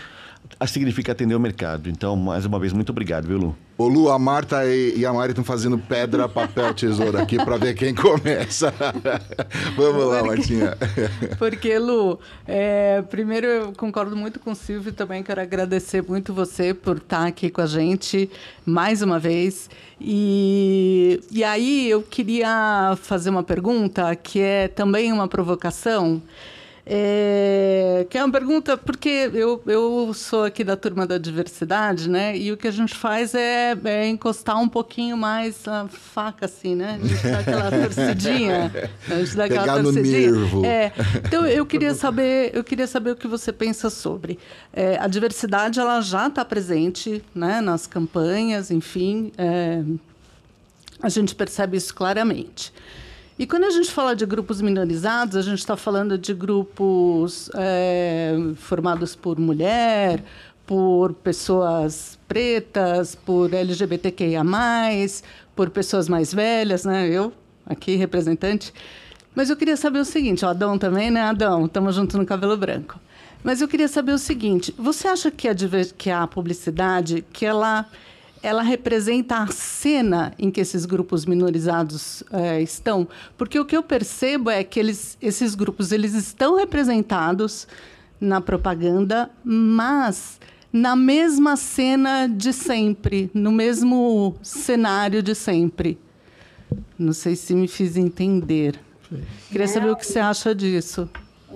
significa 0.67 1.13
atender 1.13 1.35
o 1.35 1.41
mercado. 1.41 1.89
Então, 1.89 2.17
mais 2.17 2.47
uma 2.47 2.59
vez, 2.59 2.73
muito 2.73 2.91
obrigado, 2.91 3.27
viu, 3.27 3.39
Lu? 3.39 3.57
Ô 3.79 3.89
Lu, 3.89 4.11
a 4.11 4.19
Marta 4.19 4.65
e, 4.65 5.05
a 5.05 5.13
Mari 5.13 5.33
estão 5.33 5.45
fazendo 5.45 5.77
pedra, 5.77 6.27
papel, 6.27 6.73
tesoura 6.73 7.23
aqui 7.23 7.37
para 7.37 7.59
ver 7.59 7.75
quem 7.75 7.95
começa. 7.95 8.73
Vamos 9.77 10.07
lá, 10.07 10.23
Martinha. 10.25 10.75
Porque, 11.39 11.79
Lu, 11.79 12.19
é, 12.47 13.03
primeiro 13.03 13.47
eu 13.47 13.73
concordo 13.75 14.17
muito 14.17 14.41
com 14.41 14.53
o 14.53 14.55
Silvio 14.55 14.95
também. 14.95 15.23
Quero 15.23 15.43
agradecer 15.43 16.03
muito 16.03 16.33
você 16.33 16.73
por 16.73 16.97
estar 16.97 17.27
aqui 17.27 17.51
com 17.51 17.61
a 17.61 17.67
gente 17.67 18.31
mais 18.65 19.03
uma 19.03 19.19
vez. 19.19 19.69
E, 20.01 21.21
e 21.31 21.45
aí 21.45 21.91
eu 21.91 22.01
queria 22.01 22.97
fazer 23.03 23.29
uma 23.29 23.43
pergunta 23.43 24.15
que 24.17 24.41
é 24.41 24.69
também 24.69 25.13
uma 25.13 25.29
provocação. 25.29 26.23
É, 26.89 28.07
que 28.09 28.17
é 28.17 28.25
uma 28.25 28.31
pergunta, 28.31 28.77
porque 28.77 29.29
eu, 29.35 29.61
eu 29.67 30.15
sou 30.15 30.45
aqui 30.45 30.63
da 30.63 30.77
turma 30.77 31.05
da 31.05 31.19
diversidade, 31.19 32.09
né? 32.09 32.39
E 32.39 32.53
o 32.53 32.57
que 32.57 32.69
a 32.69 32.71
gente 32.71 32.95
faz 32.95 33.35
é, 33.35 33.77
é 33.85 34.07
encostar 34.07 34.57
um 34.61 34.69
pouquinho 34.69 35.17
mais 35.17 35.67
a 35.67 35.89
faca, 35.89 36.47
assim, 36.47 36.77
né? 36.77 37.01
A 37.03 37.07
gente 37.07 37.23
dá 37.29 37.39
aquela 37.41 37.71
torcidinha. 37.83 38.73
A 39.11 39.15
gente 39.19 39.37
dá 39.37 39.45
aquela 39.47 39.63
Pegar 39.63 39.83
torcidinha. 39.83 40.31
no 40.31 40.41
nervo. 40.41 40.65
É. 40.65 40.93
Então 41.27 41.45
eu 41.45 41.67
queria 41.67 41.93
saber, 41.93 42.53
eu 42.55 42.63
queria 42.63 42.87
saber 42.87 43.11
o 43.11 43.17
que 43.17 43.27
você 43.27 43.53
pensa 43.53 43.91
sobre. 43.91 44.39
É, 44.73 44.97
a 45.01 45.09
diversidade 45.09 45.81
ela 45.81 46.01
já 46.01 46.29
está 46.29 46.45
presente 46.45 47.21
né, 47.35 47.61
nas 47.61 47.89
campanhas, 47.89 48.71
enfim. 48.71 49.33
É, 49.37 49.83
a 51.03 51.09
gente 51.09 51.35
percebe 51.35 51.77
isso 51.77 51.93
claramente. 51.93 52.73
E 53.39 53.47
quando 53.47 53.65
a 53.65 53.71
gente 53.71 53.91
fala 53.93 54.17
de 54.17 54.25
grupos 54.25 54.63
minorizados, 54.63 55.37
a 55.37 55.43
gente 55.43 55.59
está 55.59 55.77
falando 55.77 56.17
de 56.17 56.33
grupos 56.33 57.51
é, 57.55 58.35
formados 58.57 59.15
por 59.15 59.39
mulher, 59.39 60.25
por 60.67 61.13
pessoas 61.13 62.19
pretas, 62.27 63.15
por 63.15 63.53
LGBTQIA, 63.53 64.43
por 65.55 65.69
pessoas 65.69 66.09
mais 66.09 66.33
velhas, 66.33 66.87
né? 66.87 67.09
Eu, 67.09 67.31
aqui, 67.67 67.95
representante. 67.97 68.73
Mas 69.35 69.51
eu 69.51 69.57
queria 69.57 69.77
saber 69.77 69.99
o 69.99 70.05
seguinte, 70.05 70.43
o 70.43 70.49
Adão 70.49 70.79
também, 70.79 71.11
né, 71.11 71.21
Adão? 71.21 71.67
Estamos 71.67 71.95
juntos 71.95 72.17
no 72.17 72.25
cabelo 72.25 72.57
branco. 72.57 72.99
Mas 73.45 73.61
eu 73.61 73.69
queria 73.69 73.87
saber 73.87 74.13
o 74.13 74.19
seguinte: 74.19 74.75
você 74.79 75.09
acha 75.09 75.31
que 75.31 75.47
a, 75.47 75.55
que 75.97 76.11
a 76.11 76.27
publicidade, 76.27 77.23
que 77.33 77.45
ela 77.45 77.87
ela 78.47 78.63
representa 78.63 79.39
a 79.39 79.49
cena 79.49 80.33
em 80.39 80.53
que 80.53 80.61
esses 80.61 80.87
grupos 80.87 81.27
minorizados 81.27 82.23
é, 82.33 82.63
estão, 82.63 83.09
porque 83.37 83.59
o 83.59 83.65
que 83.65 83.77
eu 83.77 83.83
percebo 83.83 84.51
é 84.51 84.63
que 84.63 84.79
eles, 84.79 85.19
esses 85.21 85.57
grupos 85.57 85.91
eles 85.91 86.15
estão 86.15 86.57
representados 86.57 87.67
na 88.21 88.41
propaganda, 88.41 89.29
mas 89.43 90.39
na 90.73 90.95
mesma 90.95 91.57
cena 91.57 92.29
de 92.29 92.53
sempre, 92.53 93.29
no 93.35 93.51
mesmo 93.51 94.37
cenário 94.41 95.25
de 95.25 95.35
sempre. 95.35 95.99
Não 96.97 97.13
sei 97.13 97.35
se 97.35 97.53
me 97.53 97.67
fiz 97.67 97.97
entender. 97.97 98.79
Queria 99.51 99.67
saber 99.67 99.91
o 99.91 99.97
que 99.97 100.07
você 100.07 100.21
acha 100.21 100.55
disso. 100.55 101.11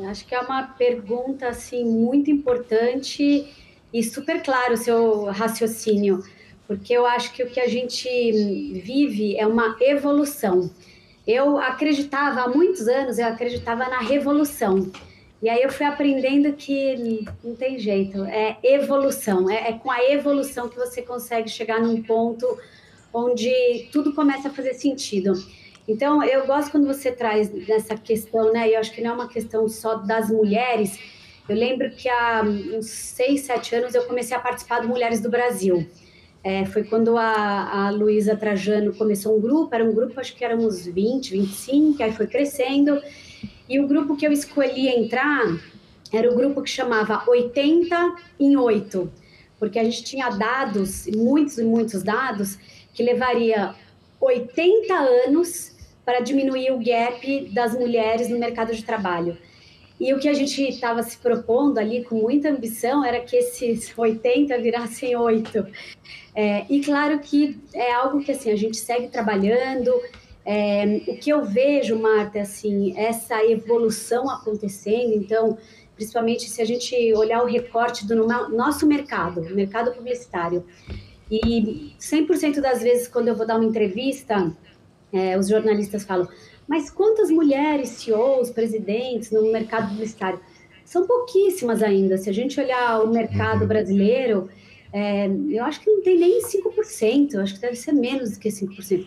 Acho 0.08 0.26
que 0.26 0.34
é 0.34 0.40
uma 0.40 0.64
pergunta 0.64 1.46
assim 1.46 1.84
muito 1.84 2.32
importante 2.32 3.48
e 3.92 4.02
super 4.02 4.42
claro 4.42 4.74
o 4.74 4.76
seu 4.76 5.26
raciocínio 5.26 6.20
porque 6.70 6.92
eu 6.92 7.04
acho 7.04 7.32
que 7.32 7.42
o 7.42 7.50
que 7.50 7.58
a 7.58 7.66
gente 7.66 8.08
vive 8.84 9.36
é 9.36 9.44
uma 9.44 9.76
evolução. 9.80 10.70
Eu 11.26 11.58
acreditava, 11.58 12.42
há 12.42 12.48
muitos 12.48 12.86
anos, 12.86 13.18
eu 13.18 13.26
acreditava 13.26 13.88
na 13.88 13.98
revolução. 13.98 14.88
E 15.42 15.48
aí 15.48 15.60
eu 15.60 15.72
fui 15.72 15.84
aprendendo 15.84 16.52
que 16.52 17.26
não 17.42 17.56
tem 17.56 17.76
jeito, 17.76 18.22
é 18.24 18.56
evolução. 18.62 19.50
É, 19.50 19.70
é, 19.70 19.72
com 19.72 19.90
a 19.90 20.00
evolução 20.12 20.68
que 20.68 20.76
você 20.76 21.02
consegue 21.02 21.50
chegar 21.50 21.80
num 21.80 22.00
ponto 22.04 22.46
onde 23.12 23.88
tudo 23.90 24.14
começa 24.14 24.46
a 24.46 24.52
fazer 24.52 24.74
sentido. 24.74 25.32
Então, 25.88 26.22
eu 26.22 26.46
gosto 26.46 26.70
quando 26.70 26.86
você 26.86 27.10
traz 27.10 27.52
nessa 27.66 27.96
questão, 27.96 28.52
né? 28.52 28.70
Eu 28.72 28.78
acho 28.78 28.92
que 28.92 29.00
não 29.00 29.10
é 29.10 29.14
uma 29.14 29.28
questão 29.28 29.68
só 29.68 29.96
das 29.96 30.30
mulheres. 30.30 30.96
Eu 31.48 31.56
lembro 31.56 31.90
que 31.90 32.08
há 32.08 32.42
uns 32.44 32.86
seis, 32.86 33.40
sete 33.40 33.74
anos 33.74 33.92
eu 33.96 34.04
comecei 34.04 34.36
a 34.36 34.40
participar 34.40 34.82
do 34.82 34.86
Mulheres 34.86 35.20
do 35.20 35.28
Brasil. 35.28 35.84
É, 36.42 36.64
foi 36.64 36.84
quando 36.84 37.18
a, 37.18 37.86
a 37.86 37.90
Luísa 37.90 38.34
Trajano 38.34 38.94
começou 38.94 39.36
um 39.36 39.40
grupo, 39.40 39.74
era 39.74 39.84
um 39.84 39.94
grupo, 39.94 40.18
acho 40.18 40.34
que 40.34 40.44
éramos 40.44 40.86
20, 40.86 41.32
25, 41.32 42.02
aí 42.02 42.12
foi 42.12 42.26
crescendo. 42.26 43.00
E 43.68 43.78
o 43.78 43.86
grupo 43.86 44.16
que 44.16 44.26
eu 44.26 44.32
escolhi 44.32 44.88
entrar 44.88 45.44
era 46.12 46.30
o 46.30 46.34
grupo 46.34 46.62
que 46.62 46.70
chamava 46.70 47.22
80 47.28 48.16
em 48.38 48.56
8, 48.56 49.12
porque 49.58 49.78
a 49.78 49.84
gente 49.84 50.02
tinha 50.02 50.30
dados, 50.30 51.06
muitos 51.06 51.58
e 51.58 51.62
muitos 51.62 52.02
dados, 52.02 52.58
que 52.92 53.02
levaria 53.02 53.74
80 54.18 54.94
anos 55.26 55.76
para 56.04 56.20
diminuir 56.20 56.72
o 56.72 56.78
gap 56.78 57.50
das 57.52 57.74
mulheres 57.74 58.28
no 58.28 58.38
mercado 58.38 58.74
de 58.74 58.82
trabalho. 58.82 59.36
E 60.00 60.14
o 60.14 60.18
que 60.18 60.28
a 60.28 60.32
gente 60.32 60.62
estava 60.62 61.02
se 61.02 61.18
propondo 61.18 61.76
ali 61.76 62.02
com 62.02 62.14
muita 62.14 62.48
ambição 62.48 63.04
era 63.04 63.20
que 63.20 63.36
esses 63.36 63.92
80 63.96 64.58
virassem 64.58 65.14
8. 65.14 65.66
É, 66.34 66.64
e 66.70 66.80
claro 66.80 67.18
que 67.18 67.60
é 67.74 67.92
algo 67.92 68.20
que 68.20 68.32
assim 68.32 68.50
a 68.50 68.56
gente 68.56 68.78
segue 68.78 69.08
trabalhando. 69.08 69.92
É, 70.42 71.02
o 71.06 71.18
que 71.18 71.28
eu 71.28 71.44
vejo, 71.44 71.98
Marta, 71.98 72.40
assim, 72.40 72.96
essa 72.96 73.44
evolução 73.44 74.30
acontecendo. 74.30 75.12
Então, 75.14 75.58
principalmente 75.94 76.48
se 76.48 76.62
a 76.62 76.64
gente 76.64 76.94
olhar 77.12 77.42
o 77.42 77.46
recorte 77.46 78.06
do 78.06 78.16
nosso 78.16 78.86
mercado, 78.86 79.42
mercado 79.54 79.92
publicitário. 79.92 80.64
E 81.30 81.94
100% 82.00 82.58
das 82.60 82.82
vezes, 82.82 83.06
quando 83.06 83.28
eu 83.28 83.36
vou 83.36 83.46
dar 83.46 83.56
uma 83.56 83.66
entrevista, 83.66 84.50
é, 85.12 85.38
os 85.38 85.48
jornalistas 85.48 86.04
falam: 86.04 86.26
mas 86.70 86.88
quantas 86.88 87.32
mulheres 87.32 87.88
CEOs, 87.88 88.50
presidentes 88.50 89.32
no 89.32 89.50
mercado 89.50 89.88
publicitário? 89.88 90.38
São 90.84 91.04
pouquíssimas 91.04 91.82
ainda. 91.82 92.16
Se 92.16 92.30
a 92.30 92.32
gente 92.32 92.60
olhar 92.60 93.02
o 93.02 93.08
mercado 93.08 93.62
uhum. 93.62 93.66
brasileiro, 93.66 94.48
é, 94.92 95.28
eu 95.48 95.64
acho 95.64 95.80
que 95.80 95.90
não 95.90 96.00
tem 96.00 96.16
nem 96.16 96.40
5%, 96.40 97.34
eu 97.34 97.40
acho 97.40 97.54
que 97.54 97.60
deve 97.60 97.74
ser 97.74 97.90
menos 97.90 98.34
do 98.34 98.38
que 98.38 98.50
5%. 98.50 99.04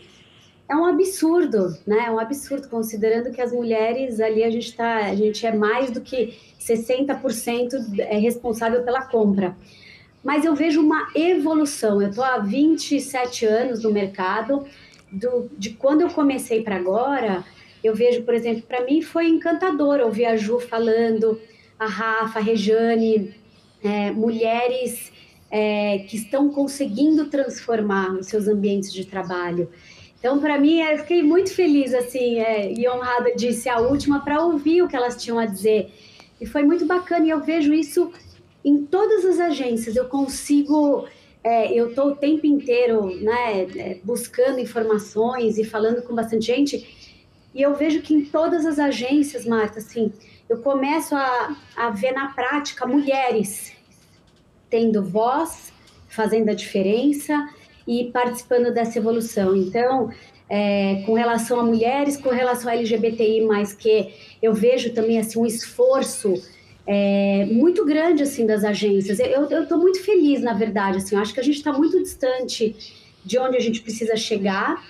É 0.68 0.76
um 0.76 0.84
absurdo, 0.84 1.74
né? 1.88 2.04
É 2.08 2.12
um 2.12 2.20
absurdo, 2.20 2.68
considerando 2.68 3.32
que 3.32 3.40
as 3.40 3.54
mulheres 3.54 4.20
ali 4.20 4.44
a 4.44 4.50
gente 4.50 4.76
tá, 4.76 4.98
a 4.98 5.16
gente 5.16 5.46
é 5.46 5.56
mais 5.56 5.90
do 5.90 6.02
que 6.02 6.38
60% 6.60 7.98
é 7.98 8.18
responsável 8.18 8.84
pela 8.84 9.06
compra. 9.06 9.56
Mas 10.22 10.44
eu 10.44 10.54
vejo 10.54 10.82
uma 10.82 11.08
evolução. 11.16 12.02
Eu 12.02 12.10
estou 12.10 12.26
há 12.26 12.40
27 12.40 13.46
anos 13.46 13.84
no 13.84 13.92
mercado, 13.92 14.66
do, 15.14 15.50
de 15.58 15.72
quando 15.72 16.02
eu 16.02 16.10
comecei 16.10 16.62
para 16.62 16.76
agora, 16.76 17.46
eu 17.84 17.94
vejo, 17.94 18.24
por 18.24 18.34
exemplo, 18.34 18.64
para 18.64 18.84
mim 18.84 19.02
foi 19.02 19.28
encantador 19.28 20.00
ouvir 20.00 20.26
a 20.26 20.36
Ju 20.36 20.60
falando, 20.60 21.40
a 21.78 21.86
Rafa, 21.86 22.40
a 22.40 22.42
Rejane, 22.42 23.36
é, 23.84 24.12
mulheres 24.12 25.12
é, 25.52 26.00
que 26.00 26.16
estão 26.18 26.50
conseguindo 26.50 27.28
transformar 27.28 28.14
os 28.14 28.28
seus 28.28 28.48
ambientes 28.48 28.92
de 28.92 29.06
trabalho. 29.06 29.70
Então, 30.18 30.40
para 30.40 30.58
mim, 30.58 30.80
eu 30.80 30.98
fiquei 31.00 31.22
muito 31.22 31.54
feliz 31.54 31.94
assim 31.94 32.40
é, 32.40 32.72
e 32.72 32.88
honrada 32.88 33.36
de 33.36 33.52
ser 33.52 33.70
a 33.70 33.80
última 33.80 34.22
para 34.22 34.42
ouvir 34.42 34.82
o 34.82 34.88
que 34.88 34.96
elas 34.96 35.22
tinham 35.22 35.38
a 35.38 35.46
dizer. 35.46 35.92
E 36.40 36.46
foi 36.46 36.64
muito 36.64 36.86
bacana 36.86 37.26
e 37.26 37.30
eu 37.30 37.42
vejo 37.42 37.74
isso 37.74 38.12
em 38.64 38.86
todas 38.86 39.26
as 39.26 39.40
agências. 39.40 39.96
Eu 39.98 40.06
consigo 40.06 41.06
é, 41.44 41.74
eu 41.74 41.90
estou 41.90 42.12
o 42.12 42.16
tempo 42.16 42.46
inteiro 42.46 43.16
né, 43.22 43.64
é, 43.76 44.00
buscando 44.04 44.60
informações 44.60 45.58
e 45.58 45.64
falando 45.64 46.02
com 46.04 46.16
bastante 46.16 46.46
gente, 46.46 47.14
e 47.54 47.62
eu 47.62 47.76
vejo 47.76 48.02
que 48.02 48.14
em 48.14 48.26
todas 48.26 48.66
as 48.66 48.80
agências, 48.80 49.46
Marta, 49.46 49.80
assim, 49.80 50.12
eu 50.50 50.60
começo 50.60 51.16
a, 51.16 51.56
a 51.76 51.90
ver 51.90 52.14
na 52.14 52.30
prática 52.30 52.86
mulheres 52.86 53.74
tendo 54.70 55.04
voz, 55.04 55.72
fazendo 56.08 56.50
a 56.50 56.54
diferença 56.56 57.48
e 57.88 58.06
participando 58.12 58.74
dessa 58.74 58.98
evolução. 58.98 59.56
Então, 59.56 60.10
é, 60.50 61.04
com 61.06 61.14
relação 61.14 61.60
a 61.60 61.64
mulheres, 61.64 62.18
com 62.18 62.30
relação 62.30 62.72
a 62.72 62.76
LGBTI, 62.76 63.42
mais 63.42 63.72
que 63.72 64.12
eu 64.42 64.52
vejo 64.52 64.92
também 64.92 65.20
assim 65.20 65.40
um 65.40 65.46
esforço 65.46 66.34
é, 66.86 67.46
muito 67.46 67.86
grande 67.86 68.24
assim 68.24 68.46
das 68.46 68.64
agências. 68.64 69.20
Eu 69.20 69.64
estou 69.64 69.78
muito 69.78 70.02
feliz, 70.04 70.42
na 70.42 70.54
verdade. 70.54 70.98
Assim, 70.98 71.16
eu 71.16 71.22
acho 71.22 71.34
que 71.34 71.40
a 71.40 71.44
gente 71.44 71.58
está 71.58 71.72
muito 71.72 72.02
distante 72.02 72.76
de 73.24 73.40
onde 73.40 73.56
a 73.58 73.60
gente 73.60 73.82
precisa 73.82 74.16
chegar 74.16 74.84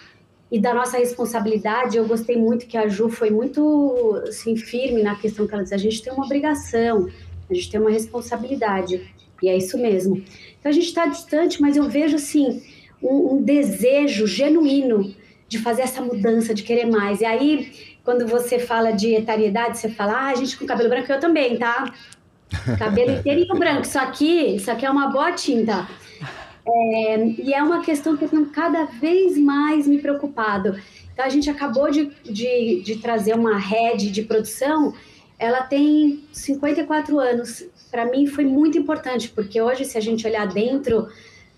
e 0.51 0.59
da 0.59 0.73
nossa 0.73 0.97
responsabilidade. 0.97 1.97
Eu 1.97 2.07
gostei 2.07 2.37
muito 2.37 2.65
que 2.65 2.77
a 2.77 2.87
Ju 2.87 3.09
foi 3.09 3.29
muito 3.29 4.21
assim, 4.27 4.55
firme 4.55 5.03
na 5.03 5.15
questão 5.15 5.47
que 5.47 5.53
ela 5.53 5.63
disse: 5.63 5.75
a 5.75 5.79
gente 5.79 6.01
tem 6.01 6.13
uma 6.13 6.25
obrigação, 6.25 7.09
a 7.49 7.53
gente 7.53 7.71
tem 7.71 7.79
uma 7.79 7.91
responsabilidade. 7.91 9.01
E 9.41 9.49
é 9.49 9.57
isso 9.57 9.77
mesmo. 9.77 10.23
Então 10.59 10.69
a 10.69 10.73
gente 10.73 10.87
está 10.87 11.05
distante, 11.05 11.61
mas 11.61 11.75
eu 11.75 11.89
vejo 11.89 12.15
assim 12.15 12.61
um, 13.01 13.33
um 13.35 13.41
desejo 13.41 14.25
genuíno 14.25 15.13
de 15.47 15.59
fazer 15.59 15.83
essa 15.83 16.01
mudança, 16.01 16.53
de 16.53 16.63
querer 16.63 16.85
mais. 16.85 17.21
E 17.21 17.25
aí 17.25 17.92
quando 18.03 18.27
você 18.27 18.59
fala 18.59 18.91
de 18.91 19.13
etariedade, 19.13 19.77
você 19.77 19.89
fala, 19.89 20.13
ah, 20.13 20.27
a 20.29 20.35
gente 20.35 20.57
com 20.57 20.65
cabelo 20.65 20.89
branco, 20.89 21.11
eu 21.11 21.19
também, 21.19 21.57
tá? 21.57 21.91
Cabelo 22.77 23.13
inteirinho 23.13 23.57
branco. 23.57 23.81
Isso 23.81 23.97
aqui, 23.97 24.55
isso 24.55 24.69
aqui 24.69 24.85
é 24.85 24.89
uma 24.89 25.07
boa 25.07 25.31
tinta. 25.31 25.87
É, 26.65 27.25
e 27.39 27.53
é 27.53 27.63
uma 27.63 27.81
questão 27.81 28.15
que 28.15 28.25
eu 28.25 28.29
tenho 28.29 28.45
cada 28.47 28.85
vez 28.85 29.37
mais 29.37 29.87
me 29.87 29.97
preocupado. 29.97 30.79
Então, 31.11 31.25
a 31.25 31.29
gente 31.29 31.49
acabou 31.49 31.89
de, 31.89 32.11
de, 32.23 32.81
de 32.81 32.97
trazer 32.97 33.35
uma 33.35 33.57
rede 33.57 34.11
de 34.11 34.21
produção, 34.23 34.93
ela 35.37 35.63
tem 35.63 36.23
54 36.31 37.19
anos. 37.19 37.65
Para 37.91 38.05
mim, 38.05 38.27
foi 38.27 38.45
muito 38.45 38.77
importante, 38.77 39.29
porque 39.29 39.61
hoje, 39.61 39.85
se 39.85 39.97
a 39.97 40.01
gente 40.01 40.25
olhar 40.25 40.47
dentro 40.47 41.07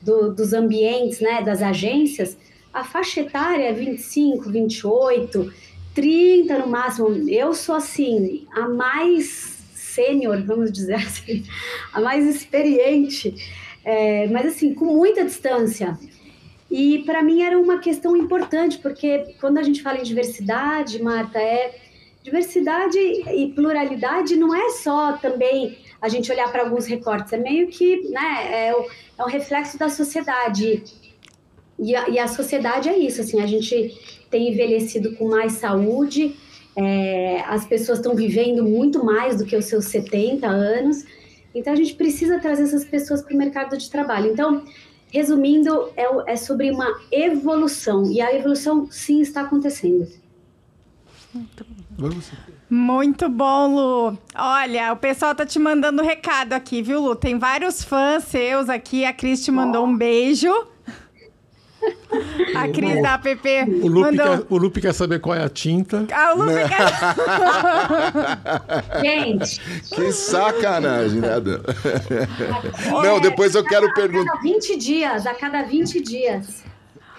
do, 0.01 0.33
dos 0.33 0.53
ambientes, 0.53 1.19
né, 1.19 1.41
das 1.41 1.61
agências, 1.61 2.37
a 2.73 2.83
faixa 2.83 3.21
etária 3.21 3.63
é 3.63 3.73
25, 3.73 4.49
28, 4.49 5.53
30 5.95 6.59
no 6.59 6.67
máximo. 6.67 7.07
Eu 7.27 7.55
sou, 7.55 7.73
assim, 7.73 8.45
a 8.51 8.67
mais 8.67 9.55
sênior, 9.73 10.43
vamos 10.43 10.71
dizer 10.71 10.95
assim, 10.95 11.43
a 11.93 12.01
mais 12.01 12.27
experiente, 12.27 13.33
é, 13.83 14.27
mas 14.27 14.45
assim, 14.45 14.73
com 14.73 14.85
muita 14.85 15.23
distância. 15.23 15.97
E 16.69 16.99
para 17.05 17.23
mim 17.23 17.41
era 17.41 17.57
uma 17.57 17.79
questão 17.79 18.17
importante, 18.17 18.77
porque 18.79 19.35
quando 19.39 19.57
a 19.57 19.63
gente 19.63 19.81
fala 19.81 19.99
em 19.99 20.03
diversidade, 20.03 21.01
Marta, 21.01 21.39
é 21.39 21.79
diversidade 22.21 22.97
e 22.97 23.53
pluralidade 23.53 24.35
não 24.35 24.53
é 24.53 24.71
só 24.71 25.13
também 25.13 25.77
a 26.01 26.09
gente 26.09 26.31
olhar 26.31 26.51
para 26.51 26.63
alguns 26.63 26.85
recortes, 26.87 27.31
é 27.31 27.37
meio 27.37 27.67
que 27.67 28.09
né, 28.09 28.67
é, 28.67 28.75
o, 28.75 28.85
é 29.17 29.23
um 29.23 29.27
reflexo 29.27 29.77
da 29.77 29.89
sociedade. 29.89 30.83
E 31.77 31.95
a, 31.95 32.09
e 32.09 32.19
a 32.19 32.27
sociedade 32.27 32.89
é 32.89 32.97
isso, 32.97 33.21
assim, 33.21 33.41
a 33.41 33.45
gente 33.45 34.14
tem 34.29 34.51
envelhecido 34.51 35.15
com 35.15 35.29
mais 35.29 35.53
saúde, 35.53 36.35
é, 36.75 37.41
as 37.47 37.65
pessoas 37.65 37.99
estão 37.99 38.15
vivendo 38.15 38.63
muito 38.63 39.03
mais 39.03 39.37
do 39.37 39.45
que 39.45 39.55
os 39.55 39.65
seus 39.65 39.85
70 39.85 40.47
anos, 40.47 41.05
então 41.53 41.71
a 41.71 41.75
gente 41.75 41.95
precisa 41.95 42.39
trazer 42.39 42.63
essas 42.63 42.83
pessoas 42.83 43.21
para 43.21 43.33
o 43.33 43.37
mercado 43.37 43.77
de 43.77 43.89
trabalho. 43.89 44.31
Então, 44.31 44.63
resumindo, 45.11 45.89
é, 45.95 46.33
é 46.33 46.35
sobre 46.35 46.69
uma 46.71 46.99
evolução, 47.11 48.11
e 48.11 48.19
a 48.19 48.35
evolução 48.35 48.87
sim 48.91 49.21
está 49.21 49.41
acontecendo. 49.41 50.07
Muito 52.69 53.29
bom, 53.29 53.75
Lu. 53.75 54.17
Olha, 54.35 54.91
o 54.91 54.97
pessoal 54.97 55.35
tá 55.35 55.45
te 55.45 55.59
mandando 55.59 56.01
recado 56.01 56.53
aqui, 56.53 56.81
viu, 56.81 56.99
Lu? 56.99 57.15
Tem 57.15 57.37
vários 57.37 57.83
fãs 57.83 58.23
seus 58.25 58.69
aqui. 58.69 59.05
A 59.05 59.13
Cris 59.13 59.43
te 59.43 59.51
mandou 59.51 59.83
oh. 59.83 59.87
um 59.87 59.95
beijo. 59.95 60.49
A 62.55 62.67
Cris 62.69 63.01
da 63.01 63.13
app 63.15 63.27
o 63.81 63.87
Lupe, 63.87 64.15
mandou... 64.15 64.37
quer, 64.37 64.45
o 64.49 64.57
Lupe 64.57 64.81
quer 64.81 64.93
saber 64.93 65.19
qual 65.19 65.35
é 65.35 65.43
a 65.43 65.49
tinta. 65.49 66.05
Ah, 66.11 66.33
o 66.33 66.43
Lupe 66.43 66.53
quer... 66.69 66.85
Gente. 69.03 69.59
Que 69.89 70.11
sacanagem, 70.11 71.19
né, 71.19 71.39
Dan? 71.39 71.59
Não, 73.03 73.19
depois 73.19 73.53
eu 73.55 73.63
quero 73.63 73.93
perguntar... 73.93 74.31
A 74.31 74.37
cada 74.37 74.43
20 74.43 74.77
dias, 74.77 75.25
a 75.25 75.33
cada 75.33 75.63
20 75.63 76.01
dias. 76.01 76.63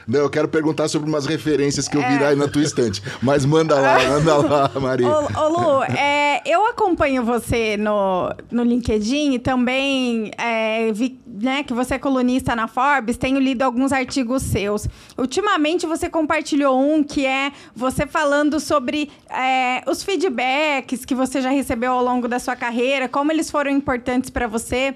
Não, 0.07 0.21
eu 0.21 0.31
quero 0.31 0.47
perguntar 0.49 0.89
sobre 0.89 1.09
umas 1.09 1.27
referências 1.27 1.89
que 1.89 1.97
eu 1.97 2.01
vi 2.01 2.23
é. 2.23 2.27
aí 2.27 2.37
na 2.37 2.47
tua 2.47 2.63
estante. 2.63 3.03
Mas 3.21 3.45
manda 3.45 3.75
lá, 3.75 3.99
manda 4.09 4.37
lá, 4.37 4.71
Maria. 4.81 5.09
Ô, 5.09 5.25
ô 5.25 5.49
Lu, 5.49 5.83
é, 5.83 6.43
eu 6.47 6.65
acompanho 6.67 7.25
você 7.25 7.77
no, 7.77 8.33
no 8.51 8.63
LinkedIn 8.63 9.35
e 9.35 9.39
também 9.39 10.31
é, 10.39 10.93
vi 10.93 11.19
né, 11.27 11.63
que 11.63 11.75
você 11.75 11.95
é 11.95 11.99
colunista 11.99 12.57
na 12.57 12.67
Forbes, 12.67 13.17
tenho 13.17 13.39
lido 13.39 13.63
alguns 13.63 13.93
artigos 13.93 14.43
seus. 14.43 14.89
Ultimamente 15.19 15.87
você 15.87 16.09
compartilhou 16.09 16.81
um 16.81 17.03
que 17.03 17.27
é 17.27 17.53
você 17.75 18.07
falando 18.07 18.59
sobre 18.59 19.11
é, 19.29 19.83
os 19.87 20.03
feedbacks 20.03 21.05
que 21.05 21.15
você 21.15 21.43
já 21.43 21.51
recebeu 21.51 21.93
ao 21.93 22.03
longo 22.03 22.27
da 22.27 22.39
sua 22.39 22.57
carreira, 22.57 23.09
como 23.09 23.33
eles 23.33 23.51
foram 23.51 23.71
importantes 23.71 24.31
para 24.31 24.47
você. 24.47 24.95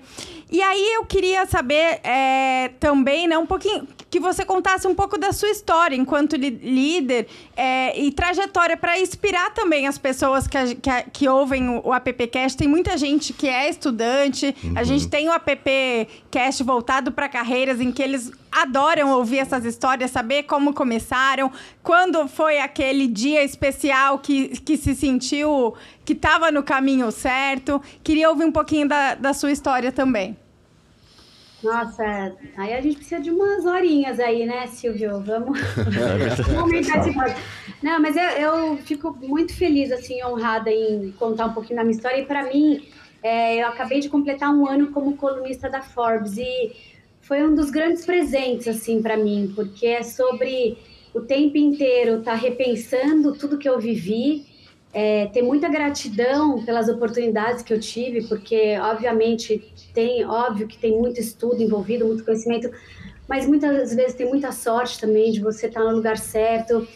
E 0.51 0.63
aí 0.63 0.95
eu 0.95 1.05
queria 1.05 1.47
saber 1.47 2.01
é, 2.03 2.71
também, 2.81 3.29
né, 3.29 3.37
um 3.39 3.47
pouquinho, 3.47 3.87
que 4.11 4.19
você 4.19 4.45
contasse 4.45 4.89
um 4.89 4.95
pouco 4.95 5.17
da 5.17 5.33
sua 5.33 5.49
história 5.51 5.95
enquanto 5.95 6.35
líder 6.35 7.29
é, 7.57 7.99
e 7.99 8.11
trajetória 8.11 8.77
para 8.77 8.99
inspirar 8.99 9.55
também 9.55 9.87
as 9.87 9.97
pessoas 9.97 10.49
que, 10.49 10.75
que, 10.75 10.91
que 11.13 11.29
ouvem 11.29 11.69
o, 11.69 11.89
o 11.89 11.93
AppCast. 11.93 12.59
Tem 12.59 12.67
muita 12.67 12.99
gente 12.99 13.33
que 13.33 13.49
é 13.49 13.71
estudante, 13.71 14.55
uhum. 14.65 14.73
a 14.77 14.83
gente 14.83 15.07
tem 15.09 15.29
o 15.29 15.33
AppCast 15.33 16.65
voltado 16.65 17.13
para 17.13 17.29
carreiras 17.29 17.81
em 17.81 17.93
que 17.93 18.03
eles 18.03 18.33
adoram 18.51 19.13
ouvir 19.13 19.39
essas 19.39 19.65
histórias, 19.65 20.11
saber 20.11 20.43
como 20.43 20.75
começaram, 20.75 21.53
quando 21.81 22.27
foi 22.27 22.59
aquele 22.59 23.07
dia 23.07 23.45
especial 23.45 24.19
que, 24.19 24.49
que 24.61 24.77
se 24.77 24.93
sentiu 24.93 25.75
que 26.05 26.15
estava 26.15 26.51
no 26.51 26.65
caminho 26.65 27.13
certo. 27.13 27.81
Queria 28.03 28.29
ouvir 28.29 28.45
um 28.45 28.51
pouquinho 28.51 28.89
da, 28.89 29.15
da 29.15 29.33
sua 29.33 29.53
história 29.53 29.93
também. 29.93 30.37
Nossa, 31.63 32.35
aí 32.57 32.73
a 32.73 32.81
gente 32.81 32.97
precisa 32.97 33.21
de 33.21 33.31
umas 33.31 33.67
horinhas 33.67 34.19
aí, 34.19 34.47
né, 34.47 34.67
Silvio? 34.67 35.21
Vamos, 35.21 35.59
Vamos 36.47 36.61
aumentar 36.61 37.07
esse 37.07 37.15
Não, 37.83 38.01
mas 38.01 38.17
eu, 38.17 38.23
eu, 38.23 38.77
fico 38.79 39.17
muito 39.21 39.55
feliz, 39.55 39.93
assim, 39.93 40.25
honrada 40.25 40.71
em 40.71 41.13
contar 41.19 41.47
um 41.47 41.53
pouquinho 41.53 41.77
da 41.77 41.85
minha 41.85 41.95
história. 41.95 42.21
E 42.21 42.25
para 42.25 42.45
mim, 42.45 42.83
é, 43.23 43.63
eu 43.63 43.69
acabei 43.69 44.01
de 44.01 44.09
completar 44.09 44.51
um 44.51 44.67
ano 44.67 44.91
como 44.91 45.17
colunista 45.17 45.69
da 45.69 45.83
Forbes 45.83 46.39
e 46.39 46.73
foi 47.21 47.47
um 47.47 47.55
dos 47.55 47.71
grandes 47.71 48.05
presentes, 48.07 48.67
assim, 48.67 49.03
para 49.03 49.17
mim, 49.17 49.53
porque 49.55 49.87
é 49.87 50.03
sobre 50.03 50.79
o 51.15 51.21
tempo 51.21 51.59
inteiro 51.59 52.21
estar 52.21 52.33
tá 52.33 52.37
repensando 52.37 53.35
tudo 53.35 53.59
que 53.59 53.69
eu 53.69 53.79
vivi, 53.79 54.47
é, 54.93 55.27
ter 55.27 55.43
muita 55.43 55.69
gratidão 55.69 56.65
pelas 56.65 56.89
oportunidades 56.89 57.63
que 57.63 57.73
eu 57.73 57.81
tive, 57.81 58.27
porque 58.27 58.77
obviamente 58.79 59.73
tem, 59.95 60.25
óbvio 60.25 60.67
que 60.67 60.79
tem 60.79 60.99
muito 60.99 61.21
estudo 61.21 61.63
envolvido, 61.63 62.07
muito 62.07 62.25
conhecimento, 62.25 62.71
mas 63.29 63.47
muitas 63.47 63.95
vezes 63.95 64.15
tem 64.15 64.29
muita 64.29 64.51
sorte 64.51 65.01
também 65.01 65.31
de 65.31 65.41
você 65.41 65.67
estar 65.67 65.85
no 65.85 65.95
lugar 65.95 66.19
certo 66.19 66.87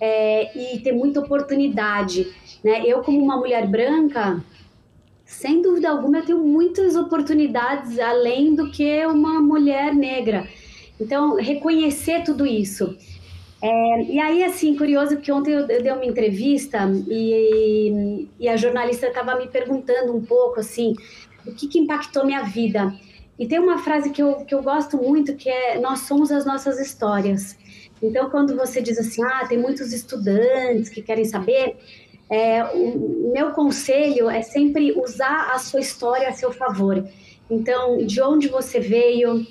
é, 0.00 0.74
e 0.74 0.80
ter 0.80 0.92
muita 0.92 1.20
oportunidade, 1.20 2.32
né? 2.64 2.82
Eu 2.86 3.02
como 3.02 3.22
uma 3.22 3.36
mulher 3.36 3.66
branca, 3.66 4.42
sem 5.24 5.60
dúvida 5.60 5.90
alguma, 5.90 6.18
eu 6.18 6.24
tenho 6.24 6.38
muitas 6.38 6.96
oportunidades 6.96 7.98
além 7.98 8.54
do 8.54 8.70
que 8.70 9.04
uma 9.06 9.40
mulher 9.40 9.94
negra. 9.94 10.48
Então, 10.98 11.36
reconhecer 11.36 12.22
tudo 12.22 12.46
isso. 12.46 12.96
É, 13.62 14.02
e 14.02 14.18
aí, 14.18 14.42
assim, 14.42 14.76
curioso 14.76 15.18
que 15.18 15.30
ontem 15.30 15.52
eu, 15.52 15.60
eu 15.60 15.82
dei 15.82 15.92
uma 15.92 16.04
entrevista 16.04 16.80
e, 17.08 18.26
e 18.40 18.48
a 18.48 18.56
jornalista 18.56 19.06
estava 19.06 19.36
me 19.36 19.46
perguntando 19.46 20.16
um 20.16 20.20
pouco, 20.20 20.58
assim, 20.58 20.94
o 21.46 21.52
que, 21.52 21.68
que 21.68 21.78
impactou 21.78 22.26
minha 22.26 22.42
vida. 22.42 22.92
E 23.38 23.46
tem 23.46 23.60
uma 23.60 23.78
frase 23.78 24.10
que 24.10 24.20
eu, 24.20 24.44
que 24.44 24.52
eu 24.52 24.62
gosto 24.62 24.96
muito, 24.96 25.36
que 25.36 25.48
é, 25.48 25.78
nós 25.78 26.00
somos 26.00 26.32
as 26.32 26.44
nossas 26.44 26.80
histórias. 26.80 27.56
Então, 28.02 28.28
quando 28.30 28.56
você 28.56 28.82
diz 28.82 28.98
assim, 28.98 29.22
ah, 29.22 29.46
tem 29.48 29.58
muitos 29.58 29.92
estudantes 29.92 30.88
que 30.88 31.00
querem 31.00 31.24
saber, 31.24 31.76
é, 32.28 32.64
o 32.64 33.30
meu 33.32 33.52
conselho 33.52 34.28
é 34.28 34.42
sempre 34.42 34.92
usar 34.98 35.52
a 35.52 35.58
sua 35.60 35.78
história 35.78 36.28
a 36.28 36.32
seu 36.32 36.52
favor. 36.52 37.06
Então, 37.48 37.98
de 37.98 38.20
onde 38.20 38.48
você 38.48 38.80
veio, 38.80 39.46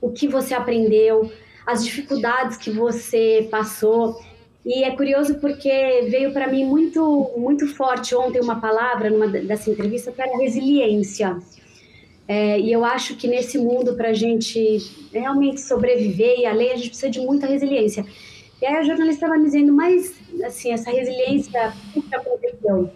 o 0.00 0.10
que 0.10 0.28
você 0.28 0.54
aprendeu, 0.54 1.32
as 1.66 1.84
dificuldades 1.84 2.56
que 2.56 2.70
você 2.70 3.48
passou. 3.50 4.20
E 4.64 4.84
é 4.84 4.94
curioso 4.94 5.36
porque 5.36 6.06
veio 6.08 6.32
para 6.32 6.46
mim 6.46 6.64
muito, 6.64 7.32
muito 7.36 7.66
forte 7.74 8.14
ontem 8.14 8.40
uma 8.40 8.60
palavra 8.60 9.10
numa 9.10 9.26
dessa 9.26 9.70
entrevista 9.70 10.12
que 10.12 10.22
era 10.22 10.36
resiliência. 10.38 11.36
É, 12.28 12.60
e 12.60 12.72
eu 12.72 12.84
acho 12.84 13.16
que 13.16 13.26
nesse 13.26 13.58
mundo, 13.58 13.94
para 13.94 14.10
a 14.10 14.14
gente 14.14 14.78
realmente 15.12 15.60
sobreviver 15.60 16.38
e 16.38 16.46
além, 16.46 16.70
a 16.70 16.76
gente 16.76 16.88
precisa 16.88 17.10
de 17.10 17.20
muita 17.20 17.46
resiliência. 17.46 18.06
E 18.60 18.66
aí 18.66 18.76
a 18.76 18.82
jornalista 18.82 19.26
estava 19.26 19.36
me 19.36 19.46
dizendo, 19.46 19.72
mas 19.72 20.14
assim, 20.44 20.72
essa 20.72 20.90
resiliência, 20.90 21.72
o 21.96 22.02
que? 22.02 22.90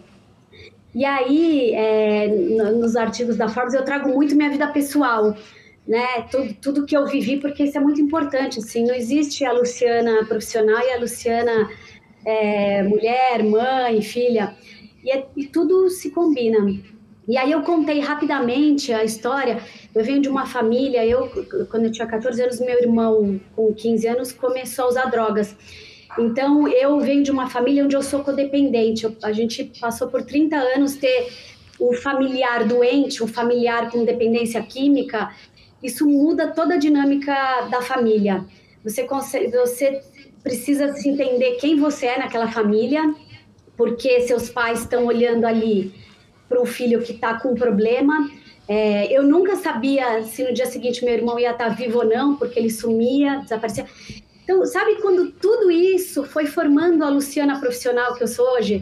E 0.95 1.05
aí, 1.05 1.73
é, 1.75 2.27
nos 2.27 2.95
artigos 2.95 3.37
da 3.37 3.47
Forbes, 3.47 3.75
eu 3.75 3.85
trago 3.85 4.09
muito 4.09 4.35
minha 4.35 4.49
vida 4.49 4.67
pessoal 4.67 5.35
né, 5.87 6.23
tudo, 6.29 6.53
tudo 6.61 6.85
que 6.85 6.95
eu 6.95 7.05
vivi, 7.05 7.37
porque 7.37 7.63
isso 7.63 7.77
é 7.77 7.81
muito 7.81 8.01
importante, 8.01 8.59
assim, 8.59 8.85
não 8.85 8.93
existe 8.93 9.45
a 9.45 9.53
Luciana 9.53 10.25
profissional 10.25 10.79
e 10.79 10.91
a 10.91 10.99
Luciana 10.99 11.69
é, 12.25 12.83
mulher, 12.83 13.43
mãe, 13.43 14.01
filha, 14.01 14.53
e, 15.03 15.09
é, 15.09 15.25
e 15.35 15.45
tudo 15.45 15.89
se 15.89 16.11
combina. 16.11 16.57
E 17.27 17.37
aí 17.37 17.51
eu 17.51 17.61
contei 17.61 17.99
rapidamente 17.99 18.93
a 18.93 19.03
história, 19.03 19.59
eu 19.95 20.03
venho 20.03 20.21
de 20.21 20.29
uma 20.29 20.45
família, 20.45 21.05
eu, 21.05 21.29
quando 21.69 21.85
eu 21.85 21.91
tinha 21.91 22.07
14 22.07 22.41
anos, 22.41 22.59
meu 22.59 22.79
irmão, 22.79 23.39
com 23.55 23.73
15 23.73 24.07
anos, 24.07 24.31
começou 24.31 24.85
a 24.85 24.87
usar 24.89 25.05
drogas. 25.05 25.55
Então, 26.17 26.67
eu 26.67 26.99
venho 26.99 27.23
de 27.23 27.31
uma 27.31 27.49
família 27.49 27.83
onde 27.83 27.95
eu 27.95 28.01
sou 28.01 28.23
codependente. 28.23 29.03
Eu, 29.03 29.15
a 29.23 29.31
gente 29.31 29.71
passou 29.79 30.07
por 30.07 30.23
30 30.23 30.55
anos 30.55 30.95
ter 30.95 31.31
o 31.79 31.93
familiar 31.93 32.65
doente, 32.65 33.21
o 33.21 33.27
familiar 33.27 33.91
com 33.91 34.03
dependência 34.03 34.61
química, 34.63 35.31
isso 35.81 36.07
muda 36.07 36.47
toda 36.47 36.75
a 36.75 36.77
dinâmica 36.77 37.33
da 37.69 37.81
família. 37.81 38.45
Você, 38.83 39.03
consegue, 39.03 39.51
você 39.51 40.01
precisa 40.43 40.93
se 40.93 41.09
entender 41.09 41.55
quem 41.55 41.77
você 41.77 42.07
é 42.07 42.19
naquela 42.19 42.51
família, 42.51 43.13
porque 43.75 44.21
seus 44.21 44.49
pais 44.49 44.79
estão 44.79 45.05
olhando 45.05 45.45
ali 45.45 45.93
para 46.47 46.61
um 46.61 46.65
filho 46.65 47.01
que 47.01 47.11
está 47.11 47.39
com 47.39 47.49
um 47.49 47.55
problema. 47.55 48.29
É, 48.67 49.11
eu 49.15 49.23
nunca 49.23 49.55
sabia 49.55 50.23
se 50.23 50.43
no 50.43 50.53
dia 50.53 50.65
seguinte 50.65 51.03
meu 51.05 51.13
irmão 51.13 51.39
ia 51.39 51.51
estar 51.51 51.69
tá 51.69 51.73
vivo 51.73 51.99
ou 51.99 52.05
não, 52.05 52.35
porque 52.35 52.59
ele 52.59 52.69
sumia, 52.69 53.39
desaparecia. 53.39 53.85
Então, 54.43 54.65
sabe 54.65 54.95
quando 55.01 55.31
tudo 55.31 55.69
isso 55.69 56.23
foi 56.23 56.45
formando 56.45 57.03
a 57.03 57.09
Luciana 57.09 57.59
profissional 57.59 58.15
que 58.15 58.23
eu 58.23 58.27
sou 58.27 58.45
hoje? 58.53 58.81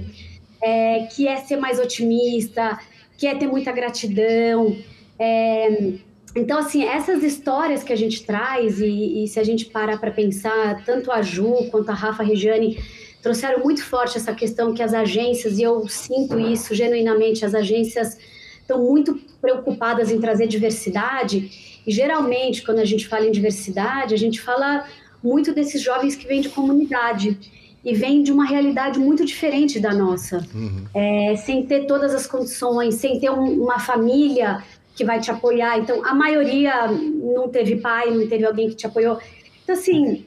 É, 0.61 1.07
que 1.13 1.27
é 1.27 1.37
ser 1.37 1.57
mais 1.57 1.79
otimista, 1.79 2.79
que 3.17 3.27
é 3.27 3.35
ter 3.35 3.47
muita 3.47 3.71
gratidão. 3.71 4.77
É, 5.19 5.93
então, 6.35 6.59
assim, 6.59 6.83
essas 6.83 7.23
histórias 7.23 7.81
que 7.83 7.93
a 7.93 7.95
gente 7.95 8.25
traz, 8.25 8.81
e, 8.81 9.23
e 9.23 9.27
se 9.27 9.39
a 9.39 9.43
gente 9.43 9.65
parar 9.67 9.97
para 9.97 10.11
pensar, 10.11 10.83
tanto 10.83 11.09
a 11.11 11.21
Ju 11.21 11.69
quanto 11.71 11.89
a 11.89 11.93
Rafa 11.93 12.23
Regiane 12.23 12.77
trouxeram 13.21 13.63
muito 13.63 13.83
forte 13.83 14.17
essa 14.17 14.33
questão 14.33 14.73
que 14.73 14.83
as 14.83 14.93
agências, 14.93 15.57
e 15.57 15.63
eu 15.63 15.87
sinto 15.87 16.37
isso 16.37 16.75
genuinamente, 16.75 17.45
as 17.45 17.55
agências 17.55 18.17
estão 18.59 18.83
muito 18.83 19.15
preocupadas 19.39 20.11
em 20.11 20.19
trazer 20.19 20.47
diversidade, 20.47 21.81
e 21.87 21.91
geralmente, 21.91 22.63
quando 22.63 22.79
a 22.79 22.85
gente 22.85 23.07
fala 23.07 23.25
em 23.25 23.31
diversidade, 23.31 24.13
a 24.13 24.17
gente 24.17 24.41
fala 24.41 24.85
muito 25.23 25.53
desses 25.53 25.81
jovens 25.81 26.15
que 26.15 26.27
vêm 26.27 26.41
de 26.41 26.49
comunidade 26.49 27.37
e 27.83 27.93
vêm 27.93 28.23
de 28.23 28.31
uma 28.31 28.45
realidade 28.45 28.99
muito 28.99 29.23
diferente 29.23 29.79
da 29.79 29.93
nossa, 29.93 30.45
uhum. 30.53 30.85
é, 30.93 31.35
sem 31.37 31.65
ter 31.65 31.85
todas 31.85 32.13
as 32.13 32.25
condições, 32.25 32.95
sem 32.95 33.19
ter 33.19 33.29
um, 33.29 33.63
uma 33.63 33.79
família 33.79 34.63
que 34.95 35.03
vai 35.03 35.19
te 35.19 35.29
apoiar. 35.29 35.77
Então, 35.77 36.05
a 36.05 36.13
maioria 36.13 36.87
não 36.87 37.49
teve 37.49 37.77
pai, 37.77 38.09
não 38.11 38.27
teve 38.27 38.45
alguém 38.45 38.69
que 38.69 38.75
te 38.75 38.87
apoiou. 38.87 39.19
Então, 39.63 39.75
assim, 39.75 40.25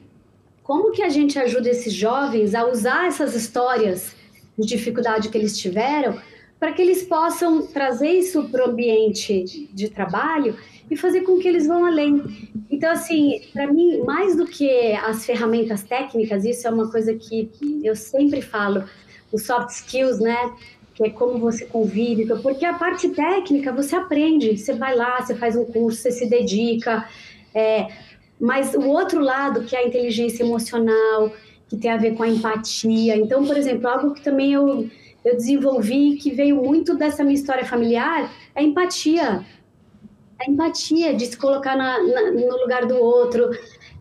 como 0.63 0.91
que 0.91 1.01
a 1.01 1.09
gente 1.09 1.39
ajuda 1.39 1.69
esses 1.69 1.93
jovens 1.93 2.53
a 2.53 2.65
usar 2.67 3.07
essas 3.07 3.33
histórias 3.33 4.15
de 4.57 4.67
dificuldade 4.67 5.29
que 5.29 5.37
eles 5.37 5.57
tiveram 5.57 6.19
para 6.59 6.73
que 6.73 6.81
eles 6.81 7.03
possam 7.03 7.65
trazer 7.65 8.09
isso 8.09 8.49
para 8.49 8.67
o 8.67 8.69
ambiente 8.71 9.69
de 9.73 9.89
trabalho 9.89 10.57
e 10.91 10.97
fazer 10.97 11.21
com 11.21 11.39
que 11.39 11.47
eles 11.47 11.65
vão 11.65 11.85
além. 11.85 12.21
Então, 12.69 12.91
assim, 12.91 13.41
para 13.53 13.71
mim, 13.71 13.99
mais 13.99 14.35
do 14.35 14.45
que 14.45 14.91
as 14.93 15.25
ferramentas 15.25 15.83
técnicas, 15.83 16.43
isso 16.43 16.67
é 16.67 16.71
uma 16.71 16.91
coisa 16.91 17.13
que 17.15 17.49
eu 17.83 17.95
sempre 17.95 18.41
falo, 18.41 18.83
os 19.31 19.43
soft 19.43 19.69
skills, 19.69 20.19
né? 20.19 20.37
Que 20.99 21.05
é 21.05 21.09
como 21.11 21.39
você 21.39 21.63
convive, 21.63 22.25
porque 22.41 22.65
a 22.65 22.73
parte 22.73 23.07
técnica 23.07 23.71
você 23.71 23.95
aprende, 23.95 24.57
você 24.57 24.73
vai 24.73 24.93
lá, 24.93 25.21
você 25.21 25.33
faz 25.33 25.55
um 25.55 25.63
curso, 25.63 26.01
você 26.01 26.11
se 26.11 26.29
dedica, 26.29 27.07
é, 27.55 27.87
mas 28.37 28.73
o 28.73 28.85
outro 28.85 29.21
lado, 29.21 29.63
que 29.63 29.77
é 29.77 29.79
a 29.79 29.87
inteligência 29.87 30.43
emocional, 30.43 31.31
que 31.69 31.77
tem 31.77 31.89
a 31.89 31.95
ver 31.95 32.15
com 32.15 32.23
a 32.23 32.27
empatia. 32.27 33.15
Então, 33.15 33.45
por 33.45 33.55
exemplo, 33.55 33.87
algo 33.87 34.13
que 34.13 34.21
também 34.21 34.51
eu, 34.51 34.89
eu 35.23 35.37
desenvolvi, 35.37 36.17
que 36.17 36.31
veio 36.31 36.57
muito 36.57 36.97
dessa 36.97 37.23
minha 37.23 37.35
história 37.35 37.63
familiar, 37.63 38.29
é 38.53 38.59
a 38.59 38.61
empatia. 38.61 39.45
A 40.37 40.51
empatia 40.51 41.13
de 41.13 41.27
se 41.27 41.37
colocar 41.37 41.77
na, 41.77 42.03
na, 42.03 42.31
no 42.31 42.57
lugar 42.57 42.85
do 42.85 42.97
outro. 42.97 43.49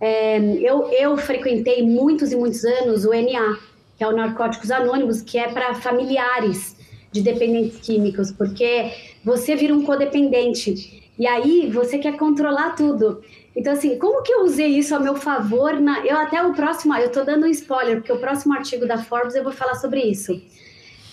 É, 0.01 0.39
eu, 0.39 0.89
eu 0.91 1.17
frequentei 1.17 1.81
muitos 1.81 2.33
e 2.33 2.37
muitos 2.37 2.65
anos 2.65 3.05
o 3.05 3.11
NA, 3.11 3.57
que 3.97 4.03
é 4.03 4.09
o 4.09 4.13
Narcóticos 4.13 4.73
Anônimos, 4.73 5.23
que 5.23 5.39
é 5.39 5.47
para 5.47 5.75
familiares 5.75 6.77
de 7.13 7.23
dependentes 7.23 7.79
químicos, 7.81 8.31
porque 8.33 8.93
você 9.25 9.57
vira 9.57 9.75
um 9.75 9.83
codependente. 9.83 11.11
E 11.19 11.27
aí 11.27 11.69
você 11.71 11.99
quer 11.99 12.17
controlar 12.17 12.77
tudo. 12.77 13.23
Então, 13.57 13.73
assim, 13.73 13.99
como 13.99 14.23
que 14.23 14.33
eu 14.33 14.45
usei 14.45 14.69
isso 14.69 14.95
a 14.95 15.01
meu 15.01 15.17
favor? 15.17 15.81
Na... 15.81 16.07
Eu 16.07 16.17
até 16.17 16.41
o 16.43 16.55
próximo, 16.55 16.95
eu 16.95 17.09
estou 17.09 17.25
dando 17.25 17.45
um 17.45 17.51
spoiler, 17.51 17.97
porque 17.97 18.13
o 18.13 18.19
próximo 18.19 18.55
artigo 18.55 18.87
da 18.87 18.99
Forbes 18.99 19.35
eu 19.35 19.43
vou 19.43 19.53
falar 19.53 19.75
sobre 19.75 20.01
isso. 20.01 20.41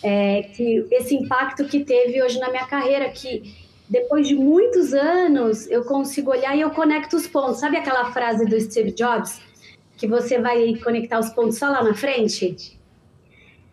É, 0.03 0.43
que 0.55 0.85
esse 0.91 1.15
impacto 1.15 1.65
que 1.65 1.83
teve 1.83 2.21
hoje 2.21 2.37
na 2.39 2.51
minha 2.51 2.67
carreira, 2.67 3.09
que 3.09 3.55
depois 3.89 4.27
de 4.27 4.35
muitos 4.35 4.93
anos 4.93 5.69
eu 5.71 5.83
consigo 5.85 6.29
olhar 6.31 6.55
e 6.55 6.61
eu 6.61 6.69
conecto 6.69 7.15
os 7.15 7.25
pontos. 7.25 7.59
Sabe 7.59 7.77
aquela 7.77 8.11
frase 8.11 8.45
do 8.45 8.59
Steve 8.59 8.91
Jobs? 8.91 9.41
Que 9.97 10.05
você 10.05 10.39
vai 10.39 10.75
conectar 10.83 11.19
os 11.19 11.29
pontos 11.29 11.57
só 11.57 11.67
lá 11.67 11.83
na 11.83 11.95
frente? 11.95 12.77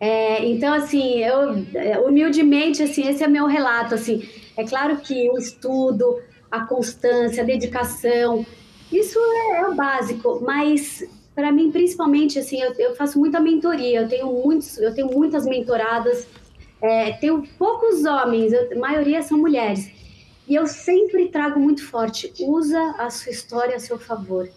É, 0.03 0.45
então, 0.45 0.73
assim, 0.73 1.23
eu 1.23 1.65
é, 1.75 1.97
humildemente, 1.97 2.83
assim, 2.83 3.07
esse 3.07 3.23
é 3.23 3.27
meu 3.27 3.45
relato, 3.45 3.95
assim. 3.95 4.27
É 4.57 4.65
claro 4.65 4.97
que 4.97 5.29
o 5.29 5.37
estudo, 5.37 6.19
a 6.51 6.65
constância, 6.65 7.41
a 7.41 7.45
dedicação, 7.45 8.45
isso 8.91 9.17
é, 9.17 9.59
é 9.59 9.67
o 9.69 9.73
básico, 9.75 10.41
mas 10.45 11.07
para 11.33 11.53
mim, 11.53 11.71
principalmente, 11.71 12.37
assim, 12.37 12.61
eu, 12.61 12.73
eu, 12.73 12.93
faço 12.97 13.17
muita 13.17 13.39
mentoria, 13.39 14.01
eu 14.01 14.09
tenho, 14.09 14.27
muitos, 14.27 14.77
eu 14.77 14.93
tenho 14.93 15.07
muitas 15.07 15.45
mentoradas, 15.45 16.27
é, 16.81 17.13
tenho 17.13 17.41
poucos 17.57 18.03
homens, 18.03 18.51
eu, 18.51 18.73
a 18.73 18.75
maioria 18.75 19.21
são 19.21 19.37
mulheres, 19.37 19.89
e 20.45 20.53
eu 20.53 20.67
sempre 20.67 21.29
trago 21.29 21.57
muito 21.61 21.81
forte, 21.81 22.29
usa 22.41 22.93
a 22.97 23.09
sua 23.09 23.31
história 23.31 23.77
a 23.77 23.79
seu 23.79 23.97
favor. 23.97 24.49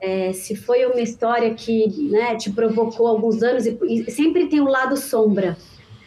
É, 0.00 0.32
se 0.32 0.54
foi 0.54 0.86
uma 0.86 1.00
história 1.00 1.52
que 1.54 2.08
né, 2.10 2.36
te 2.36 2.50
provocou 2.50 3.06
alguns 3.08 3.42
anos, 3.42 3.66
e, 3.66 3.76
e, 3.82 4.10
sempre 4.10 4.46
tem 4.46 4.60
um 4.60 4.68
lado 4.68 4.96
sombra. 4.96 5.56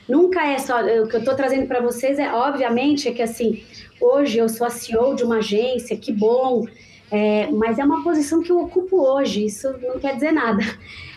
Nunca 0.07 0.45
é 0.45 0.57
só. 0.57 0.81
O 0.81 1.07
que 1.07 1.15
eu 1.15 1.19
estou 1.19 1.35
trazendo 1.35 1.67
para 1.67 1.81
vocês 1.81 2.17
é, 2.17 2.31
obviamente, 2.31 3.07
é 3.07 3.11
que 3.11 3.21
assim, 3.21 3.63
hoje 3.99 4.37
eu 4.37 4.47
sou 4.47 4.65
a 4.65 4.69
CEO 4.69 5.15
de 5.15 5.23
uma 5.23 5.37
agência, 5.37 5.97
que 5.97 6.11
bom, 6.11 6.65
é, 7.11 7.49
mas 7.51 7.77
é 7.77 7.83
uma 7.83 8.03
posição 8.03 8.41
que 8.41 8.51
eu 8.51 8.59
ocupo 8.59 9.01
hoje, 9.01 9.45
isso 9.45 9.73
não 9.81 9.99
quer 9.99 10.15
dizer 10.15 10.31
nada. 10.31 10.63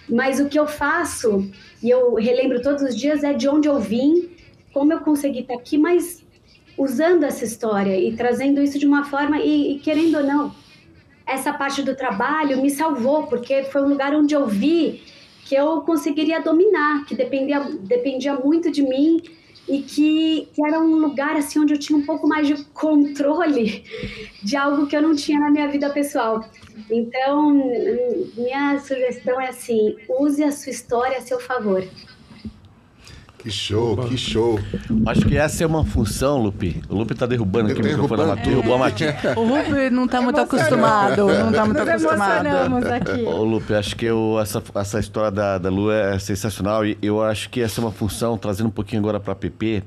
Mas 0.09 0.41
o 0.41 0.49
que 0.49 0.59
eu 0.59 0.67
faço, 0.67 1.49
e 1.83 1.89
eu 1.89 2.15
relembro 2.15 2.61
todos 2.61 2.83
os 2.83 2.97
dias, 2.97 3.23
é 3.23 3.33
de 3.33 3.49
onde 3.49 3.69
eu 3.69 3.79
vim, 3.79 4.31
como 4.73 4.93
eu 4.93 5.01
consegui 5.01 5.41
estar 5.41 5.55
aqui, 5.55 5.79
mas 5.79 6.23
usando 6.77 7.23
essa 7.23 7.45
história 7.45 7.97
e 7.97 8.15
trazendo 8.17 8.61
isso 8.61 8.79
de 8.79 8.87
uma 8.87 9.05
forma, 9.05 9.39
e, 9.39 9.77
e 9.77 9.79
querendo 9.79 10.17
ou 10.19 10.25
não, 10.25 10.55
essa 11.27 11.53
parte 11.53 11.83
do 11.83 11.97
trabalho 11.97 12.61
me 12.61 12.71
salvou, 12.71 13.27
porque 13.27 13.65
foi 13.65 13.83
um 13.83 13.89
lugar 13.89 14.15
onde 14.15 14.35
eu 14.35 14.47
vi 14.47 15.03
que 15.45 15.55
eu 15.55 15.83
conseguiria 15.83 16.41
dominar, 16.41 17.05
que 17.05 17.15
dependia, 17.15 17.61
dependia 17.61 18.35
muito 18.35 18.71
de 18.71 18.83
mim 18.83 19.23
e 19.69 19.81
que, 19.83 20.49
que 20.53 20.65
era 20.65 20.79
um 20.79 20.97
lugar 20.97 21.37
assim 21.37 21.59
onde 21.59 21.75
eu 21.75 21.79
tinha 21.79 21.99
um 21.99 22.05
pouco 22.05 22.27
mais 22.27 22.47
de 22.47 22.65
controle 22.67 23.85
de 24.43 24.57
algo 24.57 24.87
que 24.87 24.97
eu 24.97 25.03
não 25.03 25.15
tinha 25.15 25.39
na 25.41 25.51
minha 25.51 25.69
vida 25.69 25.89
pessoal. 25.91 26.45
Então, 26.91 27.53
minha 28.37 28.79
sugestão 28.81 29.41
é 29.41 29.49
assim: 29.49 29.97
use 30.09 30.43
a 30.43 30.53
sua 30.53 30.71
história 30.71 31.19
a 31.19 31.23
seu 31.23 31.41
favor. 31.41 31.85
Que 33.45 33.51
show, 33.51 33.95
que 34.09 34.17
show. 34.17 34.59
Acho 35.05 35.27
que 35.27 35.37
essa 35.37 35.63
é 35.63 35.67
uma 35.67 35.85
função, 35.85 36.39
Lupe. 36.39 36.81
O 36.89 36.95
Lupe 36.95 37.15
tá 37.15 37.27
derrubando 37.27 37.71
aqui 37.71 37.83
o 37.83 37.85
microfone 37.85 38.25
da 38.25 38.35
derrubou 38.37 38.77
a 38.77 38.79
Matinha. 38.79 39.15
O 39.37 39.43
Lupe 39.43 39.91
não 39.91 40.09
tá 40.09 40.23
muito 40.23 40.41
acostumado. 40.41 41.27
Não 41.27 41.53
tá 41.53 41.67
muito 41.67 41.79
Nos 41.79 41.89
acostumado. 41.91 42.87
aqui. 42.89 43.23
Ô, 43.23 43.45
Lupe, 43.45 43.75
acho 43.75 43.95
que 43.97 44.07
eu, 44.07 44.39
essa, 44.41 44.63
essa 44.77 44.99
história 44.99 45.31
da, 45.31 45.59
da 45.59 45.69
Lu 45.69 45.93
é 45.93 46.19
sensacional 46.19 46.87
e 46.87 46.97
eu 47.03 47.23
acho 47.23 47.51
que 47.51 47.61
essa 47.61 47.83
é 47.83 47.85
uma 47.85 47.93
função, 47.93 48.39
trazendo 48.39 48.69
um 48.69 48.73
pouquinho 48.73 49.03
agora 49.03 49.21
para 49.21 49.33
a 49.35 49.37
PP, 49.37 49.83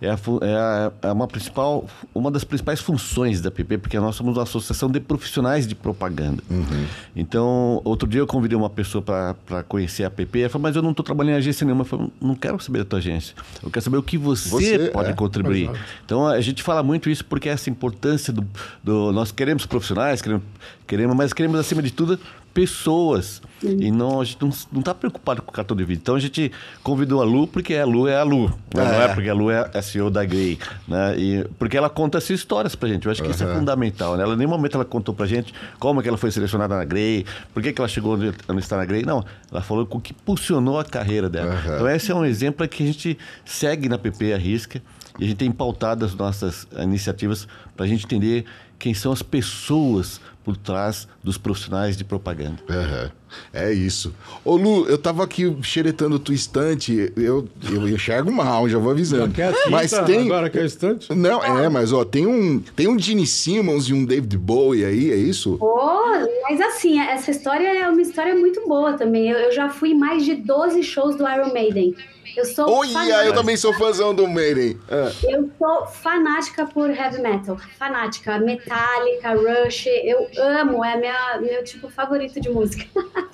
é, 0.00 0.08
a, 0.08 0.14
é, 0.14 0.54
a, 0.54 0.92
é, 1.02 1.12
uma, 1.12 1.28
principal, 1.28 1.86
uma 2.14 2.30
das 2.30 2.42
principais 2.42 2.80
funções 2.80 3.40
da 3.40 3.50
PP, 3.50 3.78
porque 3.78 3.98
nós 3.98 4.16
somos 4.16 4.36
uma 4.36 4.42
associação 4.42 4.90
de 4.90 4.98
profissionais 4.98 5.66
de 5.66 5.74
propaganda. 5.74 6.42
Uhum. 6.50 6.86
Então, 7.14 7.80
outro 7.84 8.08
dia 8.08 8.20
eu 8.20 8.26
convidei 8.26 8.56
uma 8.56 8.70
pessoa 8.70 9.02
para 9.02 9.62
conhecer 9.64 10.04
a 10.04 10.10
PP, 10.10 10.40
ela 10.40 10.48
falou, 10.48 10.62
mas 10.62 10.76
eu 10.76 10.82
não 10.82 10.90
estou 10.90 11.04
trabalhando 11.04 11.34
em 11.34 11.38
agência 11.38 11.64
nenhuma. 11.64 11.82
Eu 11.82 11.86
falei, 11.86 12.10
não 12.20 12.34
quero 12.34 12.58
saber 12.60 12.78
da 12.78 12.84
tua 12.84 12.98
agência, 12.98 13.34
eu 13.62 13.70
quero 13.70 13.84
saber 13.84 13.96
o 13.98 14.02
que 14.02 14.16
você, 14.16 14.48
você 14.48 14.78
pode 14.88 15.10
é, 15.10 15.12
contribuir. 15.12 15.70
Então, 16.04 16.26
a 16.26 16.40
gente 16.40 16.62
fala 16.62 16.82
muito 16.82 17.10
isso 17.10 17.24
porque 17.24 17.48
essa 17.48 17.68
importância 17.68 18.32
do, 18.32 18.46
do 18.82 19.12
nós 19.12 19.30
queremos 19.30 19.66
profissionais, 19.66 20.22
queremos, 20.22 20.44
queremos, 20.86 21.16
mas 21.16 21.32
queremos, 21.32 21.60
acima 21.60 21.82
de 21.82 21.92
tudo, 21.92 22.18
pessoas. 22.52 23.40
E 23.62 23.90
não, 23.90 24.20
a 24.20 24.24
gente 24.24 24.38
não 24.40 24.80
está 24.80 24.94
preocupado 24.94 25.42
com 25.42 25.50
o 25.50 25.52
cartão 25.52 25.76
de 25.76 25.84
vídeo. 25.84 26.00
Então 26.00 26.14
a 26.14 26.18
gente 26.18 26.50
convidou 26.82 27.20
a 27.20 27.24
Lu 27.24 27.46
porque 27.46 27.74
a 27.74 27.84
Lu 27.84 28.08
é 28.08 28.16
a 28.16 28.22
Lu. 28.22 28.48
Né? 28.48 28.54
Não 28.74 29.02
é 29.02 29.08
porque 29.08 29.28
a 29.28 29.34
Lu 29.34 29.50
é 29.50 29.70
a 29.74 29.82
CEO 29.82 30.10
da 30.10 30.24
Grey. 30.24 30.58
Né? 30.88 31.18
E, 31.18 31.48
porque 31.58 31.76
ela 31.76 31.90
conta 31.90 32.18
essas 32.18 32.30
histórias 32.30 32.74
pra 32.74 32.88
gente. 32.88 33.04
Eu 33.04 33.12
acho 33.12 33.20
que 33.20 33.28
uhum. 33.28 33.34
isso 33.34 33.44
é 33.44 33.54
fundamental. 33.54 34.16
Né? 34.16 34.22
Ela, 34.22 34.34
em 34.34 34.38
nenhum 34.38 34.50
momento 34.50 34.76
ela 34.76 34.84
contou 34.84 35.14
pra 35.14 35.26
gente 35.26 35.52
como 35.78 36.00
é 36.00 36.02
que 36.02 36.08
ela 36.08 36.18
foi 36.18 36.30
selecionada 36.30 36.76
na 36.76 36.84
Grey, 36.84 37.26
por 37.52 37.62
que, 37.62 37.72
que 37.72 37.80
ela 37.80 37.88
chegou 37.88 38.14
onde 38.14 38.32
está 38.58 38.76
na 38.76 38.84
Grey. 38.84 39.04
Não, 39.04 39.24
ela 39.50 39.60
falou 39.60 39.86
o 39.90 40.00
que 40.00 40.12
impulsionou 40.12 40.78
a 40.78 40.84
carreira 40.84 41.28
dela. 41.28 41.54
Uhum. 41.54 41.74
Então 41.74 41.88
esse 41.88 42.10
é 42.10 42.14
um 42.14 42.24
exemplo 42.24 42.66
que 42.66 42.82
a 42.82 42.86
gente 42.86 43.18
segue 43.44 43.88
na 43.88 43.98
PP 43.98 44.32
Arrisca 44.32 44.82
e 45.18 45.24
a 45.24 45.26
gente 45.26 45.36
tem 45.36 45.52
pautado 45.52 46.04
as 46.04 46.14
nossas 46.14 46.66
iniciativas 46.78 47.46
para 47.76 47.84
a 47.84 47.88
gente 47.88 48.06
entender 48.06 48.46
quem 48.78 48.94
são 48.94 49.12
as 49.12 49.22
pessoas 49.22 50.20
por 50.44 50.56
trás 50.56 51.06
dos 51.22 51.36
profissionais 51.36 51.96
de 51.96 52.04
propaganda. 52.04 52.58
Uhum. 52.68 53.10
É 53.52 53.72
isso. 53.72 54.12
Ô 54.44 54.56
Lu, 54.56 54.86
eu 54.86 54.98
tava 54.98 55.22
aqui 55.22 55.56
xeretando 55.62 56.18
tua 56.18 56.34
estante, 56.34 57.12
eu, 57.16 57.48
eu 57.70 57.88
enxergo 57.88 58.32
mal, 58.32 58.68
já 58.68 58.78
vou 58.78 58.90
avisando. 58.90 59.26
Já 59.34 59.52
quer 59.52 59.70
mas 59.70 59.90
tem 59.90 60.26
agora 60.26 60.50
que 60.50 60.58
é 60.58 60.64
estante? 60.64 61.14
Não, 61.14 61.42
é, 61.42 61.68
mas 61.68 61.92
ó, 61.92 62.04
tem 62.04 62.26
um, 62.26 62.58
tem 62.58 62.88
um 62.88 62.98
Gene 62.98 63.26
Simmons 63.26 63.88
e 63.88 63.94
um 63.94 64.04
David 64.04 64.36
Bowie 64.36 64.84
aí, 64.84 65.12
é 65.12 65.16
isso? 65.16 65.58
Oh, 65.60 66.00
Mas 66.42 66.60
assim, 66.60 66.98
essa 66.98 67.30
história 67.30 67.68
é 67.68 67.88
uma 67.88 68.02
história 68.02 68.34
muito 68.34 68.66
boa 68.66 68.94
também. 68.94 69.30
Eu, 69.30 69.38
eu 69.38 69.52
já 69.52 69.68
fui 69.68 69.90
em 69.90 69.98
mais 69.98 70.24
de 70.24 70.34
12 70.34 70.82
shows 70.82 71.16
do 71.16 71.28
Iron 71.28 71.52
Maiden. 71.52 71.94
Eu 72.36 72.44
sou 72.44 72.70
Olha, 72.78 72.92
fanática- 72.92 73.24
eu 73.24 73.32
também 73.34 73.56
sou 73.56 73.72
fãzão 73.74 74.14
do 74.14 74.26
Maiden. 74.28 74.78
Ah. 74.90 75.10
Eu 75.24 75.50
sou 75.58 75.86
fanática 75.86 76.66
por 76.66 76.88
heavy 76.90 77.20
metal, 77.20 77.56
fanática, 77.78 78.38
Metallica, 78.38 79.34
Rush, 79.34 79.86
eu 80.04 80.28
amo, 80.38 80.84
é 80.84 80.96
minha, 80.96 81.40
meu 81.40 81.62
tipo 81.64 81.88
favorito 81.90 82.40
de 82.40 82.48
música. 82.48 82.86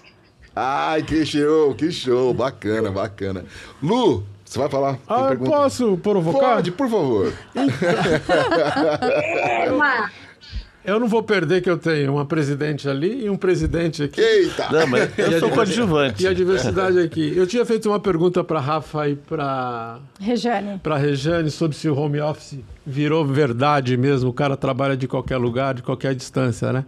Ai, 0.54 1.02
que 1.02 1.24
show, 1.26 1.74
que 1.74 1.90
show. 1.92 2.32
Bacana, 2.32 2.90
bacana. 2.90 3.44
Lu, 3.82 4.24
você 4.42 4.58
vai 4.58 4.70
falar? 4.70 4.98
Ah, 5.06 5.30
posso 5.44 5.98
provocar? 5.98 6.54
Pode, 6.56 6.72
por 6.72 6.88
favor. 6.88 7.32
Uma- 9.72 10.10
Eu 10.86 11.00
não 11.00 11.08
vou 11.08 11.20
perder 11.20 11.60
que 11.60 11.68
eu 11.68 11.76
tenho 11.76 12.12
uma 12.12 12.24
presidente 12.24 12.88
ali 12.88 13.24
e 13.24 13.28
um 13.28 13.36
presidente 13.36 14.04
aqui. 14.04 14.20
Eita! 14.20 14.68
Não, 14.70 14.86
mas 14.86 15.10
eu 15.18 15.40
sou 15.40 15.50
coadjuvante. 15.50 16.22
E 16.22 16.28
a 16.28 16.32
diversidade 16.32 17.00
aqui. 17.00 17.32
Eu 17.36 17.44
tinha 17.44 17.66
feito 17.66 17.88
uma 17.88 17.98
pergunta 17.98 18.44
para 18.44 18.60
Rafa 18.60 19.08
e 19.08 19.16
para 19.16 19.98
Rejane. 20.20 20.78
para 20.78 20.96
Rejane 20.96 21.50
sobre 21.50 21.76
se 21.76 21.88
o 21.88 21.98
home 21.98 22.20
office 22.20 22.60
virou 22.86 23.26
verdade 23.26 23.96
mesmo, 23.96 24.30
o 24.30 24.32
cara 24.32 24.56
trabalha 24.56 24.96
de 24.96 25.08
qualquer 25.08 25.38
lugar, 25.38 25.74
de 25.74 25.82
qualquer 25.82 26.14
distância, 26.14 26.72
né? 26.72 26.84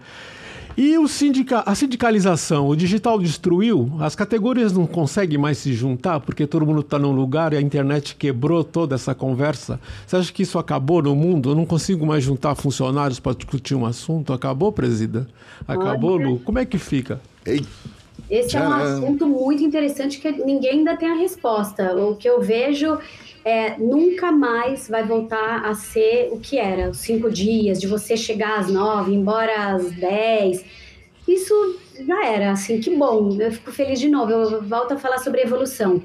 E 0.81 0.97
o 0.97 1.09
sindica 1.09 1.65
a 1.67 1.75
sindicalização, 1.75 2.69
o 2.69 2.77
digital 2.77 3.19
destruiu, 3.19 3.91
as 3.99 4.15
categorias 4.15 4.73
não 4.73 4.87
conseguem 4.87 5.37
mais 5.37 5.59
se 5.59 5.73
juntar 5.73 6.21
porque 6.21 6.47
todo 6.47 6.65
mundo 6.65 6.83
está 6.83 6.97
num 6.97 7.11
lugar 7.11 7.53
e 7.53 7.57
a 7.57 7.61
internet 7.61 8.15
quebrou 8.15 8.63
toda 8.63 8.95
essa 8.95 9.13
conversa. 9.13 9.81
Você 10.07 10.15
acha 10.15 10.33
que 10.33 10.45
isso 10.45 10.57
acabou 10.57 11.03
no 11.03 11.17
mundo? 11.17 11.51
Eu 11.51 11.57
não 11.57 11.67
consigo 11.67 12.07
mais 12.07 12.23
juntar 12.23 12.55
funcionários 12.55 13.19
para 13.19 13.35
discutir 13.35 13.75
um 13.75 13.85
assunto? 13.85 14.33
Acabou, 14.33 14.71
presida? 14.71 15.27
Acabou, 15.67 16.13
Olha. 16.13 16.29
Lu? 16.29 16.39
Como 16.39 16.61
é 16.61 16.65
que 16.65 16.79
fica? 16.79 17.21
Ei, 17.45 17.67
Esse 18.31 18.57
é 18.57 18.61
um 18.61 18.73
assunto 18.73 19.27
muito 19.27 19.65
interessante 19.65 20.21
que 20.21 20.31
ninguém 20.31 20.79
ainda 20.79 20.97
tem 20.97 21.11
a 21.11 21.17
resposta. 21.17 21.97
O 21.97 22.15
que 22.15 22.29
eu 22.29 22.41
vejo 22.41 22.97
é 23.49 23.77
nunca 23.79 24.31
mais 24.31 24.89
vai 24.89 25.03
voltar 25.03 25.65
a 25.65 25.75
ser 25.75 26.29
o 26.31 26.39
que 26.39 26.59
era, 26.59 26.91
os 26.91 26.99
cinco 26.99 27.31
dias, 27.31 27.81
de 27.81 27.87
você 27.87 28.17
chegar 28.17 28.59
às 28.59 28.69
nove, 28.69 29.15
embora 29.15 29.73
às 29.73 29.91
dez. 29.93 30.65
Isso 31.27 31.55
já 32.07 32.27
era, 32.27 32.53
assim, 32.53 32.79
que 32.79 32.95
bom. 32.95 33.37
Eu 33.41 33.51
fico 33.51 33.73
feliz 33.73 33.99
de 33.99 34.09
novo. 34.09 34.31
Eu 34.31 34.63
volto 34.63 34.93
a 34.93 34.99
falar 34.99 35.19
sobre 35.19 35.41
evolução. 35.41 36.03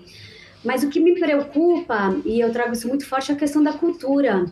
Mas 0.64 0.84
o 0.84 0.90
que 0.90 1.00
me 1.02 1.20
preocupa, 1.20 2.16
e 2.26 2.40
eu 2.40 2.52
trago 2.52 2.72
isso 2.72 2.88
muito 2.88 3.06
forte, 3.06 3.32
é 3.32 3.36
a 3.36 3.38
questão 3.38 3.62
da 3.62 3.74
cultura. 3.74 4.46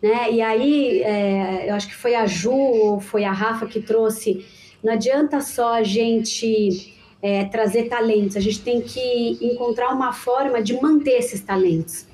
Né? 0.00 0.32
E 0.32 0.40
aí, 0.40 1.02
é, 1.02 1.68
eu 1.68 1.74
acho 1.74 1.88
que 1.88 1.94
foi 1.96 2.14
a 2.14 2.26
Ju 2.26 3.00
foi 3.00 3.24
a 3.24 3.32
Rafa 3.32 3.66
que 3.66 3.80
trouxe. 3.80 4.44
Não 4.84 4.92
adianta 4.92 5.40
só 5.40 5.74
a 5.74 5.82
gente 5.82 6.94
é, 7.20 7.44
trazer 7.46 7.84
talentos, 7.88 8.36
a 8.36 8.40
gente 8.40 8.60
tem 8.60 8.80
que 8.80 9.38
encontrar 9.40 9.92
uma 9.92 10.12
forma 10.12 10.62
de 10.62 10.80
manter 10.80 11.18
esses 11.18 11.40
talentos. 11.40 12.06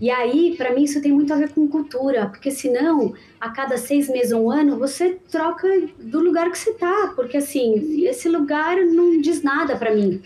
E 0.00 0.10
aí, 0.10 0.54
para 0.56 0.74
mim, 0.74 0.84
isso 0.84 1.02
tem 1.02 1.12
muito 1.12 1.32
a 1.32 1.36
ver 1.36 1.50
com 1.50 1.68
cultura, 1.68 2.26
porque 2.26 2.50
senão, 2.50 3.12
a 3.38 3.50
cada 3.50 3.76
seis 3.76 4.08
meses 4.08 4.32
ou 4.32 4.46
um 4.46 4.50
ano, 4.50 4.78
você 4.78 5.18
troca 5.30 5.68
do 5.98 6.20
lugar 6.20 6.50
que 6.50 6.58
você 6.58 6.72
tá, 6.72 7.12
porque 7.14 7.36
assim, 7.36 8.02
esse 8.06 8.26
lugar 8.26 8.78
não 8.78 9.20
diz 9.20 9.42
nada 9.42 9.76
para 9.76 9.94
mim. 9.94 10.22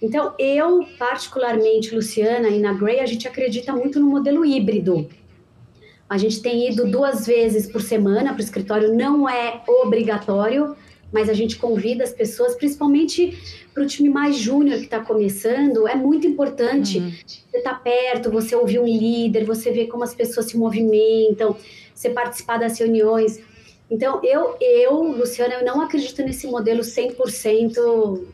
Então, 0.00 0.32
eu, 0.38 0.86
particularmente, 0.98 1.94
Luciana 1.94 2.48
e 2.48 2.58
na 2.58 2.72
Gray, 2.72 3.00
a 3.00 3.06
gente 3.06 3.28
acredita 3.28 3.74
muito 3.74 4.00
no 4.00 4.06
modelo 4.06 4.42
híbrido. 4.42 5.06
A 6.08 6.16
gente 6.16 6.40
tem 6.40 6.70
ido 6.70 6.90
duas 6.90 7.26
vezes 7.26 7.70
por 7.70 7.82
semana 7.82 8.32
para 8.32 8.40
o 8.40 8.44
escritório, 8.44 8.94
não 8.94 9.28
é 9.28 9.62
obrigatório, 9.68 10.74
mas 11.12 11.28
a 11.28 11.32
gente 11.32 11.56
convida 11.56 12.04
as 12.04 12.12
pessoas, 12.12 12.54
principalmente 12.54 13.36
para 13.74 13.82
o 13.82 13.86
time 13.86 14.08
mais 14.08 14.36
júnior 14.36 14.78
que 14.78 14.84
está 14.84 15.00
começando, 15.00 15.86
é 15.88 15.94
muito 15.94 16.26
importante 16.26 17.22
você 17.26 17.58
estar 17.58 17.74
perto, 17.82 18.30
você 18.30 18.54
ouvir 18.54 18.78
um 18.78 18.86
líder, 18.86 19.44
você 19.44 19.70
ver 19.70 19.86
como 19.86 20.04
as 20.04 20.14
pessoas 20.14 20.46
se 20.46 20.56
movimentam, 20.56 21.56
você 21.94 22.10
participar 22.10 22.58
das 22.58 22.78
reuniões. 22.78 23.40
Então, 23.90 24.20
eu, 24.22 24.56
eu 24.60 25.02
Luciana, 25.02 25.54
eu 25.54 25.64
não 25.64 25.80
acredito 25.80 26.22
nesse 26.22 26.46
modelo 26.46 26.80
100% 26.80 28.24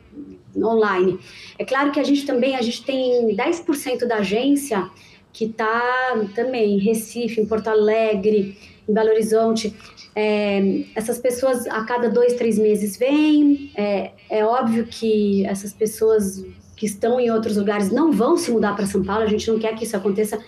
online. 0.56 1.18
É 1.58 1.64
claro 1.64 1.90
que 1.92 2.00
a 2.00 2.04
gente 2.04 2.26
também, 2.26 2.56
a 2.56 2.62
gente 2.62 2.84
tem 2.84 3.34
10% 3.34 4.06
da 4.06 4.16
agência 4.16 4.90
que 5.32 5.44
está 5.44 6.26
também 6.34 6.76
em 6.76 6.78
Recife, 6.78 7.40
em 7.40 7.46
Porto 7.46 7.68
Alegre, 7.68 8.56
em 8.88 8.92
Belo 8.92 9.10
Horizonte. 9.10 9.74
É, 10.14 10.82
essas 10.94 11.18
pessoas 11.18 11.66
a 11.66 11.84
cada 11.84 12.08
dois, 12.08 12.34
três 12.34 12.58
meses 12.58 12.96
vêm. 12.96 13.70
É, 13.76 14.10
é 14.30 14.44
óbvio 14.44 14.86
que 14.86 15.44
essas 15.46 15.72
pessoas 15.72 16.44
que 16.76 16.86
estão 16.86 17.18
em 17.18 17.30
outros 17.30 17.56
lugares 17.56 17.90
não 17.90 18.12
vão 18.12 18.36
se 18.36 18.50
mudar 18.50 18.74
para 18.76 18.86
São 18.86 19.02
Paulo, 19.02 19.22
a 19.24 19.28
gente 19.28 19.50
não 19.50 19.58
quer 19.58 19.74
que 19.74 19.84
isso 19.84 19.96
aconteça. 19.96 20.38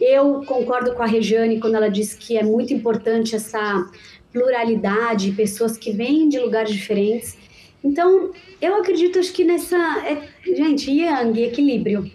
Eu 0.00 0.42
concordo 0.44 0.94
com 0.94 1.02
a 1.02 1.06
Regiane 1.06 1.58
quando 1.58 1.74
ela 1.74 1.88
diz 1.88 2.14
que 2.14 2.36
é 2.36 2.42
muito 2.42 2.72
importante 2.74 3.34
essa 3.34 3.88
pluralidade, 4.32 5.32
pessoas 5.32 5.76
que 5.76 5.90
vêm 5.90 6.28
de 6.28 6.38
lugares 6.38 6.72
diferentes. 6.72 7.36
Então, 7.82 8.30
eu 8.60 8.76
acredito 8.76 9.18
acho 9.18 9.32
que 9.32 9.44
nessa. 9.44 9.76
é- 10.06 10.28
gente, 10.44 10.90
Yang, 10.90 11.42
equilíbrio. 11.44 12.10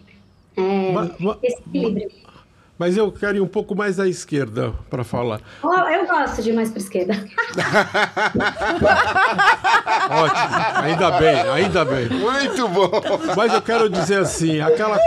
É, 0.55 0.91
Ma- 0.91 1.15
ma- 1.19 1.37
esse 1.41 1.59
equilíbrio. 1.61 2.11
Mas 2.81 2.97
eu 2.97 3.11
quero 3.11 3.37
ir 3.37 3.41
um 3.41 3.47
pouco 3.47 3.75
mais 3.75 3.99
à 3.99 4.07
esquerda 4.07 4.73
para 4.89 5.03
falar. 5.03 5.39
Oh, 5.61 5.71
eu 5.71 6.07
gosto 6.07 6.41
de 6.41 6.49
ir 6.49 6.53
mais 6.53 6.71
para 6.71 6.79
esquerda. 6.79 7.13
Ótimo, 10.09 10.81
ainda 10.81 11.11
bem, 11.11 11.41
ainda 11.41 11.85
bem. 11.85 12.09
muito 12.09 12.67
bom. 12.69 12.89
Mas 13.37 13.53
eu 13.53 13.61
quero 13.61 13.87
dizer 13.87 14.17
assim, 14.17 14.61
aquela, 14.61 14.97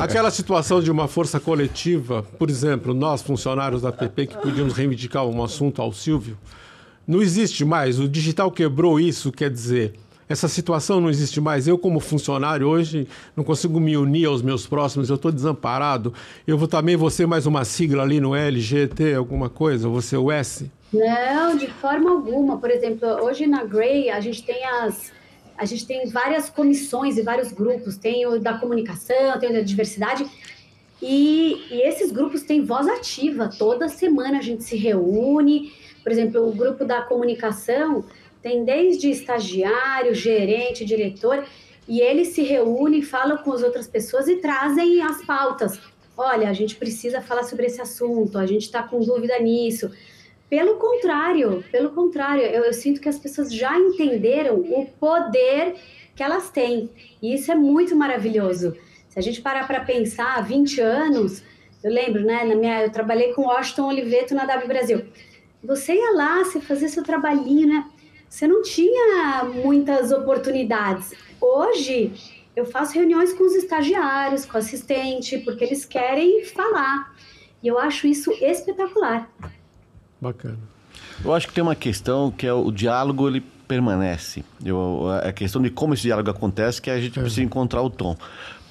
aquela 0.00 0.30
situação 0.30 0.80
de 0.80 0.92
uma 0.92 1.08
força 1.08 1.40
coletiva, 1.40 2.22
por 2.38 2.48
exemplo, 2.48 2.94
nós 2.94 3.20
funcionários 3.20 3.82
da 3.82 3.90
PP 3.90 4.26
que 4.28 4.38
podíamos 4.38 4.72
reivindicar 4.72 5.26
um 5.26 5.42
assunto 5.42 5.82
ao 5.82 5.92
Silvio, 5.92 6.38
não 7.04 7.20
existe 7.20 7.64
mais. 7.64 7.98
O 7.98 8.08
digital 8.08 8.48
quebrou 8.48 9.00
isso, 9.00 9.32
quer 9.32 9.50
dizer, 9.50 9.94
essa 10.30 10.46
situação 10.46 11.00
não 11.00 11.10
existe 11.10 11.40
mais. 11.40 11.66
Eu, 11.66 11.76
como 11.76 11.98
funcionário, 11.98 12.68
hoje 12.68 13.08
não 13.36 13.42
consigo 13.42 13.80
me 13.80 13.96
unir 13.96 14.26
aos 14.26 14.42
meus 14.42 14.64
próximos, 14.64 15.10
eu 15.10 15.16
estou 15.16 15.32
desamparado. 15.32 16.14
Eu 16.46 16.56
vou 16.56 16.68
também 16.68 16.96
ser 17.10 17.26
mais 17.26 17.46
uma 17.46 17.64
sigla 17.64 18.04
ali 18.04 18.20
no 18.20 18.32
LGT, 18.32 19.14
alguma 19.14 19.50
coisa, 19.50 19.88
ser 20.00 20.18
o 20.18 20.30
S. 20.30 20.70
Não, 20.92 21.56
de 21.56 21.66
forma 21.66 22.12
alguma. 22.12 22.58
Por 22.58 22.70
exemplo, 22.70 23.08
hoje 23.24 23.48
na 23.48 23.64
Gray 23.64 24.08
a 24.08 24.20
gente 24.20 24.44
tem 24.44 24.64
as 24.64 25.10
a 25.58 25.64
gente 25.64 25.84
tem 25.84 26.06
várias 26.06 26.48
comissões 26.48 27.18
e 27.18 27.22
vários 27.22 27.50
grupos. 27.50 27.96
Tem 27.96 28.24
o 28.24 28.38
da 28.38 28.54
comunicação, 28.54 29.36
tem 29.38 29.50
o 29.50 29.52
da 29.52 29.60
diversidade. 29.60 30.24
E, 31.02 31.66
e 31.70 31.82
esses 31.82 32.12
grupos 32.12 32.42
têm 32.42 32.64
voz 32.64 32.86
ativa. 32.86 33.50
Toda 33.58 33.88
semana 33.88 34.38
a 34.38 34.42
gente 34.42 34.62
se 34.62 34.76
reúne. 34.76 35.72
Por 36.02 36.12
exemplo, 36.12 36.48
o 36.48 36.52
grupo 36.52 36.84
da 36.84 37.02
comunicação 37.02 38.04
tem 38.42 38.64
desde 38.64 39.10
estagiário, 39.10 40.14
gerente, 40.14 40.84
diretor, 40.84 41.44
e 41.88 42.00
eles 42.00 42.28
se 42.28 42.42
reúnem, 42.42 43.02
falam 43.02 43.38
com 43.38 43.52
as 43.52 43.62
outras 43.62 43.86
pessoas 43.86 44.28
e 44.28 44.36
trazem 44.36 45.02
as 45.02 45.24
pautas. 45.24 45.78
Olha, 46.16 46.48
a 46.48 46.52
gente 46.52 46.76
precisa 46.76 47.20
falar 47.20 47.42
sobre 47.44 47.66
esse 47.66 47.80
assunto, 47.80 48.38
a 48.38 48.46
gente 48.46 48.62
está 48.62 48.82
com 48.82 49.00
dúvida 49.00 49.38
nisso. 49.38 49.90
Pelo 50.48 50.76
contrário, 50.76 51.64
pelo 51.70 51.90
contrário, 51.90 52.42
eu, 52.42 52.64
eu 52.64 52.72
sinto 52.72 53.00
que 53.00 53.08
as 53.08 53.18
pessoas 53.18 53.52
já 53.52 53.78
entenderam 53.78 54.56
o 54.56 54.86
poder 54.98 55.76
que 56.14 56.22
elas 56.22 56.50
têm. 56.50 56.90
E 57.22 57.34
isso 57.34 57.50
é 57.50 57.54
muito 57.54 57.94
maravilhoso. 57.96 58.76
Se 59.08 59.18
a 59.18 59.22
gente 59.22 59.40
parar 59.40 59.66
para 59.66 59.80
pensar, 59.80 60.36
há 60.36 60.40
20 60.40 60.80
anos, 60.80 61.42
eu 61.82 61.90
lembro, 61.90 62.22
né? 62.24 62.44
Na 62.44 62.54
minha, 62.54 62.82
eu 62.82 62.90
trabalhei 62.90 63.32
com 63.32 63.42
Washington 63.42 63.86
Oliveto 63.86 64.34
na 64.34 64.44
W 64.44 64.68
Brasil. 64.68 65.06
Você 65.62 65.94
ia 65.94 66.12
lá, 66.12 66.44
você 66.44 66.60
fazia 66.60 66.88
seu 66.88 67.02
trabalhinho, 67.02 67.68
né? 67.68 67.84
Você 68.30 68.46
não 68.46 68.62
tinha 68.62 69.44
muitas 69.44 70.12
oportunidades. 70.12 71.12
Hoje, 71.40 72.12
eu 72.54 72.64
faço 72.64 72.94
reuniões 72.94 73.32
com 73.32 73.44
os 73.44 73.56
estagiários, 73.56 74.46
com 74.46 74.54
o 74.54 74.60
assistente, 74.60 75.38
porque 75.38 75.64
eles 75.64 75.84
querem 75.84 76.44
falar. 76.44 77.12
E 77.60 77.66
eu 77.66 77.76
acho 77.76 78.06
isso 78.06 78.30
espetacular. 78.40 79.28
Bacana. 80.20 80.58
Eu 81.24 81.34
acho 81.34 81.48
que 81.48 81.52
tem 81.52 81.62
uma 81.62 81.74
questão 81.74 82.30
que 82.30 82.46
é 82.46 82.52
o 82.52 82.70
diálogo, 82.70 83.28
ele 83.28 83.40
permanece. 83.66 84.44
Eu, 84.64 85.08
a 85.22 85.32
questão 85.32 85.60
de 85.60 85.68
como 85.68 85.94
esse 85.94 86.04
diálogo 86.04 86.30
acontece 86.30 86.80
que 86.80 86.88
a 86.88 87.00
gente 87.00 87.18
precisa 87.18 87.42
encontrar 87.42 87.82
o 87.82 87.90
tom. 87.90 88.16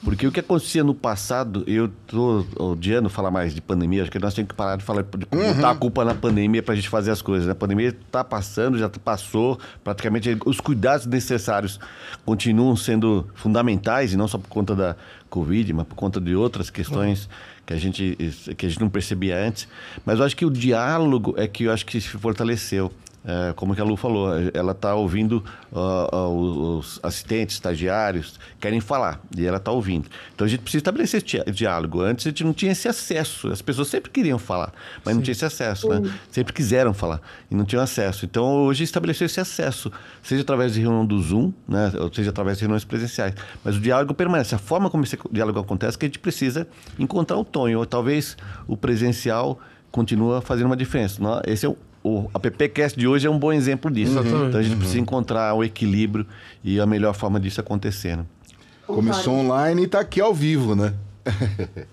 Porque 0.03 0.25
o 0.25 0.31
que 0.31 0.39
acontecia 0.39 0.83
no 0.83 0.93
passado, 0.93 1.63
eu 1.67 1.85
estou 1.85 2.47
odiando 2.57 3.09
falar 3.09 3.29
mais 3.29 3.53
de 3.53 3.61
pandemia, 3.61 4.01
acho 4.03 4.11
que 4.11 4.17
nós 4.17 4.33
temos 4.33 4.49
que 4.49 4.55
parar 4.55 4.77
de 4.77 4.83
falar, 4.83 5.03
de 5.03 5.25
botar 5.25 5.71
a 5.71 5.75
culpa 5.75 6.05
na 6.05 6.15
pandemia 6.15 6.63
para 6.63 6.73
a 6.73 6.75
gente 6.75 6.87
fazer 6.87 7.11
as 7.11 7.21
coisas. 7.21 7.45
né? 7.45 7.51
A 7.51 7.55
pandemia 7.55 7.89
está 7.89 8.23
passando, 8.23 8.77
já 8.77 8.89
passou, 8.89 9.59
praticamente 9.83 10.37
os 10.45 10.61
cuidados 10.61 11.05
necessários 11.05 11.79
continuam 12.25 12.77
sendo 12.77 13.27
fundamentais, 13.35 14.13
e 14.13 14.17
não 14.17 14.27
só 14.27 14.37
por 14.37 14.47
conta 14.47 14.73
da 14.73 14.95
Covid, 15.29 15.73
mas 15.73 15.85
por 15.85 15.95
conta 15.95 16.21
de 16.21 16.33
outras 16.33 16.69
questões 16.69 17.29
que 17.65 17.73
a 17.73 17.77
gente, 17.77 18.17
que 18.57 18.65
a 18.65 18.69
gente 18.69 18.79
não 18.79 18.89
percebia 18.89 19.37
antes. 19.37 19.67
Mas 20.05 20.19
eu 20.19 20.25
acho 20.25 20.35
que 20.35 20.45
o 20.45 20.49
diálogo 20.49 21.35
é 21.37 21.45
que 21.45 21.65
eu 21.65 21.73
acho 21.73 21.85
que 21.85 21.99
se 21.99 22.07
fortaleceu. 22.07 22.91
É, 23.25 23.53
como 23.53 23.75
que 23.75 23.81
a 23.81 23.83
Lu 23.83 23.97
falou, 23.97 24.29
ela 24.53 24.71
está 24.71 24.95
ouvindo 24.95 25.43
uh, 25.71 26.15
uh, 26.15 26.77
os 26.77 26.99
assistentes, 27.03 27.55
estagiários, 27.55 28.39
querem 28.59 28.79
falar, 28.79 29.19
e 29.37 29.45
ela 29.45 29.57
está 29.57 29.71
ouvindo. 29.71 30.07
Então 30.33 30.45
a 30.45 30.49
gente 30.49 30.61
precisa 30.61 30.79
estabelecer 30.79 31.23
esse 31.23 31.51
diálogo. 31.51 32.01
Antes 32.01 32.25
a 32.25 32.29
gente 32.29 32.43
não 32.43 32.53
tinha 32.53 32.71
esse 32.71 32.87
acesso, 32.87 33.49
as 33.49 33.61
pessoas 33.61 33.89
sempre 33.89 34.09
queriam 34.09 34.39
falar, 34.39 34.71
mas 35.03 35.13
Sim. 35.13 35.17
não 35.17 35.21
tinha 35.21 35.33
esse 35.33 35.45
acesso, 35.45 35.89
né? 35.89 36.11
Sempre 36.31 36.53
quiseram 36.53 36.93
falar 36.93 37.21
e 37.51 37.55
não 37.55 37.65
tinham 37.65 37.83
acesso. 37.83 38.25
Então 38.25 38.63
hoje 38.63 38.83
estabeleceu 38.83 39.25
esse 39.25 39.39
acesso, 39.39 39.91
seja 40.23 40.41
através 40.41 40.73
de 40.73 40.81
reunião 40.81 41.05
do 41.05 41.21
Zoom, 41.21 41.51
né? 41.67 41.91
ou 41.99 42.13
seja 42.13 42.29
através 42.29 42.57
de 42.57 42.63
reuniões 42.63 42.85
presenciais. 42.85 43.33
Mas 43.63 43.75
o 43.75 43.79
diálogo 43.79 44.13
permanece. 44.13 44.55
A 44.55 44.57
forma 44.59 44.89
como 44.89 45.03
esse 45.03 45.17
diálogo 45.31 45.59
acontece 45.59 45.97
é 45.97 45.99
que 45.99 46.05
a 46.05 46.09
gente 46.09 46.19
precisa 46.19 46.67
encontrar 46.97 47.37
o 47.37 47.43
tom, 47.43 47.73
ou 47.75 47.85
talvez 47.85 48.37
o 48.65 48.77
presencial 48.77 49.59
continua 49.91 50.41
fazendo 50.41 50.67
uma 50.67 50.77
diferença. 50.77 51.19
Esse 51.45 51.65
é 51.65 51.75
o 52.03 52.09
o 52.09 52.29
a 52.33 52.39
PPcast 52.39 52.97
de 52.97 53.07
hoje 53.07 53.27
é 53.27 53.29
um 53.29 53.39
bom 53.39 53.51
exemplo 53.51 53.91
disso. 53.91 54.19
Uhum. 54.19 54.47
Então 54.47 54.59
a 54.59 54.63
gente 54.63 54.73
uhum. 54.73 54.79
precisa 54.79 54.99
encontrar 54.99 55.53
o 55.53 55.63
equilíbrio 55.63 56.25
e 56.63 56.79
a 56.79 56.85
melhor 56.85 57.13
forma 57.13 57.39
disso 57.39 57.59
acontecer. 57.59 58.17
Né? 58.17 58.25
Começou 58.87 59.35
online 59.35 59.81
e 59.81 59.85
está 59.85 59.99
aqui 59.99 60.19
ao 60.19 60.33
vivo, 60.33 60.75
né? 60.75 60.93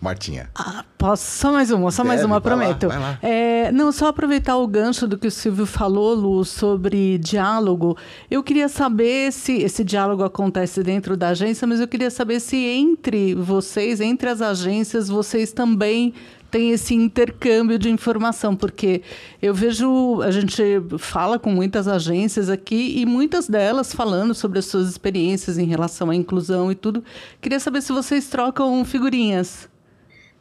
Martinha. 0.00 0.50
Ah, 0.54 0.84
posso? 0.98 1.24
Só 1.24 1.52
mais 1.52 1.70
uma, 1.70 1.90
só 1.90 2.02
Deve, 2.02 2.14
mais 2.14 2.24
uma, 2.24 2.40
prometo. 2.40 2.86
Lá, 2.86 2.98
lá. 2.98 3.18
É, 3.22 3.72
não, 3.72 3.90
só 3.90 4.08
aproveitar 4.08 4.56
o 4.56 4.66
gancho 4.66 5.06
do 5.06 5.16
que 5.16 5.26
o 5.26 5.30
Silvio 5.30 5.64
falou, 5.64 6.14
Lu, 6.14 6.44
sobre 6.44 7.16
diálogo. 7.18 7.96
Eu 8.30 8.42
queria 8.42 8.68
saber 8.68 9.32
se 9.32 9.52
esse 9.54 9.82
diálogo 9.82 10.22
acontece 10.22 10.82
dentro 10.82 11.16
da 11.16 11.28
agência, 11.28 11.66
mas 11.66 11.80
eu 11.80 11.88
queria 11.88 12.10
saber 12.10 12.40
se 12.40 12.56
entre 12.56 13.34
vocês, 13.34 14.00
entre 14.00 14.28
as 14.28 14.42
agências, 14.42 15.08
vocês 15.08 15.50
também 15.50 16.12
tem 16.56 16.70
esse 16.70 16.94
intercâmbio 16.94 17.78
de 17.78 17.90
informação, 17.90 18.56
porque 18.56 19.02
eu 19.42 19.52
vejo, 19.52 20.22
a 20.22 20.30
gente 20.30 20.62
fala 20.98 21.38
com 21.38 21.50
muitas 21.50 21.86
agências 21.86 22.48
aqui 22.48 22.98
e 22.98 23.04
muitas 23.04 23.46
delas 23.46 23.92
falando 23.92 24.34
sobre 24.34 24.58
as 24.58 24.64
suas 24.64 24.88
experiências 24.88 25.58
em 25.58 25.66
relação 25.66 26.08
à 26.08 26.14
inclusão 26.14 26.72
e 26.72 26.74
tudo. 26.74 27.04
Queria 27.42 27.60
saber 27.60 27.82
se 27.82 27.92
vocês 27.92 28.30
trocam 28.30 28.82
figurinhas. 28.86 29.68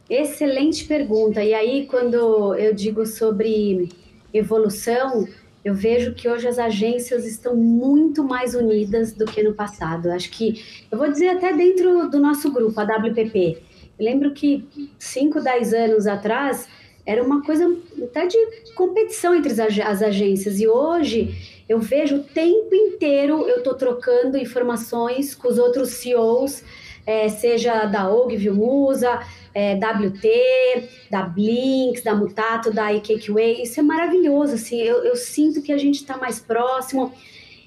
Excelente 0.10 0.86
pergunta. 0.86 1.44
E 1.44 1.54
aí, 1.54 1.86
quando 1.86 2.56
eu 2.56 2.74
digo 2.74 3.06
sobre 3.06 3.90
evolução, 4.34 5.28
eu 5.66 5.74
vejo 5.74 6.14
que 6.14 6.30
hoje 6.30 6.48
as 6.48 6.58
agências 6.58 7.26
estão 7.26 7.58
muito 7.58 8.24
mais 8.24 8.56
unidas 8.56 9.12
do 9.12 9.26
que 9.26 9.44
no 9.44 9.54
passado. 9.54 10.10
Acho 10.12 10.32
que, 10.32 10.64
eu 10.90 10.98
vou 10.98 11.12
dizer 11.12 11.28
até 11.28 11.52
dentro 11.52 12.10
do 12.10 12.20
nosso 12.22 12.50
grupo, 12.54 12.80
a 12.80 12.84
WPP, 12.84 13.58
lembro 14.00 14.32
que 14.32 14.66
5, 15.00 15.42
10 15.42 15.74
anos 15.74 16.08
atrás 16.08 16.68
era 17.06 17.24
uma 17.24 17.44
coisa 17.44 17.66
até 18.04 18.26
de 18.26 18.38
competição 18.74 19.36
entre 19.36 19.54
as 19.62 20.02
agências. 20.02 20.60
E 20.60 20.68
hoje 20.68 21.62
eu 21.70 21.80
vejo 21.80 22.18
o 22.18 22.24
tempo 22.24 22.74
inteiro 22.74 23.48
eu 23.48 23.58
estou 23.58 23.76
trocando 23.76 24.38
informações 24.38 25.36
com 25.36 25.48
os 25.48 25.58
outros 25.58 25.90
CEOs, 25.90 26.64
é, 27.06 27.30
seja 27.30 27.86
da 27.86 28.12
Ogilvy 28.12 28.50
Musa, 28.50 29.22
é, 29.54 29.76
WT, 29.76 31.08
da 31.10 31.22
Blinks, 31.22 32.04
da 32.04 32.14
Mutato, 32.14 32.74
da 32.74 32.92
IKQA, 32.92 33.62
isso 33.62 33.80
é 33.80 33.84
maravilhoso, 33.84 34.56
assim, 34.56 34.82
eu, 34.82 35.04
eu 35.04 35.16
sinto 35.16 35.62
que 35.62 35.72
a 35.72 35.78
gente 35.78 35.96
está 35.96 36.18
mais 36.18 36.40
próximo. 36.40 37.14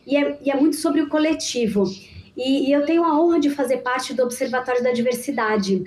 E 0.07 0.17
é, 0.17 0.39
e 0.43 0.51
é, 0.51 0.57
muito 0.57 0.77
sobre 0.77 1.03
o 1.03 1.09
coletivo. 1.09 1.85
E, 2.39 2.69
e 2.69 2.73
eu 2.73 2.87
tenho 2.87 3.05
a 3.05 3.21
honra 3.21 3.41
de 3.41 3.51
fazer 3.51 3.79
parte 3.79 4.15
do 4.15 4.23
Observatório 4.23 4.83
da 4.83 4.93
Diversidade, 4.93 5.83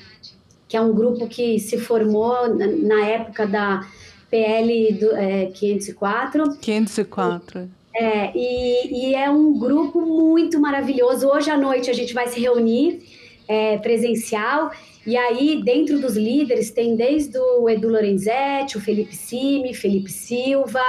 que 0.68 0.76
é 0.76 0.82
um 0.82 0.94
grupo 0.94 1.26
que 1.28 1.58
se 1.58 1.78
formou 1.78 2.54
na, 2.54 2.68
na 2.68 3.06
época 3.08 3.48
da 3.48 3.88
PL 4.30 4.94
do, 4.94 5.16
é, 5.16 5.46
504. 5.48 6.58
504. 6.58 7.70
É, 7.96 8.32
e, 8.36 9.10
e, 9.10 9.16
é 9.16 9.30
um 9.30 9.58
grupo 9.58 10.02
muito 10.02 10.60
maravilhoso. 10.60 11.28
Hoje 11.28 11.50
à 11.50 11.58
noite 11.58 11.90
a 11.90 11.94
gente 11.94 12.14
vai 12.14 12.28
se 12.28 12.40
reunir 12.40 13.02
é, 13.48 13.78
presencial. 13.78 14.72
E 15.06 15.18
aí, 15.18 15.62
dentro 15.64 16.00
dos 16.00 16.16
líderes, 16.16 16.70
tem 16.70 16.96
desde 16.96 17.38
o 17.38 17.70
Edu 17.70 17.90
Lorenzetti, 17.90 18.78
o 18.78 18.82
Felipe 18.82 19.16
Simi, 19.16 19.74
Felipe 19.74 20.12
Silva, 20.12 20.84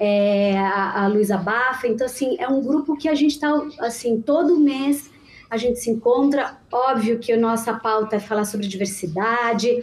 é, 0.00 0.58
a, 0.58 1.04
a 1.04 1.06
Luísa 1.08 1.36
Bafa. 1.36 1.88
Então, 1.88 2.06
assim, 2.06 2.36
é 2.38 2.48
um 2.48 2.62
grupo 2.62 2.96
que 2.96 3.08
a 3.08 3.14
gente 3.14 3.32
está, 3.32 3.50
assim, 3.80 4.20
todo 4.20 4.58
mês 4.58 5.10
a 5.50 5.56
gente 5.56 5.78
se 5.78 5.90
encontra. 5.90 6.58
Óbvio 6.70 7.18
que 7.18 7.32
a 7.32 7.36
nossa 7.36 7.72
pauta 7.74 8.16
é 8.16 8.20
falar 8.20 8.44
sobre 8.44 8.66
diversidade, 8.66 9.82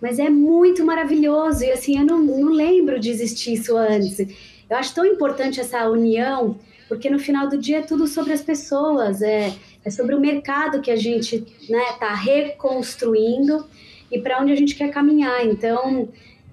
mas 0.00 0.18
é 0.18 0.28
muito 0.28 0.84
maravilhoso. 0.84 1.64
E 1.64 1.70
assim, 1.70 1.98
eu 1.98 2.04
não, 2.04 2.18
não 2.18 2.52
lembro 2.52 3.00
de 3.00 3.10
existir 3.10 3.54
isso 3.54 3.76
antes. 3.76 4.18
Eu 4.18 4.76
acho 4.76 4.94
tão 4.94 5.06
importante 5.06 5.60
essa 5.60 5.88
união, 5.88 6.58
porque 6.88 7.08
no 7.08 7.18
final 7.18 7.48
do 7.48 7.56
dia 7.56 7.78
é 7.78 7.82
tudo 7.82 8.06
sobre 8.06 8.32
as 8.32 8.42
pessoas, 8.42 9.22
é, 9.22 9.52
é 9.84 9.90
sobre 9.90 10.14
o 10.14 10.20
mercado 10.20 10.80
que 10.80 10.90
a 10.90 10.96
gente 10.96 11.36
está 11.36 11.72
né, 11.72 11.84
tá 11.98 12.14
reconstruindo 12.14 13.66
e 14.10 14.20
para 14.20 14.40
onde 14.40 14.52
a 14.52 14.56
gente 14.56 14.74
quer 14.74 14.90
caminhar. 14.90 15.44
Então, 15.44 16.08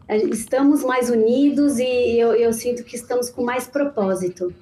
estamos 0.09 0.83
mais 0.83 1.09
unidos 1.09 1.79
e 1.79 2.19
eu, 2.19 2.33
eu 2.33 2.53
sinto 2.53 2.83
que 2.83 2.95
estamos 2.95 3.29
com 3.29 3.43
mais 3.43 3.67
propósito. 3.67 4.53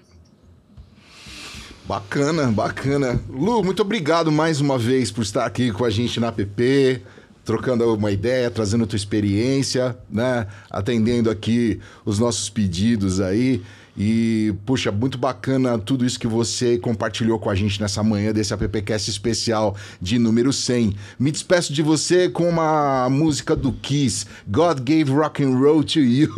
Bacana, 1.85 2.49
bacana. 2.49 3.21
Lu, 3.29 3.61
muito 3.61 3.81
obrigado 3.81 4.31
mais 4.31 4.61
uma 4.61 4.77
vez 4.77 5.11
por 5.11 5.21
estar 5.21 5.45
aqui 5.45 5.69
com 5.69 5.83
a 5.83 5.89
gente 5.89 6.17
na 6.17 6.29
app, 6.29 7.01
trocando 7.43 7.93
uma 7.93 8.09
ideia, 8.09 8.49
trazendo 8.49 8.87
tua 8.87 8.95
experiência, 8.95 9.97
né? 10.09 10.47
Atendendo 10.69 11.29
aqui 11.29 11.81
os 12.05 12.19
nossos 12.19 12.49
pedidos 12.49 13.19
aí. 13.19 13.61
E, 13.97 14.53
puxa, 14.65 14.91
muito 14.91 15.17
bacana 15.17 15.77
tudo 15.77 16.05
isso 16.05 16.19
que 16.19 16.27
você 16.27 16.77
compartilhou 16.77 17.37
com 17.37 17.49
a 17.49 17.55
gente 17.55 17.79
nessa 17.79 18.03
manhã 18.03 18.33
desse 18.33 18.53
AppCast 18.53 19.09
especial 19.09 19.75
de 20.01 20.17
número 20.17 20.51
100. 20.51 20.95
Me 21.19 21.31
despeço 21.31 21.71
de 21.71 21.81
você 21.81 22.27
com 22.27 22.49
uma 22.49 23.07
música 23.09 23.55
do 23.55 23.71
Kiss, 23.71 24.25
God 24.47 24.79
Gave 24.79 25.11
Rock 25.11 25.43
and 25.43 25.57
Roll 25.57 25.83
to 25.83 25.99
You. 25.99 26.29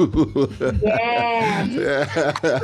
Yeah. 0.82 2.06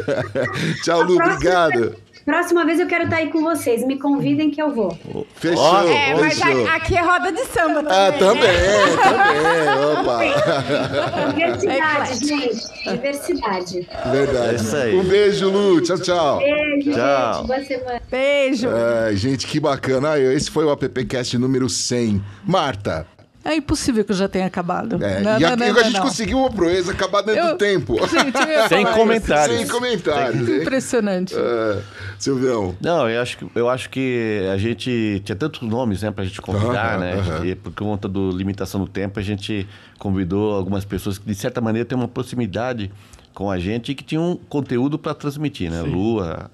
Tchau, 0.83 1.03
Lu, 1.03 1.15
obrigado. 1.15 1.95
Próxima 2.26 2.65
vez 2.65 2.80
eu 2.80 2.88
quero 2.88 3.05
estar 3.05 3.17
aí 3.17 3.30
com 3.30 3.41
vocês. 3.41 3.86
Me 3.86 3.97
convidem 3.97 4.49
que 4.49 4.61
eu 4.61 4.72
vou. 4.72 4.97
Fechou. 5.36 5.89
É, 5.89 6.13
mas 6.15 6.39
fechou. 6.39 6.67
aqui 6.67 6.95
é 6.95 7.01
roda 7.01 7.32
de 7.32 7.45
samba 7.45 7.84
também. 7.84 7.97
Ah, 7.97 8.11
também, 8.17 8.43
né? 8.43 8.82
também. 9.03 9.91
Opa. 9.99 11.32
Diversidade, 11.34 12.11
é 12.11 12.15
gente. 12.15 12.89
Diversidade. 12.89 13.89
Verdade. 14.11 14.49
É 14.49 14.55
isso 14.55 14.76
aí. 14.76 14.95
Um 14.99 15.03
beijo, 15.03 15.49
Lu. 15.49 15.82
Tchau, 15.82 15.97
tchau. 15.99 16.38
Beijo, 16.38 16.91
tchau. 16.91 17.34
gente. 17.34 17.47
Boa 17.47 17.63
semana. 17.63 18.01
Beijo. 18.09 18.67
É, 18.69 19.15
gente, 19.15 19.47
que 19.47 19.59
bacana. 19.59 20.19
Esse 20.19 20.51
foi 20.51 20.65
o 20.65 20.72
AppCast 20.72 21.38
número 21.38 21.67
100. 21.69 22.22
Marta, 22.45 23.07
é 23.43 23.55
impossível 23.55 24.03
que 24.05 24.11
eu 24.11 24.15
já 24.15 24.27
tenha 24.27 24.45
acabado. 24.45 25.03
É, 25.03 25.19
não, 25.21 25.37
e 25.37 25.41
não, 25.41 25.55
não, 25.55 25.79
a 25.79 25.83
gente 25.83 26.01
conseguiu 26.01 26.37
uma 26.37 26.51
proeza 26.51 26.91
acabar 26.91 27.21
dentro 27.21 27.41
eu, 27.41 27.51
do 27.51 27.57
tempo. 27.57 27.95
Gente, 28.07 28.37
Sem 28.69 28.85
comentários. 28.85 29.57
Sem 29.57 29.67
comentários. 29.67 30.47
Impressionante. 30.47 31.35
É, 31.35 31.81
Silvião. 32.19 32.75
Não, 32.79 33.09
eu 33.09 33.21
acho, 33.21 33.37
que, 33.37 33.47
eu 33.55 33.69
acho 33.69 33.89
que 33.89 34.47
a 34.51 34.57
gente 34.57 35.21
tinha 35.25 35.35
tantos 35.35 35.61
nomes 35.61 36.03
né, 36.03 36.11
pra 36.11 36.23
gente 36.23 36.39
convidar, 36.41 36.99
né? 36.99 37.15
E 37.43 37.55
por 37.55 37.73
conta 37.73 38.07
da 38.07 38.19
limitação 38.19 38.81
do 38.81 38.87
tempo, 38.87 39.19
a 39.19 39.23
gente 39.23 39.67
convidou 39.97 40.53
algumas 40.53 40.85
pessoas 40.85 41.17
que, 41.17 41.25
de 41.25 41.35
certa 41.35 41.59
maneira, 41.59 41.87
têm 41.87 41.97
uma 41.97 42.07
proximidade 42.07 42.91
com 43.33 43.49
a 43.49 43.57
gente 43.57 43.91
e 43.91 43.95
que 43.95 44.03
tinham 44.03 44.39
conteúdo 44.49 44.99
para 44.99 45.13
transmitir, 45.13 45.71
né? 45.71 45.81
Sim. 45.81 45.89
Lua, 45.89 46.51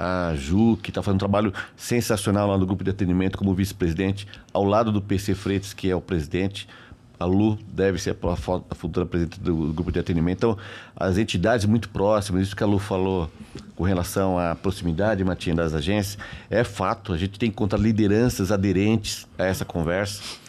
a 0.00 0.34
Ju, 0.34 0.78
que 0.82 0.90
está 0.90 1.02
fazendo 1.02 1.16
um 1.16 1.18
trabalho 1.18 1.52
sensacional 1.76 2.48
lá 2.48 2.56
no 2.56 2.64
grupo 2.64 2.82
de 2.82 2.88
atendimento 2.88 3.36
como 3.36 3.54
vice-presidente, 3.54 4.26
ao 4.50 4.64
lado 4.64 4.90
do 4.90 5.02
PC 5.02 5.34
Freitas, 5.34 5.74
que 5.74 5.90
é 5.90 5.94
o 5.94 6.00
presidente. 6.00 6.66
A 7.18 7.26
Lu 7.26 7.58
deve 7.70 7.98
ser 7.98 8.16
a 8.22 8.74
futura 8.74 9.04
presidente 9.04 9.38
do 9.38 9.74
grupo 9.74 9.92
de 9.92 9.98
atendimento. 9.98 10.38
Então, 10.38 10.58
as 10.96 11.18
entidades 11.18 11.66
muito 11.66 11.90
próximas, 11.90 12.44
isso 12.44 12.56
que 12.56 12.62
a 12.62 12.66
Lu 12.66 12.78
falou 12.78 13.30
com 13.76 13.84
relação 13.84 14.38
à 14.38 14.54
proximidade, 14.54 15.22
Matinha, 15.22 15.54
das 15.54 15.74
agências, 15.74 16.16
é 16.48 16.64
fato. 16.64 17.12
A 17.12 17.18
gente 17.18 17.38
tem 17.38 17.50
que 17.50 17.54
encontrar 17.54 17.78
lideranças 17.78 18.50
aderentes 18.50 19.26
a 19.36 19.44
essa 19.44 19.66
conversa 19.66 20.39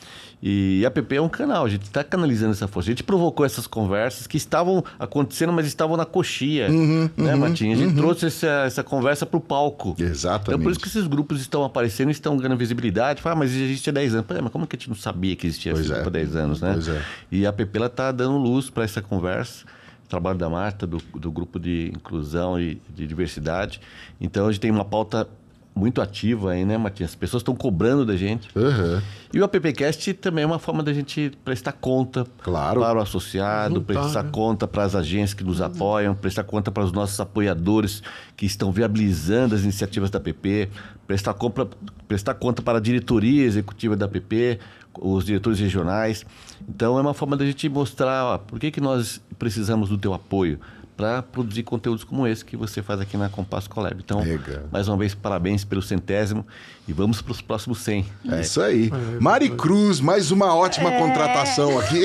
e 0.41 0.83
a 0.85 0.89
PP 0.89 1.17
é 1.17 1.21
um 1.21 1.29
canal, 1.29 1.65
a 1.65 1.69
gente 1.69 1.83
está 1.83 2.03
canalizando 2.03 2.53
essa 2.53 2.67
força. 2.67 2.89
A 2.89 2.93
gente 2.93 3.03
provocou 3.03 3.45
essas 3.45 3.67
conversas 3.67 4.25
que 4.25 4.37
estavam 4.37 4.83
acontecendo, 4.97 5.53
mas 5.53 5.67
estavam 5.67 5.95
na 5.95 6.05
coxia, 6.05 6.67
uhum, 6.67 7.09
né, 7.15 7.35
uhum? 7.35 7.43
A 7.43 7.49
gente 7.49 7.83
uhum. 7.83 7.95
trouxe 7.95 8.25
essa, 8.25 8.63
essa 8.65 8.83
conversa 8.83 9.25
para 9.25 9.37
o 9.37 9.41
palco. 9.41 9.95
Exatamente. 9.99 10.49
Então, 10.49 10.59
por 10.59 10.71
isso 10.71 10.79
que 10.79 10.87
esses 10.87 11.05
grupos 11.05 11.39
estão 11.41 11.63
aparecendo 11.63 12.09
e 12.09 12.11
estão 12.11 12.35
ganhando 12.37 12.57
visibilidade. 12.57 13.21
Fala, 13.21 13.35
ah, 13.35 13.39
mas 13.39 13.53
existe 13.53 13.89
há 13.89 13.93
10 13.93 14.15
anos. 14.15 14.25
Pô, 14.25 14.33
mas 14.41 14.51
como 14.51 14.65
que 14.65 14.75
a 14.75 14.79
gente 14.79 14.89
não 14.89 14.95
sabia 14.95 15.35
que 15.35 15.45
existia 15.45 15.73
pois 15.73 15.85
esse 15.85 15.93
é. 15.93 16.01
há 16.01 16.09
10 16.09 16.35
anos, 16.35 16.61
né? 16.61 16.73
Pois 16.73 16.87
é. 16.87 17.01
E 17.31 17.45
a 17.45 17.53
PP 17.53 17.79
está 17.85 18.11
dando 18.11 18.37
luz 18.37 18.69
para 18.69 18.83
essa 18.83 19.01
conversa 19.01 19.65
trabalho 20.09 20.37
da 20.37 20.49
Marta, 20.49 20.85
do, 20.85 20.97
do 21.15 21.31
grupo 21.31 21.57
de 21.57 21.89
inclusão 21.95 22.59
e 22.59 22.81
de 22.93 23.07
diversidade. 23.07 23.79
Então, 24.19 24.45
a 24.45 24.51
gente 24.51 24.59
tem 24.59 24.69
uma 24.69 24.83
pauta 24.83 25.25
muito 25.73 26.01
ativa 26.01 26.51
aí, 26.51 26.65
né, 26.65 26.77
Matias? 26.77 27.11
As 27.11 27.15
pessoas 27.15 27.41
estão 27.41 27.55
cobrando 27.55 28.05
da 28.05 28.15
gente. 28.15 28.49
Aham. 28.55 29.01
E 29.33 29.39
o 29.39 29.43
AppCast 29.45 30.13
também 30.15 30.43
é 30.43 30.47
uma 30.47 30.59
forma 30.59 30.83
da 30.83 30.91
gente 30.93 31.31
prestar 31.45 31.71
conta 31.71 32.25
Claro. 32.43 32.81
para 32.81 32.99
o 32.99 33.01
associado, 33.01 33.75
Juntar, 33.75 33.85
prestar 33.93 34.23
né? 34.23 34.29
conta 34.31 34.67
para 34.67 34.83
as 34.83 34.95
agências 34.95 35.33
que 35.33 35.43
nos 35.43 35.61
apoiam, 35.61 36.13
prestar 36.13 36.43
conta 36.43 36.71
para 36.71 36.83
os 36.83 36.91
nossos 36.91 37.19
apoiadores 37.19 38.03
que 38.35 38.45
estão 38.45 38.71
viabilizando 38.71 39.55
as 39.55 39.61
iniciativas 39.61 40.09
da 40.09 40.19
PP, 40.19 40.69
prestar, 41.07 41.33
compra, 41.33 41.67
prestar 42.07 42.33
conta 42.33 42.61
para 42.61 42.77
a 42.77 42.81
diretoria 42.81 43.43
executiva 43.45 43.95
da 43.95 44.07
PP, 44.07 44.59
os 44.99 45.25
diretores 45.25 45.59
regionais. 45.59 46.25
Então 46.67 46.97
é 46.97 47.01
uma 47.01 47.13
forma 47.13 47.37
da 47.37 47.45
gente 47.45 47.67
mostrar 47.69 48.25
ó, 48.25 48.37
por 48.37 48.59
que, 48.59 48.69
que 48.71 48.81
nós 48.81 49.21
precisamos 49.39 49.87
do 49.89 49.97
teu 49.97 50.13
apoio 50.13 50.59
para 50.95 51.21
produzir 51.21 51.63
conteúdos 51.63 52.03
como 52.03 52.27
esse 52.27 52.43
que 52.43 52.55
você 52.55 52.81
faz 52.81 52.99
aqui 52.99 53.17
na 53.17 53.29
Compasso 53.29 53.69
Collab. 53.69 53.99
Então, 53.99 54.21
Legal. 54.21 54.63
mais 54.71 54.87
uma 54.87 54.97
vez, 54.97 55.15
parabéns 55.15 55.63
pelo 55.63 55.81
centésimo 55.81 56.45
e 56.91 56.93
vamos 56.93 57.21
para 57.21 57.31
os 57.31 57.39
próximos 57.39 57.79
100. 57.79 58.05
É 58.29 58.41
isso 58.41 58.61
aí. 58.61 58.91
Mari 59.19 59.49
Cruz, 59.51 60.01
mais 60.01 60.29
uma 60.29 60.53
ótima 60.53 60.91
contratação 60.91 61.79
aqui. 61.79 62.03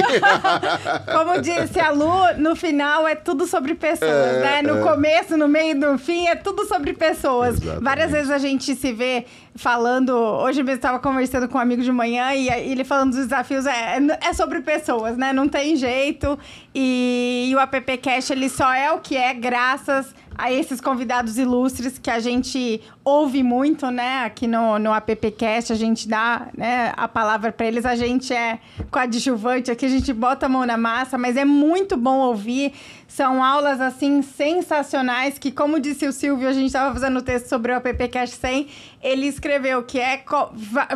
Como 1.13 1.41
disse 1.43 1.81
a 1.81 1.91
Lu, 1.91 2.39
no 2.39 2.55
final 2.55 3.07
é 3.07 3.17
tudo 3.17 3.49
sobre 3.49 3.75
pessoas, 3.75 4.37
É, 4.37 4.41
né? 4.41 4.63
No 4.63 4.79
é. 4.79 4.83
começo, 4.83 5.37
no 5.37 5.49
meio 5.49 5.73
e 5.73 5.75
no 5.75 5.99
fim, 5.99 6.29
é 6.29 6.37
tudo 6.37 6.65
sobre 6.67 6.93
pessoas. 6.93 7.57
Exatamente. 7.57 7.83
Várias 7.83 8.13
vezes 8.13 8.31
a 8.31 8.39
gente 8.39 8.77
se 8.77 8.93
vê 8.93 9.27
falando. 9.57 10.11
Hoje 10.11 10.63
mesmo 10.63 10.77
estava 10.77 11.01
conversando 11.01 11.49
com 11.49 11.59
um 11.59 11.61
amigo 11.61 11.83
de 11.83 11.91
manhã 11.91 12.33
e 12.33 12.49
ele 12.49 12.85
falando 12.85 13.11
dos 13.11 13.25
desafios. 13.25 13.67
É, 13.67 13.99
é 14.23 14.33
sobre 14.33 14.61
pessoas, 14.61 15.17
né? 15.17 15.33
Não 15.33 15.49
tem 15.49 15.75
jeito. 15.75 16.39
E, 16.73 17.49
e 17.51 17.57
o 17.57 17.59
App 17.59 17.99
Cash, 17.99 18.31
ele 18.31 18.49
só 18.49 18.73
é 18.73 18.93
o 18.93 18.99
que 19.01 19.17
é 19.17 19.35
graças 19.35 20.15
a 20.39 20.53
esses 20.53 20.81
convidados 20.81 21.39
ilustres 21.39 21.99
que 21.99 22.11
a 22.11 22.19
gente 22.19 22.81
ouve 23.05 23.43
muito, 23.43 23.91
né? 23.91 24.25
Aqui 24.25 24.47
no, 24.47 24.79
no 24.79 24.93
AppCast, 24.93 25.73
a 25.73 25.77
gente 25.77 26.09
dá 26.09 26.49
né, 26.57 26.93
a 26.97 27.09
palavra 27.09 27.53
para 27.53 27.67
eles. 27.67 27.87
A 27.87 27.95
gente 27.95 28.33
é 28.35 28.59
coadjuvante 28.91 29.71
aqui, 29.71 29.87
a 29.87 29.89
gente 29.89 30.13
bota 30.13 30.47
a 30.47 30.49
mão 30.49 30.67
na 30.67 30.77
massa, 30.77 31.17
mas 31.17 31.37
é 31.37 31.45
muito 31.45 31.97
bom 31.97 32.19
ouvir. 32.19 32.73
São 33.09 33.43
aulas, 33.43 33.81
assim, 33.81 34.21
sensacionais 34.21 35.39
que, 35.39 35.51
como 35.51 35.79
disse 35.79 36.07
o 36.07 36.13
Silvio, 36.13 36.49
a 36.49 36.53
gente 36.53 36.67
estava 36.67 36.93
fazendo 36.93 37.19
o 37.19 37.23
texto 37.23 37.47
sobre 37.49 37.73
o 37.73 37.77
AppCast 37.77 38.37
100, 38.37 38.67
ele 39.03 39.27
escreveu 39.27 39.83
que 39.85 39.99
é 40.01 40.23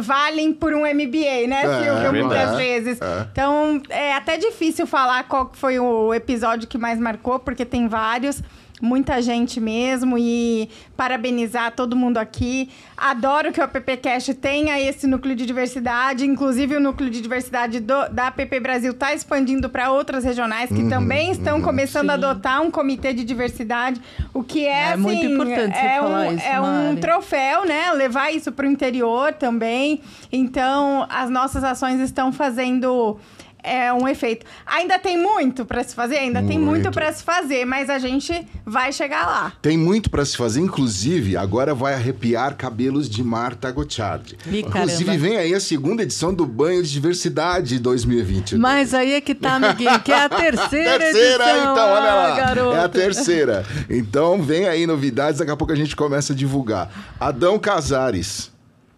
valem 0.00 0.52
por 0.52 0.74
um 0.74 0.80
MBA, 0.80 1.46
né, 1.48 1.62
É, 1.64 1.82
Silvio? 1.84 2.06
é 2.06 2.22
Muitas 2.22 2.56
vezes. 2.56 3.00
É. 3.00 3.26
Então, 3.32 3.80
é 3.88 4.14
até 4.14 4.36
difícil 4.36 4.86
falar 4.86 5.24
qual 5.24 5.50
foi 5.54 5.78
o 5.78 6.12
episódio 6.12 6.68
que 6.68 6.76
mais 6.76 6.98
marcou, 6.98 7.38
porque 7.38 7.64
tem 7.64 7.86
vários. 7.88 8.42
Muita 8.80 9.20
gente 9.20 9.60
mesmo 9.60 10.16
e 10.18 10.68
parabenizar 10.96 11.72
todo 11.72 11.94
mundo 11.96 12.18
aqui. 12.18 12.70
Adoro 12.96 13.52
que 13.52 13.60
o 13.60 13.64
AppCast 13.64 14.34
tenha 14.34 14.80
esse 14.80 15.06
núcleo 15.06 15.34
de 15.36 15.44
diversidade. 15.44 16.24
Inclusive, 16.26 16.76
o 16.76 16.80
núcleo 16.80 17.10
de 17.10 17.20
diversidade 17.20 17.80
do- 17.80 18.08
da 18.10 18.26
App 18.28 18.60
Brasil 18.60 18.92
está 18.92 19.14
expandindo 19.14 19.68
para 19.68 19.90
outras 19.90 20.24
regionais 20.24 20.70
que 20.70 20.88
também 20.88 21.30
estão 21.30 21.60
começando 21.60 22.10
a 22.10 22.14
adotar 22.14 22.62
um 22.62 22.70
comitê 22.70 23.12
de 23.12 23.24
diversidade. 23.24 24.00
O 24.32 24.42
que 24.42 24.64
é, 24.66 24.70
É 24.70 24.84
assim, 24.92 25.02
muito 25.02 25.24
importante 25.26 25.78
é 25.78 26.00
um, 26.02 26.34
isso, 26.34 26.46
é 26.46 26.60
um 26.60 26.96
troféu, 26.96 27.66
né? 27.66 27.92
Levar 27.92 28.30
isso 28.32 28.50
para 28.52 28.66
o 28.66 28.70
interior 28.70 29.32
também. 29.32 30.00
Então, 30.32 31.06
as 31.10 31.28
nossas 31.30 31.64
ações 31.64 32.00
estão 32.00 32.32
fazendo 32.32 33.18
é, 33.62 33.92
um 33.92 34.06
efeito. 34.08 34.46
Ainda 34.66 34.98
tem 34.98 35.16
muito 35.16 35.64
para 35.64 35.82
se 35.84 35.94
fazer, 35.94 36.16
ainda 36.18 36.40
tem 36.42 36.58
muito 36.58 36.70
Muito. 36.70 36.90
para 36.92 37.12
se 37.12 37.22
fazer, 37.22 37.64
mas 37.64 37.90
a 37.90 37.98
gente 37.98 38.46
vai 38.64 38.92
chegar 38.92 39.26
lá. 39.26 39.52
Tem 39.60 39.76
muito 39.76 40.08
para 40.08 40.24
se 40.24 40.36
fazer, 40.36 40.60
inclusive, 40.60 41.36
agora 41.36 41.74
vai 41.74 41.94
arrepiar 41.94 42.54
cabelos 42.56 43.08
de 43.08 43.22
Marta 43.24 43.70
Gotthard. 43.70 44.36
Ih, 44.46 44.60
Inclusive, 44.60 45.04
caramba. 45.04 45.22
vem 45.28 45.36
aí 45.36 45.54
a 45.54 45.60
segunda 45.60 46.02
edição 46.02 46.32
do 46.32 46.46
Banho 46.46 46.82
de 46.82 46.90
Diversidade 46.90 47.78
2020. 47.78 48.56
Mas 48.56 48.94
aí 48.94 49.14
é 49.14 49.20
que 49.20 49.34
tá, 49.34 49.54
amiguinho, 49.56 50.00
que 50.00 50.12
é 50.12 50.22
a 50.24 50.28
terceira, 50.30 50.98
Terceira, 50.98 51.44
edição. 51.44 51.72
então, 51.72 51.88
olha 51.90 52.14
lá. 52.14 52.36
garoto. 52.36 52.76
É 52.76 52.84
a 52.84 52.88
terceira. 52.88 53.66
Então, 53.88 54.40
vem 54.42 54.66
aí 54.68 54.86
novidades, 54.86 55.38
daqui 55.40 55.50
a 55.50 55.56
pouco 55.56 55.72
a 55.72 55.76
gente 55.76 55.96
começa 55.96 56.32
a 56.32 56.36
divulgar. 56.36 56.90
Adão 57.18 57.58
Casares. 57.58 58.50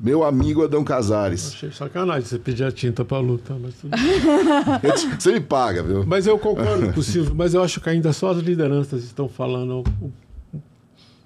Meu 0.03 0.25
amigo 0.25 0.65
Adão 0.65 0.83
Casares. 0.83 1.53
Achei 1.55 1.71
sacanagem 1.71 2.23
você 2.29 2.37
pedir 2.39 2.65
a 2.65 2.73
tinta 2.73 3.05
pra 3.05 3.21
luta. 3.21 3.55
Mas, 3.63 3.75
tudo 3.77 3.91
bem. 3.97 4.91
Você 5.21 5.33
me 5.33 5.41
paga, 5.41 5.81
viu? 5.83 6.05
mas 6.05 6.27
eu 6.27 6.37
concordo 6.39 6.93
com 6.93 6.99
o 6.99 7.03
Silvio, 7.05 7.33
mas 7.37 7.55
eu 7.55 7.63
acho 7.63 7.81
que 7.81 7.89
ainda 7.89 8.13
só 8.13 8.31
as 8.33 8.39
lideranças 8.39 9.05
estão 9.05 9.29
falando. 9.29 9.85
O, 10.01 10.11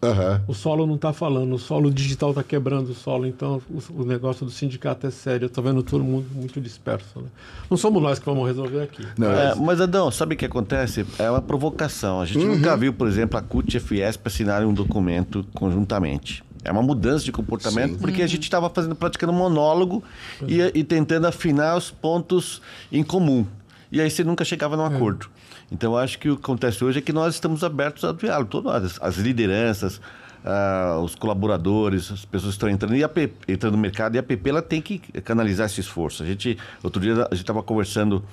Aham. 0.02 0.42
o 0.46 0.52
solo 0.52 0.86
não 0.86 0.96
está 0.96 1.10
falando, 1.10 1.54
o 1.54 1.58
solo 1.58 1.90
digital 1.90 2.28
está 2.30 2.42
quebrando 2.42 2.90
o 2.90 2.94
solo, 2.94 3.26
então 3.26 3.62
o, 3.70 4.02
o 4.02 4.04
negócio 4.04 4.44
do 4.44 4.52
sindicato 4.52 5.06
é 5.06 5.10
sério. 5.10 5.46
Eu 5.46 5.50
tô 5.50 5.62
vendo 5.62 5.82
todo 5.82 6.04
mundo 6.04 6.26
muito 6.34 6.60
disperso. 6.60 7.20
né? 7.20 7.28
Não 7.70 7.78
somos 7.78 8.02
nós 8.02 8.18
que 8.18 8.26
vamos 8.26 8.46
resolver 8.46 8.82
aqui. 8.82 9.02
Não, 9.16 9.32
É, 9.32 9.54
mas, 9.54 9.80
Adão, 9.80 10.10
sabe 10.10 10.34
o 10.34 10.38
que 10.38 10.44
acontece? 10.44 11.06
É 11.18 11.30
uma 11.30 11.40
provocação. 11.40 12.20
A 12.20 12.26
gente 12.26 12.44
nunca 12.44 12.76
viu, 12.76 12.92
por 12.92 13.08
exemplo, 13.08 13.38
a 13.38 13.42
CUT 13.42 13.72
e 13.74 13.78
a 13.78 13.80
Fiesp 13.80 14.26
assinarem 14.26 14.68
um 14.68 14.74
documento 14.74 15.46
conjuntamente. 15.54 16.44
É 16.66 16.72
uma 16.72 16.82
mudança 16.82 17.24
de 17.24 17.32
comportamento, 17.32 17.98
porque 17.98 18.22
a 18.22 18.26
gente 18.26 18.42
estava 18.42 18.68
fazendo, 18.68 18.94
praticando 18.94 19.32
um 19.32 19.36
monólogo 19.36 20.02
e, 20.46 20.60
e 20.74 20.84
tentando 20.84 21.26
afinar 21.26 21.76
os 21.76 21.90
pontos 21.90 22.60
em 22.90 23.02
comum. 23.02 23.46
E 23.90 24.00
aí 24.00 24.10
você 24.10 24.24
nunca 24.24 24.44
chegava 24.44 24.76
num 24.76 24.84
acordo. 24.84 25.28
Então, 25.70 25.92
eu 25.92 25.98
acho 25.98 26.18
que 26.18 26.28
o 26.28 26.36
que 26.36 26.42
acontece 26.42 26.84
hoje 26.84 26.98
é 26.98 27.02
que 27.02 27.12
nós 27.12 27.34
estamos 27.34 27.62
abertos 27.64 28.04
ao 28.04 28.12
diálogo. 28.12 28.50
Todas 28.50 28.98
as 29.00 29.16
lideranças, 29.16 30.00
ah, 30.44 31.00
os 31.02 31.14
colaboradores, 31.14 32.10
as 32.12 32.24
pessoas 32.24 32.52
que 32.52 32.56
estão 32.56 32.68
entrando, 32.68 32.94
e 32.96 33.02
a 33.04 33.08
P- 33.08 33.32
entrando 33.48 33.72
no 33.74 33.78
mercado, 33.80 34.14
e 34.16 34.18
a 34.18 34.22
PP 34.22 34.50
ela 34.50 34.62
tem 34.62 34.80
que 34.80 34.98
canalizar 35.22 35.66
esse 35.66 35.80
esforço. 35.80 36.22
A 36.22 36.26
gente, 36.26 36.56
outro 36.82 37.00
dia, 37.00 37.14
a 37.14 37.34
gente 37.34 37.40
estava 37.42 37.62
conversando 37.62 38.24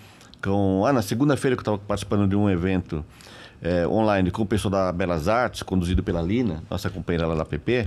com. 0.43 0.85
Ah, 0.85 0.93
na 0.93 1.01
segunda-feira 1.01 1.55
que 1.55 1.59
eu 1.59 1.63
estava 1.63 1.77
participando 1.77 2.27
de 2.27 2.35
um 2.35 2.49
evento 2.49 3.03
eh, 3.63 3.87
online 3.87 4.29
com 4.29 4.41
o 4.43 4.45
pessoal 4.45 4.71
da 4.71 4.91
Belas 4.91 5.27
Artes, 5.27 5.63
conduzido 5.63 6.03
pela 6.03 6.21
Lina, 6.21 6.61
nossa 6.69 6.89
companheira 6.89 7.25
lá 7.25 7.33
da 7.35 7.45
PP. 7.45 7.85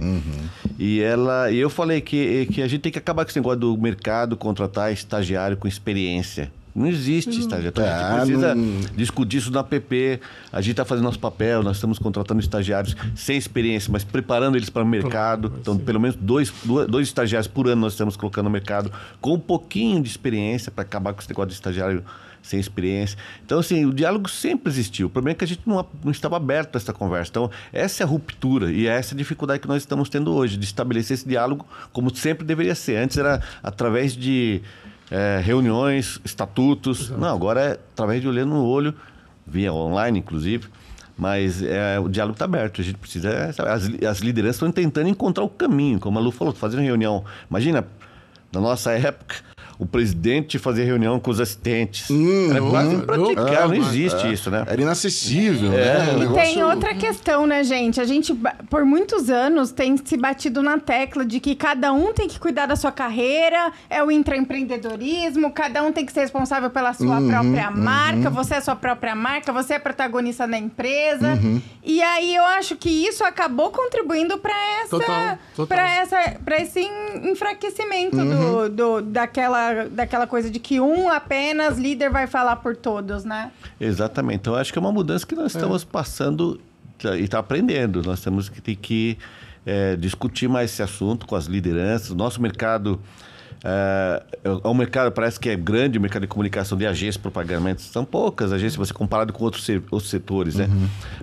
E 0.78 1.00
ela 1.00 1.50
e 1.50 1.58
eu 1.58 1.70
falei 1.70 2.00
que, 2.00 2.46
que 2.46 2.62
a 2.62 2.66
gente 2.68 2.80
tem 2.80 2.90
que 2.92 2.98
acabar 2.98 3.24
com 3.24 3.30
esse 3.30 3.38
negócio 3.38 3.60
do 3.60 3.76
mercado 3.78 4.36
contratar 4.36 4.92
estagiário 4.92 5.56
com 5.56 5.68
experiência. 5.68 6.50
Não 6.74 6.86
existe 6.86 7.30
estagiário. 7.40 7.68
Então, 7.68 7.82
a 7.82 7.88
É, 7.88 8.08
gente 8.10 8.16
precisa 8.26 8.54
não- 8.54 8.80
discutir 8.94 9.38
isso 9.38 9.50
na 9.50 9.64
PP. 9.64 10.20
A 10.52 10.60
gente 10.60 10.72
está 10.72 10.84
fazendo 10.84 11.04
nosso 11.06 11.18
papel, 11.18 11.62
nós 11.62 11.78
estamos 11.78 11.98
contratando 11.98 12.38
estagiários 12.38 12.94
sem 13.14 13.38
experiência, 13.38 13.90
mas 13.90 14.04
preparando 14.04 14.56
eles 14.58 14.68
para 14.68 14.82
o 14.82 14.86
mercado. 14.86 15.50
Então, 15.58 15.78
pelo 15.78 15.98
menos 15.98 16.16
dois, 16.20 16.52
dois 16.86 17.08
estagiários 17.08 17.46
por 17.48 17.66
ano 17.66 17.80
nós 17.80 17.94
estamos 17.94 18.14
colocando 18.14 18.44
no 18.44 18.50
mercado, 18.50 18.92
com 19.22 19.32
um 19.32 19.38
pouquinho 19.40 20.02
de 20.02 20.08
experiência, 20.10 20.70
para 20.70 20.82
acabar 20.82 21.14
com 21.14 21.20
esse 21.20 21.28
negócio 21.30 21.48
de 21.48 21.54
estagiário 21.54 22.04
sem 22.46 22.60
experiência. 22.60 23.18
Então, 23.44 23.58
assim, 23.58 23.84
o 23.84 23.92
diálogo 23.92 24.30
sempre 24.30 24.70
existiu. 24.70 25.08
O 25.08 25.10
problema 25.10 25.32
é 25.32 25.38
que 25.38 25.44
a 25.44 25.48
gente 25.48 25.62
não, 25.66 25.84
não 26.02 26.12
estava 26.12 26.36
aberto 26.36 26.76
a 26.76 26.78
essa 26.78 26.92
conversa. 26.92 27.30
Então, 27.30 27.50
essa 27.72 28.02
é 28.02 28.04
a 28.04 28.06
ruptura 28.06 28.70
e 28.70 28.86
essa 28.86 29.12
é 29.12 29.14
a 29.14 29.18
dificuldade 29.18 29.60
que 29.60 29.66
nós 29.66 29.82
estamos 29.82 30.08
tendo 30.08 30.32
hoje, 30.32 30.56
de 30.56 30.64
estabelecer 30.64 31.16
esse 31.16 31.28
diálogo 31.28 31.66
como 31.92 32.14
sempre 32.14 32.46
deveria 32.46 32.74
ser. 32.74 32.98
Antes 32.98 33.18
era 33.18 33.42
através 33.62 34.12
de 34.12 34.62
eh, 35.10 35.40
reuniões, 35.44 36.20
estatutos. 36.24 37.10
Não, 37.10 37.34
agora 37.34 37.60
é 37.60 37.72
através 37.72 38.22
de 38.22 38.28
olhando 38.28 38.50
no 38.50 38.64
olho, 38.64 38.94
via 39.44 39.72
online, 39.72 40.20
inclusive. 40.20 40.68
Mas 41.18 41.62
eh, 41.62 41.98
o 41.98 42.08
diálogo 42.08 42.34
está 42.34 42.44
aberto. 42.44 42.80
A 42.80 42.84
gente 42.84 42.98
precisa. 42.98 43.52
sabe, 43.52 43.70
As, 43.70 43.84
as 44.08 44.18
lideranças 44.20 44.56
estão 44.56 44.70
tentando 44.70 45.08
encontrar 45.08 45.42
o 45.42 45.48
caminho, 45.48 45.98
como 45.98 46.16
a 46.16 46.22
Lu 46.22 46.30
falou, 46.30 46.54
fazendo 46.54 46.82
reunião. 46.82 47.24
Imagina, 47.50 47.84
na 48.52 48.60
nossa 48.60 48.92
época, 48.92 49.36
o 49.78 49.84
presidente 49.86 50.58
fazia 50.58 50.84
reunião 50.84 51.18
com 51.20 51.30
os 51.30 51.40
assistentes. 51.40 52.08
Era 52.50 52.60
quase 52.62 52.94
impraticável, 52.94 53.68
não 53.68 53.74
existe 53.74 54.32
isso, 54.32 54.50
né? 54.50 54.64
Era 54.66 54.80
inacessível, 54.80 55.70
né? 55.70 55.76
É. 55.76 56.14
E 56.14 56.18
negócio- 56.20 56.42
tem 56.54 56.62
outra 56.62 56.94
questão, 56.94 57.46
né, 57.46 57.62
gente? 57.62 58.00
A 58.00 58.04
gente, 58.04 58.34
por 58.70 58.84
muitos 58.84 59.28
anos, 59.30 59.70
tem 59.72 59.96
se 59.96 60.16
batido 60.16 60.62
na 60.62 60.78
tecla 60.78 61.24
de 61.24 61.40
que 61.40 61.54
cada 61.54 61.92
um 61.92 62.12
tem 62.12 62.26
que 62.28 62.38
cuidar 62.40 62.66
da 62.66 62.76
sua 62.76 62.90
carreira, 62.92 63.72
é 63.90 64.02
o 64.02 64.10
intraempreendedorismo, 64.10 65.50
cada 65.52 65.82
um 65.82 65.92
tem 65.92 66.04
que 66.04 66.12
ser 66.12 66.20
responsável 66.20 66.70
pela 66.70 66.92
sua 66.92 67.18
Uhum, 67.18 67.28
própria 67.30 67.70
marca, 67.70 68.30
você 68.30 68.54
é 68.54 68.56
a 68.58 68.60
sua 68.60 68.76
própria 68.76 69.14
marca, 69.14 69.52
você 69.52 69.74
é 69.74 69.78
protagonista 69.78 70.46
da 70.46 70.58
empresa. 70.58 71.34
Uhum. 71.34 71.60
E 71.84 72.02
aí 72.02 72.34
eu 72.34 72.44
acho 72.44 72.76
que 72.76 72.88
isso 72.88 73.24
acabou 73.24 73.70
contribuindo 73.70 74.38
para 74.38 74.54
essa, 74.82 75.38
para 75.68 75.90
essa, 75.94 76.36
para 76.44 76.60
esse 76.60 76.80
en- 76.80 77.30
enfraquecimento 77.30 78.16
Uhum. 78.16 78.68
do, 78.68 78.68
do, 78.70 79.02
daquela, 79.02 79.65
daquela 79.90 80.26
coisa 80.26 80.50
de 80.50 80.58
que 80.58 80.80
um 80.80 81.08
apenas 81.08 81.78
líder 81.78 82.10
vai 82.10 82.26
falar 82.26 82.56
por 82.56 82.76
todos, 82.76 83.24
né? 83.24 83.50
Exatamente. 83.80 84.36
Então, 84.40 84.54
acho 84.54 84.72
que 84.72 84.78
é 84.78 84.80
uma 84.80 84.92
mudança 84.92 85.26
que 85.26 85.34
nós 85.34 85.54
estamos 85.54 85.84
passando 85.84 86.60
tá- 86.98 87.16
e 87.16 87.24
está 87.24 87.38
aprendendo. 87.38 88.02
Nós 88.02 88.20
temos 88.20 88.48
que 88.48 88.60
ter 88.60 88.76
que 88.76 89.18
eh, 89.66 89.96
discutir 89.96 90.48
mais 90.48 90.70
esse 90.70 90.82
assunto 90.82 91.26
com 91.26 91.34
as 91.34 91.46
lideranças. 91.46 92.10
Nosso 92.10 92.40
mercado, 92.40 93.00
É, 93.64 94.22
é 94.44 94.68
um 94.68 94.74
mercado, 94.74 95.10
parece 95.10 95.40
que 95.40 95.48
é 95.48 95.56
grande 95.56 95.98
o 95.98 96.00
mercado 96.00 96.22
de 96.22 96.28
comunicação 96.28 96.76
de 96.78 96.86
agências 96.86 97.14
de 97.14 97.20
propaganda. 97.20 97.74
São 97.78 98.04
poucas 98.04 98.52
agências, 98.52 98.74
se 98.74 98.78
você 98.78 98.92
comparado 98.94 99.32
com 99.32 99.42
outros, 99.42 99.66
outros 99.90 100.08
setores, 100.10 100.54
né? 100.54 100.68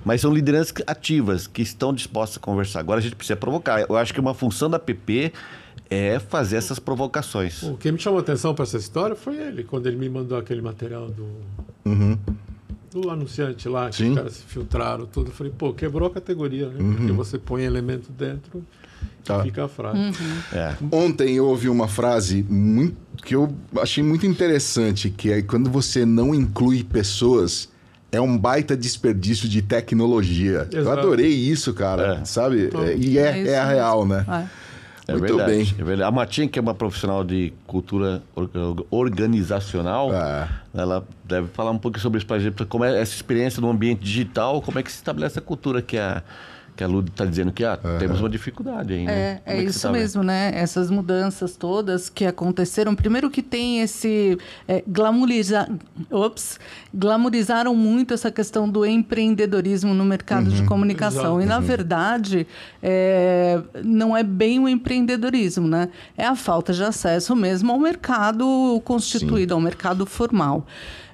Mas 0.04 0.20
são 0.22 0.34
lideranças 0.34 0.74
ativas, 0.88 1.48
que 1.48 1.62
estão 1.62 1.94
dispostas 1.94 2.38
a 2.38 2.40
conversar. 2.42 2.80
Agora 2.82 3.00
a 3.00 3.02
gente 3.04 3.16
precisa 3.16 3.38
provocar. 3.38 3.82
Eu 3.88 3.96
acho 3.96 4.14
que 4.14 4.20
uma 4.20 4.34
função 4.34 4.70
da 4.70 4.78
PP 4.80 5.32
é 5.94 6.20
fazer 6.20 6.58
essas 6.58 6.80
provocações. 6.80 7.64
O 7.64 7.76
que 7.78 7.92
me 7.92 8.00
chamou 8.00 8.20
a 8.20 8.22
atenção 8.22 8.54
para 8.56 8.64
essa 8.64 8.78
história 8.78 9.16
foi 9.16 9.36
ele, 9.38 9.64
quando 9.64 9.88
ele 9.88 9.98
me 9.98 10.10
mandou 10.10 10.38
aquele 10.38 10.62
material 10.62 11.10
do, 11.10 11.28
do 12.92 13.10
anunciante 13.10 13.68
lá, 13.68 13.90
que 13.90 13.98
Sim. 13.98 14.10
os 14.10 14.16
caras 14.16 14.34
se 14.34 14.44
filtraram, 14.44 15.06
tudo. 15.06 15.30
Eu 15.30 15.34
falei, 15.34 15.52
pô, 15.58 15.74
quebrou 15.74 16.08
a 16.08 16.12
categoria, 16.12 16.68
né? 16.68 16.96
Porque 16.98 17.12
você 17.12 17.38
põe 17.38 17.64
elemento 17.64 18.12
dentro 18.12 18.64
Tá. 19.24 19.40
e 19.40 19.44
fica 19.44 19.66
a 19.66 19.68
frase. 19.70 20.00
É. 20.52 20.76
Ontem 20.92 21.36
eu 21.36 21.46
ouvi 21.48 21.70
uma 21.70 21.88
frase 21.88 22.46
muito, 22.50 22.96
que 23.24 23.34
eu 23.36 23.54
achei 23.82 24.04
muito 24.04 24.26
interessante, 24.26 25.10
que 25.10 25.32
é 25.32 25.42
quando 25.42 25.70
você 25.70 26.06
não 26.06 26.36
inclui 26.36 26.84
pessoas, 26.84 27.70
é 28.12 28.20
um 28.20 28.38
baita 28.38 28.76
desperdício 28.76 29.48
de 29.48 29.62
tecnologia. 29.62 30.68
Eu 30.72 30.82
Exato. 30.82 31.00
adorei 31.00 31.30
isso, 31.34 31.74
cara, 31.74 32.20
É. 32.22 32.26
sabe? 32.26 32.70
É, 32.86 32.96
e 32.98 33.18
é, 33.18 33.22
É 33.28 33.42
isso 33.42 33.52
é 33.52 33.58
a 33.58 33.66
real, 33.66 34.06
né? 34.06 34.26
Ah, 34.28 34.46
É 35.08 35.12
Muito 35.12 35.36
verdade, 35.36 35.52
bem. 35.52 35.62
é 35.80 35.84
verdade. 35.84 36.04
A 36.08 36.12
Martinha, 36.12 36.48
que 36.48 36.58
é 36.58 36.62
uma 36.62 36.74
profissional 36.74 37.24
de 37.26 37.52
cultura 37.68 38.24
or- 38.36 38.86
organizacional, 38.90 40.14
É. 40.14 40.48
ela 40.74 41.06
deve 41.26 41.48
falar 41.50 41.72
um 41.72 41.78
pouco 41.78 42.00
sobre 42.00 42.18
isso 42.20 42.26
pra 42.28 42.40
gente, 42.40 42.66
como 42.66 42.86
é 42.86 43.02
essa 43.02 43.14
experiência 43.14 43.60
no 43.60 43.70
ambiente 43.70 44.00
digital, 44.02 44.62
como 44.62 44.80
é 44.80 44.84
que 44.84 44.90
se 44.92 44.98
estabelece 44.98 45.38
a 45.40 45.42
cultura 45.42 45.82
que 45.82 45.98
a, 45.98 46.24
que 46.76 46.84
a 46.84 46.88
Lud 46.88 47.10
está 47.10 47.26
dizendo 47.26 47.52
que 47.52 47.64
ah, 47.64 47.78
temos 48.00 48.20
uma 48.20 48.30
dificuldade 48.30 48.94
aí, 48.94 49.06
né? 49.06 49.42
É, 49.46 49.54
é 49.54 49.56
que 49.58 49.64
você 49.64 49.70
isso 49.70 49.82
tá 49.82 49.88
vendo? 49.90 50.02
mesmo, 50.02 50.24
né? 50.24 50.52
Essas 50.56 50.90
mudanças 50.90 51.56
todas 51.56 52.10
que 52.10 52.26
aconteceram. 52.26 52.96
Primeiro 52.96 53.30
que 53.30 53.42
tem 53.42 53.82
esse 53.82 54.38
é, 54.68 54.84
glamourizar, 54.88 55.70
ops, 56.10 56.60
glamourizaram 56.94 57.76
muito 57.76 58.14
essa 58.14 58.32
questão 58.32 58.68
do 58.68 58.86
empreendedorismo 58.86 59.94
no 59.94 60.06
mercado 60.06 60.50
de 60.50 60.64
comunicação. 60.64 61.40
Exato. 61.40 61.42
E 61.42 61.46
na 61.46 61.60
verdade 61.60 62.48
é, 62.82 63.62
não 63.84 64.16
é 64.16 64.24
bem 64.24 64.60
o 64.60 64.68
empreendedorismo, 64.68 65.68
né? 65.68 65.90
É 66.18 66.26
a 66.26 66.36
falta 66.36 66.74
de 66.74 66.84
acesso 66.84 67.36
mesmo 67.36 67.72
ao 67.72 67.80
mercado 67.80 68.82
constituído, 68.84 69.54
ao 69.54 69.62
mercado 69.62 70.06
formal. 70.06 70.66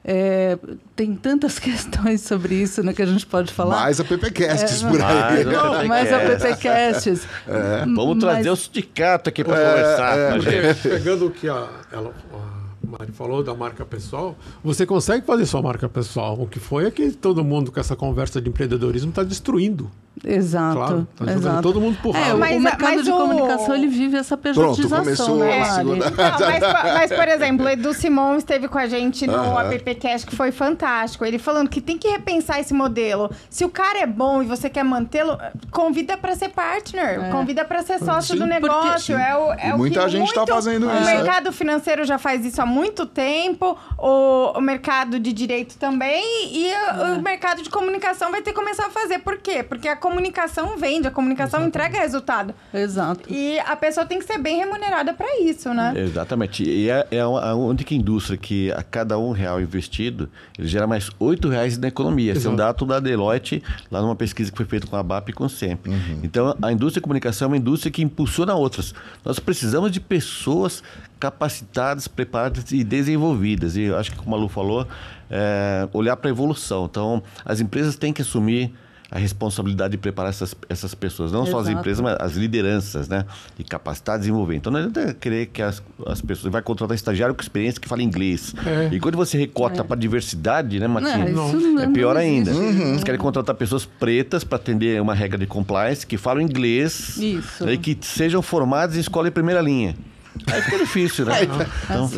É, 0.04 0.58
tem 0.95 1.14
tantas 1.16 1.58
questões 1.60 2.22
sobre 2.22 2.56
isso 2.56 2.82
né, 2.84 2.93
que 2.93 3.02
a 3.02 3.06
gente 3.06 3.26
pode 3.26 3.52
falar. 3.54 3.82
Mais 3.82 4.00
a 4.00 4.04
PPCasts 4.04 4.84
É, 4.84 4.88
por 4.89 5.02
aí. 5.02 5.45
Mais 5.45 5.47
a 5.47 5.52
Não, 5.52 5.88
mas 5.88 6.14
a 6.14 6.20
PPCasts. 6.20 7.28
Vamos 7.95 8.16
Mas- 8.16 8.34
trazer 8.34 8.50
o 8.50 8.56
sindicato 8.56 9.30
aqui 9.30 9.43
para 9.43 9.58
É, 9.58 9.70
conversar. 9.70 10.16
com 10.32 10.36
a 10.36 10.39
gente. 10.39 10.74
Porque, 10.76 10.89
pegando 10.89 11.26
o 11.28 11.32
que 11.32 11.50
a, 11.50 11.68
ela, 11.91 12.14
a 12.34 12.88
Mari 12.88 13.12
falou 13.12 13.43
da 13.43 13.54
marca 13.54 13.86
pessoal, 13.86 14.36
você 14.64 14.86
consegue 14.86 15.26
fazer 15.26 15.45
sua 15.45 15.62
marca 15.62 15.88
pessoal. 15.89 16.39
O 16.41 16.47
que 16.47 16.60
foi 16.60 16.86
é 16.88 16.91
que 16.91 17.12
todo 17.12 17.43
mundo 17.43 17.72
com 17.72 17.80
essa 17.80 17.95
conversa 17.95 18.41
de 18.41 18.50
empreendedorismo 18.50 19.10
está 19.10 19.24
destruindo. 19.24 19.91
Exato. 20.26 20.76
Claro, 20.76 21.07
tá 21.15 21.26
jogando 21.26 21.38
exato. 21.39 21.61
todo 21.61 21.80
mundo 21.82 21.97
pro 22.01 22.15
É, 22.15 22.34
o, 22.34 22.38
Mas- 22.38 22.57
o 22.57 22.59
mercado 22.59 22.82
mas 22.95 23.03
de 23.05 23.11
o- 23.11 23.15
comunicação 23.17 23.76
ele 23.76 23.88
vive 23.88 24.17
essa 24.17 24.36
pejotização, 24.36 24.99
começou 25.03 25.36
né, 25.38 25.61
a 25.61 25.65
segunda- 25.65 26.09
Não, 26.09 26.17
mas, 26.17 26.61
mas, 26.93 27.13
por 27.13 27.28
exemplo, 27.30 27.65
o 27.65 27.70
Edu 27.70 27.93
Simon 27.93 28.36
esteve 28.36 28.67
com 28.67 28.78
a 28.78 28.88
gente 28.88 29.26
no 29.26 29.34
Aham. 29.36 29.61
AppCast, 29.76 30.28
que 30.28 30.36
foi 30.36 30.51
fantástico. 30.51 31.24
Ele 31.26 31.39
falando 31.39 31.70
que 31.70 31.80
tem 31.82 31.97
que 31.97 32.07
repensar 32.09 32.59
esse 32.59 32.74
modelo. 32.74 33.30
Se 33.49 33.63
o 33.63 33.70
cara 33.70 33.99
é 33.99 34.05
bom 34.05 34.41
e 34.41 34.45
você 34.45 34.70
quer 34.70 34.84
mantê-lo, 34.84 35.38
convida 35.72 36.17
para 36.17 36.36
ser 36.36 36.49
partner, 36.49 37.30
convida 37.32 37.63
para 37.63 37.82
ser 37.82 37.99
sócio 37.99 38.34
Sim, 38.36 38.39
do 38.43 38.47
porque- 38.47 38.53
negócio. 38.67 39.15
É 39.17 39.38
o, 39.38 39.53
é 39.53 39.70
E 39.70 39.74
o 39.74 39.78
muita 39.78 40.03
que 40.03 40.09
gente 40.09 40.34
tá 40.34 40.41
muito- 40.41 40.53
fazendo 40.53 40.88
o 40.88 40.91
isso, 40.99 41.09
é. 41.09 41.15
mercado 41.15 41.51
financeiro 41.53 42.03
já 42.05 42.17
faz 42.17 42.45
isso 42.45 42.61
há 42.61 42.65
muito 42.65 43.05
tempo, 43.05 43.78
o, 43.97 44.57
o 44.57 44.61
mercado 44.61 45.20
de 45.20 45.32
direito 45.32 45.78
também, 45.78 46.24
e 46.51 46.72
o, 46.74 47.20
o 47.20 47.22
mercado 47.22 47.61
de 47.61 47.70
comunicação 47.70 48.32
vai 48.32 48.41
ter 48.41 48.51
que 48.51 48.55
começar 48.59 48.88
a 48.88 48.89
fazer. 48.89 49.20
Por 49.20 49.38
quê? 49.38 49.63
Porque 49.63 49.88
a 49.88 49.95
comunicação 50.10 50.76
vende, 50.78 51.07
a 51.07 51.12
comunicação 51.12 51.66
entrega 51.66 51.99
resultado. 51.99 52.53
Exato. 52.74 53.32
E 53.32 53.60
a 53.60 53.76
pessoa 53.76 54.05
tem 54.05 54.18
que 54.18 54.26
ser 54.26 54.39
bem 54.39 54.57
remunerada 54.57 55.14
para 55.14 55.39
isso, 55.41 55.74
né? 55.74 55.93
Exatamente. 55.95 56.64
E 56.64 56.89
é, 56.89 57.07
é 57.12 57.20
a 57.20 57.53
única 57.55 57.93
indústria 57.93 58.38
que 58.38 58.72
a 58.72 58.82
cada 58.82 59.20
um 59.20 59.32
real 59.32 59.62
investido, 59.62 60.30
ele 60.57 60.68
gera 60.68 60.88
mais 60.88 61.10
oito 61.20 61.47
reais 61.47 61.78
na 61.78 61.88
economia. 61.88 62.34
Esse 62.34 62.47
é 62.47 62.49
um 62.49 62.55
dado 62.55 62.86
da 62.86 62.99
Deloitte, 62.99 63.62
lá 63.91 64.01
numa 64.01 64.16
pesquisa 64.16 64.51
que 64.51 64.57
foi 64.57 64.66
feita 64.66 64.88
com 64.88 64.95
a 64.95 65.03
BAP 65.03 65.30
e 65.30 65.34
com 65.34 65.45
o 65.45 65.49
SEMP. 65.49 65.88
Então, 66.24 66.55
a 66.62 66.72
indústria 66.72 66.99
de 66.99 67.03
comunicação 67.03 67.45
é 67.45 67.49
uma 67.49 67.57
indústria 67.57 67.91
que 67.91 68.01
impulsiona 68.01 68.55
outras. 68.55 68.93
Nós 69.24 69.39
precisamos 69.39 69.91
de 69.91 69.99
pessoas 69.99 70.82
capacitadas, 71.20 72.07
preparadas 72.07 72.72
e 72.72 72.84
desenvolvidas. 72.84 73.76
E 73.76 73.84
eu 73.84 73.97
acho 73.97 74.12
que, 74.12 74.18
como 74.18 74.36
a 74.36 74.39
Lu 74.39 74.47
falou, 74.47 74.88
é, 75.30 75.88
olhar 75.93 76.16
para 76.18 76.30
a 76.30 76.32
evolução. 76.32 76.86
Então, 76.86 77.22
as 77.45 77.60
empresas 77.60 77.95
têm 77.95 78.12
que 78.12 78.22
assumir 78.22 78.74
a 79.12 79.18
responsabilidade 79.18 79.91
de 79.91 79.97
preparar 79.97 80.30
essas, 80.30 80.53
essas 80.68 80.93
pessoas, 80.93 81.32
não 81.32 81.45
só 81.45 81.60
as 81.60 81.66
Exato. 81.66 81.80
empresas, 81.80 82.01
mas 82.01 82.16
as 82.20 82.34
lideranças, 82.34 83.07
né? 83.07 83.26
E 83.57 83.64
capacitar, 83.64 84.20
desenvolver. 84.20 84.55
Então 84.55 84.72
não 84.72 84.80
adianta 84.80 85.14
querer 85.16 85.47
que 85.47 85.62
as, 85.62 85.82
as 86.05 86.22
pessoas. 86.22 86.51
Vai 86.51 86.62
contratar 86.62 86.95
estagiário 86.95 87.34
com 87.34 87.41
experiência 87.41 87.82
que 87.82 87.88
fala 87.88 88.03
inglês. 88.03 88.53
É. 88.66 88.93
E 88.93 88.99
quando 88.99 89.16
você 89.16 89.38
recorta 89.38 89.84
para 89.84 89.99
diversidade, 89.99 90.80
né, 90.80 90.88
Matinho? 90.88 91.34
Não, 91.34 91.49
é 91.49 91.86
não 91.86 91.93
pior 91.93 92.16
ainda. 92.16 92.51
Eles 92.51 93.03
querem 93.03 93.20
contratar 93.20 93.55
pessoas 93.55 93.86
pretas 93.86 94.43
para 94.43 94.57
atender 94.57 95.01
uma 95.01 95.16
regra 95.16 95.38
de 95.38 95.47
compliance 95.47 96.05
que 96.05 96.18
falam 96.18 96.41
inglês 96.41 97.18
Isso. 97.18 97.66
né, 97.66 97.74
e 97.74 97.78
que 97.78 97.97
sejam 98.01 98.41
formados 98.41 98.95
em 98.95 98.99
escola 98.99 99.28
em 99.28 99.32
primeira 99.32 99.62
linha. 99.62 99.95
Aí 100.47 100.62
fica 100.62 100.78
difícil, 100.78 101.26
né? 101.26 101.34
Então, 101.89 102.10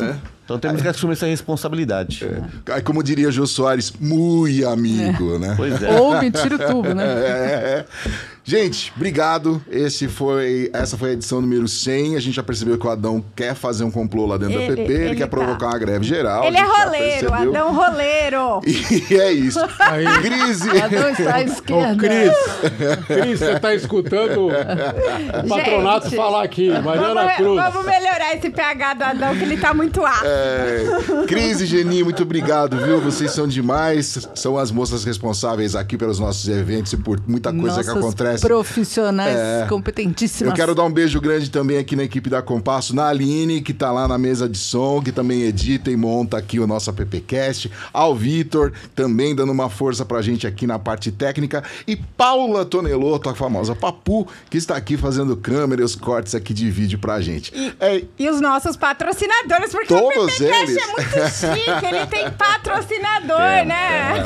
então 0.56 0.70
temos 0.70 0.82
que 0.82 0.88
assumir 0.88 1.12
essa 1.12 1.26
responsabilidade. 1.26 2.26
Aí, 2.70 2.82
como 2.82 3.02
diria 3.02 3.30
Jô 3.30 3.46
Soares, 3.46 3.92
muito 3.98 4.68
amigo, 4.68 5.38
né? 5.38 5.54
Pois 5.56 5.82
é. 5.82 6.00
Ou 6.00 6.20
me 6.20 6.30
tira 6.30 6.56
o 6.56 6.58
tubo, 6.58 6.94
né? 6.94 7.02
É, 7.22 7.28
é, 7.28 7.78
é. 7.78 7.86
Gente, 8.44 8.92
obrigado. 8.96 9.62
Esse 9.70 10.08
foi, 10.08 10.68
essa 10.72 10.98
foi 10.98 11.10
a 11.10 11.12
edição 11.12 11.40
número 11.40 11.68
100. 11.68 12.16
A 12.16 12.20
gente 12.20 12.34
já 12.34 12.42
percebeu 12.42 12.76
que 12.76 12.84
o 12.84 12.90
Adão 12.90 13.24
quer 13.36 13.54
fazer 13.54 13.84
um 13.84 13.90
complô 13.90 14.26
lá 14.26 14.36
dentro 14.36 14.56
da 14.56 14.62
Ele- 14.64 14.76
PP. 14.76 14.92
Ele, 14.92 15.04
ele 15.04 15.14
quer 15.16 15.28
tá. 15.28 15.36
provocar 15.36 15.66
uma 15.68 15.78
greve 15.78 16.04
geral. 16.04 16.44
Ele 16.44 16.56
é 16.56 16.62
roleiro. 16.64 17.32
Adão 17.32 17.74
roleiro. 17.74 18.60
E 19.12 19.14
é 19.14 19.30
isso. 19.32 19.60
Aí, 19.78 20.04
Crise. 20.22 20.68
Adão 20.70 21.08
está 21.10 21.36
à 21.36 21.38
Ô, 21.42 21.42
esquerda. 21.42 21.96
Cris, 21.96 22.32
Cris, 23.06 23.38
você 23.38 23.60
tá 23.60 23.74
escutando 23.74 24.48
o 24.48 24.50
patronato 25.48 26.06
Gente, 26.08 26.16
falar 26.16 26.42
aqui, 26.42 26.70
Mariana 26.70 27.14
Vamos, 27.14 27.36
Cruz. 27.36 27.62
vamos 27.72 27.86
melhorar 27.86 28.34
esse 28.34 28.50
pH 28.50 28.94
do 28.94 29.04
Adão, 29.04 29.36
que 29.36 29.42
ele 29.44 29.56
tá 29.56 29.72
muito 29.74 30.04
ácido. 30.04 30.26
É, 30.26 31.24
Cris 31.28 31.60
e 31.60 31.66
Geni, 31.66 32.02
muito 32.02 32.22
obrigado, 32.22 32.76
viu? 32.78 33.00
Vocês 33.00 33.30
são 33.30 33.46
demais. 33.46 34.28
São 34.34 34.56
as 34.58 34.70
moças 34.70 35.04
responsáveis 35.04 35.76
aqui 35.76 35.96
pelos 35.96 36.18
nossos 36.18 36.48
eventos 36.48 36.92
e 36.92 36.96
por 36.96 37.20
muita 37.26 37.50
coisa 37.52 37.76
Nossas 37.76 37.92
que 37.92 37.98
acontece. 37.98 38.31
Profissionais 38.40 39.36
É. 39.36 39.66
competentíssimas. 39.68 40.50
Eu 40.52 40.56
quero 40.56 40.74
dar 40.74 40.84
um 40.84 40.90
beijo 40.92 41.20
grande 41.20 41.50
também 41.50 41.78
aqui 41.78 41.94
na 41.96 42.04
equipe 42.04 42.28
da 42.30 42.40
Compasso, 42.42 42.94
na 42.94 43.08
Aline, 43.08 43.60
que 43.60 43.72
tá 43.74 43.90
lá 43.92 44.06
na 44.08 44.16
mesa 44.18 44.48
de 44.48 44.58
som, 44.58 45.00
que 45.02 45.12
também 45.12 45.42
edita 45.42 45.90
e 45.90 45.96
monta 45.96 46.36
aqui 46.36 46.58
o 46.58 46.66
nosso 46.66 46.90
AppCast. 46.90 47.70
Ao 47.92 48.14
Vitor, 48.14 48.72
também 48.94 49.34
dando 49.34 49.52
uma 49.52 49.68
força 49.68 50.04
pra 50.04 50.22
gente 50.22 50.46
aqui 50.46 50.66
na 50.66 50.78
parte 50.78 51.10
técnica. 51.12 51.62
E 51.86 51.96
Paula 51.96 52.64
Tonelotto, 52.64 53.28
a 53.28 53.34
famosa 53.34 53.74
Papu, 53.74 54.26
que 54.50 54.56
está 54.58 54.76
aqui 54.76 54.96
fazendo 54.96 55.36
câmera 55.36 55.82
e 55.82 55.84
os 55.84 55.94
cortes 55.94 56.34
aqui 56.34 56.52
de 56.54 56.70
vídeo 56.70 56.98
pra 56.98 57.20
gente. 57.20 57.52
É, 57.80 58.04
E 58.18 58.28
os 58.28 58.40
nossos 58.40 58.76
patrocinadores, 58.76 59.70
porque 59.70 59.88
Todos 59.88 60.34
o 60.34 60.38
PPCast 60.38 60.70
eles. 60.70 60.76
é 60.76 60.86
muito 60.86 61.28
chique, 61.60 61.86
ele 61.86 62.06
tem 62.06 62.30
patrocinador, 62.30 63.66
né? 63.66 64.18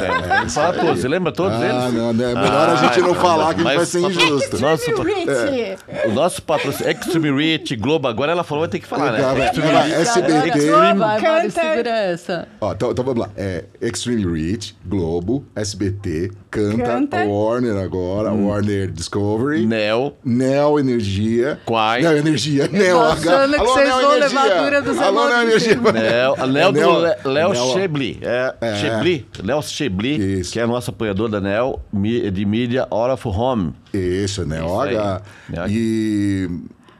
É, 0.44 0.48
Fala 0.48 0.72
todos, 0.72 1.00
você 1.00 1.08
lembra 1.08 1.32
todos 1.32 1.56
ah, 1.60 1.64
eles? 1.66 1.94
não, 1.94 2.12
né? 2.12 2.26
Melhor 2.34 2.68
a 2.70 2.76
gente 2.76 3.00
não 3.00 3.14
falar 3.14 3.54
que 3.54 3.60
a 3.60 3.64
gente 3.64 3.64
vai 3.64 3.76
mas- 3.78 3.88
ser 4.00 4.06
injusto. 4.06 4.58
Nossa, 4.60 4.90
Rich. 4.90 6.06
O 6.06 6.12
nosso 6.12 6.42
patrocínio, 6.42 6.90
Extreme 6.92 7.30
Rich, 7.32 7.76
Globo, 7.76 8.08
agora 8.08 8.32
ela 8.32 8.44
falou, 8.44 8.62
vai 8.62 8.68
ter 8.70 8.78
que 8.80 8.86
falar, 8.86 9.12
né? 9.12 9.20
vai, 9.22 9.46
Extreme 9.46 9.72
vai, 9.72 9.88
Rich. 9.88 10.00
SBT. 10.00 10.70
Mari, 10.96 11.22
Canta. 11.22 12.48
Ó, 12.60 12.72
então, 12.72 12.90
então 12.90 13.04
vamos 13.04 13.20
lá. 13.20 13.30
É 13.36 13.64
Extreme 13.80 14.24
Reach, 14.24 14.76
Globo, 14.84 15.44
SBT, 15.54 16.30
Canta, 16.50 16.82
Canta. 16.84 17.24
Warner 17.24 17.76
agora, 17.76 18.32
Warner 18.32 18.90
Discovery, 18.90 19.66
Nel, 19.66 20.16
Neo 20.24 20.78
Energia. 20.78 21.58
Quai. 21.64 22.02
Neo 22.02 22.16
Energia. 22.18 22.68
Neo 22.68 22.98
que 23.16 23.22
vocês 23.24 23.88
Neo 23.88 24.00
vão 24.00 24.16
Energia. 24.16 24.18
levar 24.44 24.50
a 24.58 24.62
dura 24.62 24.82
dos 24.82 24.98
Alô, 24.98 25.28
Neo. 25.28 25.42
Energia. 25.42 25.76
Nel, 25.76 26.36
a 26.38 26.46
Nel 26.46 26.72
do 26.72 26.78
Nel- 26.80 27.00
Le- 27.00 27.16
Léo 27.24 27.54
Chebli. 27.72 28.18
É, 28.22 28.54
É. 28.60 28.74
Chebli. 28.76 29.26
Léo 29.42 29.62
Chebli, 29.62 30.40
Isso. 30.40 30.52
que 30.52 30.60
é 30.60 30.66
nosso 30.66 30.90
apoiador 30.90 31.28
da 31.28 31.40
Nel, 31.40 31.80
mi- 31.92 32.30
de 32.30 32.44
mídia 32.44 32.86
Hora 32.90 33.14
of 33.14 33.26
Home. 33.28 33.72
Isso, 33.96 34.44
Neo 34.46 34.66
Isso 34.66 34.80
aí. 34.80 34.96
H. 34.96 35.22
Neo 35.48 35.62
H. 35.62 35.72
E... 35.72 36.50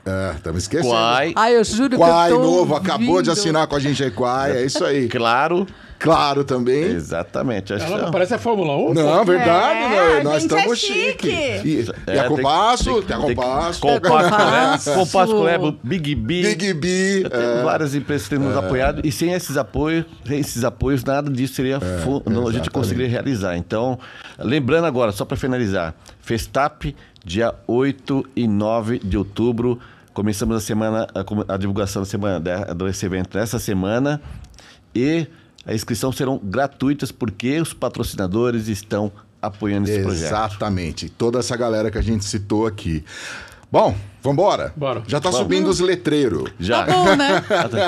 É, 0.08 0.34
estamos 0.36 0.62
esquecendo. 0.62 0.90
Quai, 0.94 1.32
Ai, 1.34 1.56
eu 1.56 1.64
juro 1.64 1.96
Quai 1.96 2.28
que 2.28 2.34
eu 2.34 2.40
tô 2.40 2.42
novo, 2.44 2.76
acabou 2.76 3.06
de 3.20 3.28
ouvindo. 3.28 3.32
assinar 3.32 3.66
com 3.66 3.74
a 3.74 3.80
gente 3.80 4.04
aí, 4.04 4.10
Quai. 4.12 4.52
É 4.58 4.64
isso 4.64 4.84
aí. 4.84 5.08
claro, 5.08 5.66
Claro 5.98 6.44
também. 6.44 6.82
Exatamente. 6.92 7.72
Acho 7.72 7.86
Ela 7.86 8.02
não 8.02 8.10
parece 8.10 8.34
a 8.34 8.38
Fórmula 8.38 8.76
1? 8.76 8.92
Não, 8.94 9.24
verdade, 9.24 9.78
É, 9.80 9.88
né? 9.88 10.20
a 10.20 10.24
nós 10.24 10.34
é 10.34 10.46
estamos 10.46 10.78
chique. 10.78 11.30
chique. 11.30 11.68
E, 11.68 11.90
É, 12.06 12.14
e 12.16 12.18
a 12.18 12.22
tem- 12.24 12.36
compasso, 12.36 12.84
tem- 12.96 13.02
tem 13.02 13.16
a 13.16 13.18
compasso. 13.20 13.80
Compasso 13.80 14.94
Compasso. 14.94 15.32
Collab, 15.32 15.78
Big 15.82 16.14
B. 16.14 16.42
Big 16.42 16.74
B. 16.74 17.26
Tem 17.30 17.40
é. 17.40 17.62
várias 17.64 17.94
empresas 17.94 18.28
que 18.28 18.36
têm 18.36 18.44
nos 18.44 18.56
apoiado 18.56 19.00
e 19.04 19.10
sem 19.10 19.32
esses 19.32 19.56
apoios, 19.56 20.04
sem 20.26 20.38
esses 20.38 20.64
apoios 20.64 21.02
nada 21.02 21.30
disso 21.30 21.54
seria 21.54 21.80
fu- 21.80 22.22
não, 22.26 22.46
a 22.46 22.52
gente 22.52 22.68
conseguiria 22.70 23.08
realizar. 23.08 23.56
Então, 23.56 23.98
lembrando 24.38 24.84
agora, 24.84 25.12
só 25.12 25.24
para 25.24 25.36
finalizar, 25.38 25.94
Festap, 26.26 26.94
dia 27.24 27.54
8 27.68 28.26
e 28.34 28.48
9 28.48 28.98
de 28.98 29.16
outubro, 29.16 29.78
começamos 30.12 30.56
a 30.56 30.60
semana 30.60 31.06
a, 31.46 31.56
divulgação 31.56 32.02
da 32.02 32.06
semana 32.06 32.40
de- 32.40 32.74
desse 32.74 33.06
evento 33.06 33.38
nessa 33.38 33.60
semana 33.60 34.20
e 34.92 35.28
a 35.64 35.72
inscrição 35.72 36.10
serão 36.10 36.36
gratuitas 36.42 37.12
porque 37.12 37.60
os 37.60 37.72
patrocinadores 37.72 38.66
estão 38.66 39.12
apoiando 39.40 39.88
esse 39.88 40.02
projeto. 40.02 40.26
Exatamente. 40.26 41.08
Toda 41.08 41.38
essa 41.38 41.56
galera 41.56 41.92
que 41.92 41.98
a 41.98 42.02
gente 42.02 42.24
citou 42.24 42.66
aqui. 42.66 43.04
Bom, 43.70 43.96
vambora? 44.20 44.72
Bora. 44.74 45.04
Já 45.06 45.20
tá 45.20 45.30
subindo 45.30 45.68
os 45.70 45.78
letreiros. 45.78 46.50
Já. 46.58 46.86
Tá 46.86 46.92
bom, 46.92 47.14
né? 47.14 47.44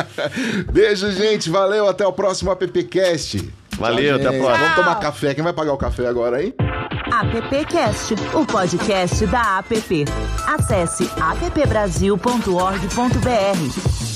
Beijo, 0.73 1.11
gente. 1.11 1.51
Valeu. 1.51 1.89
Até 1.89 2.07
o 2.07 2.13
próximo 2.13 2.53
AppCast. 2.53 3.53
Valeu, 3.77 4.15
até 4.15 4.27
a 4.27 4.31
próxima. 4.33 4.59
Vamos 4.59 4.75
tomar 4.77 4.95
café. 4.97 5.35
Quem 5.35 5.43
vai 5.43 5.53
pagar 5.53 5.73
o 5.73 5.77
café 5.77 6.07
agora, 6.07 6.43
hein? 6.43 6.55
AppCast, 7.19 8.15
o 8.33 8.47
podcast 8.47 9.27
da 9.27 9.59
App. 9.59 9.75
Acesse 10.47 11.11
appbrasil.org.br. 11.21 14.08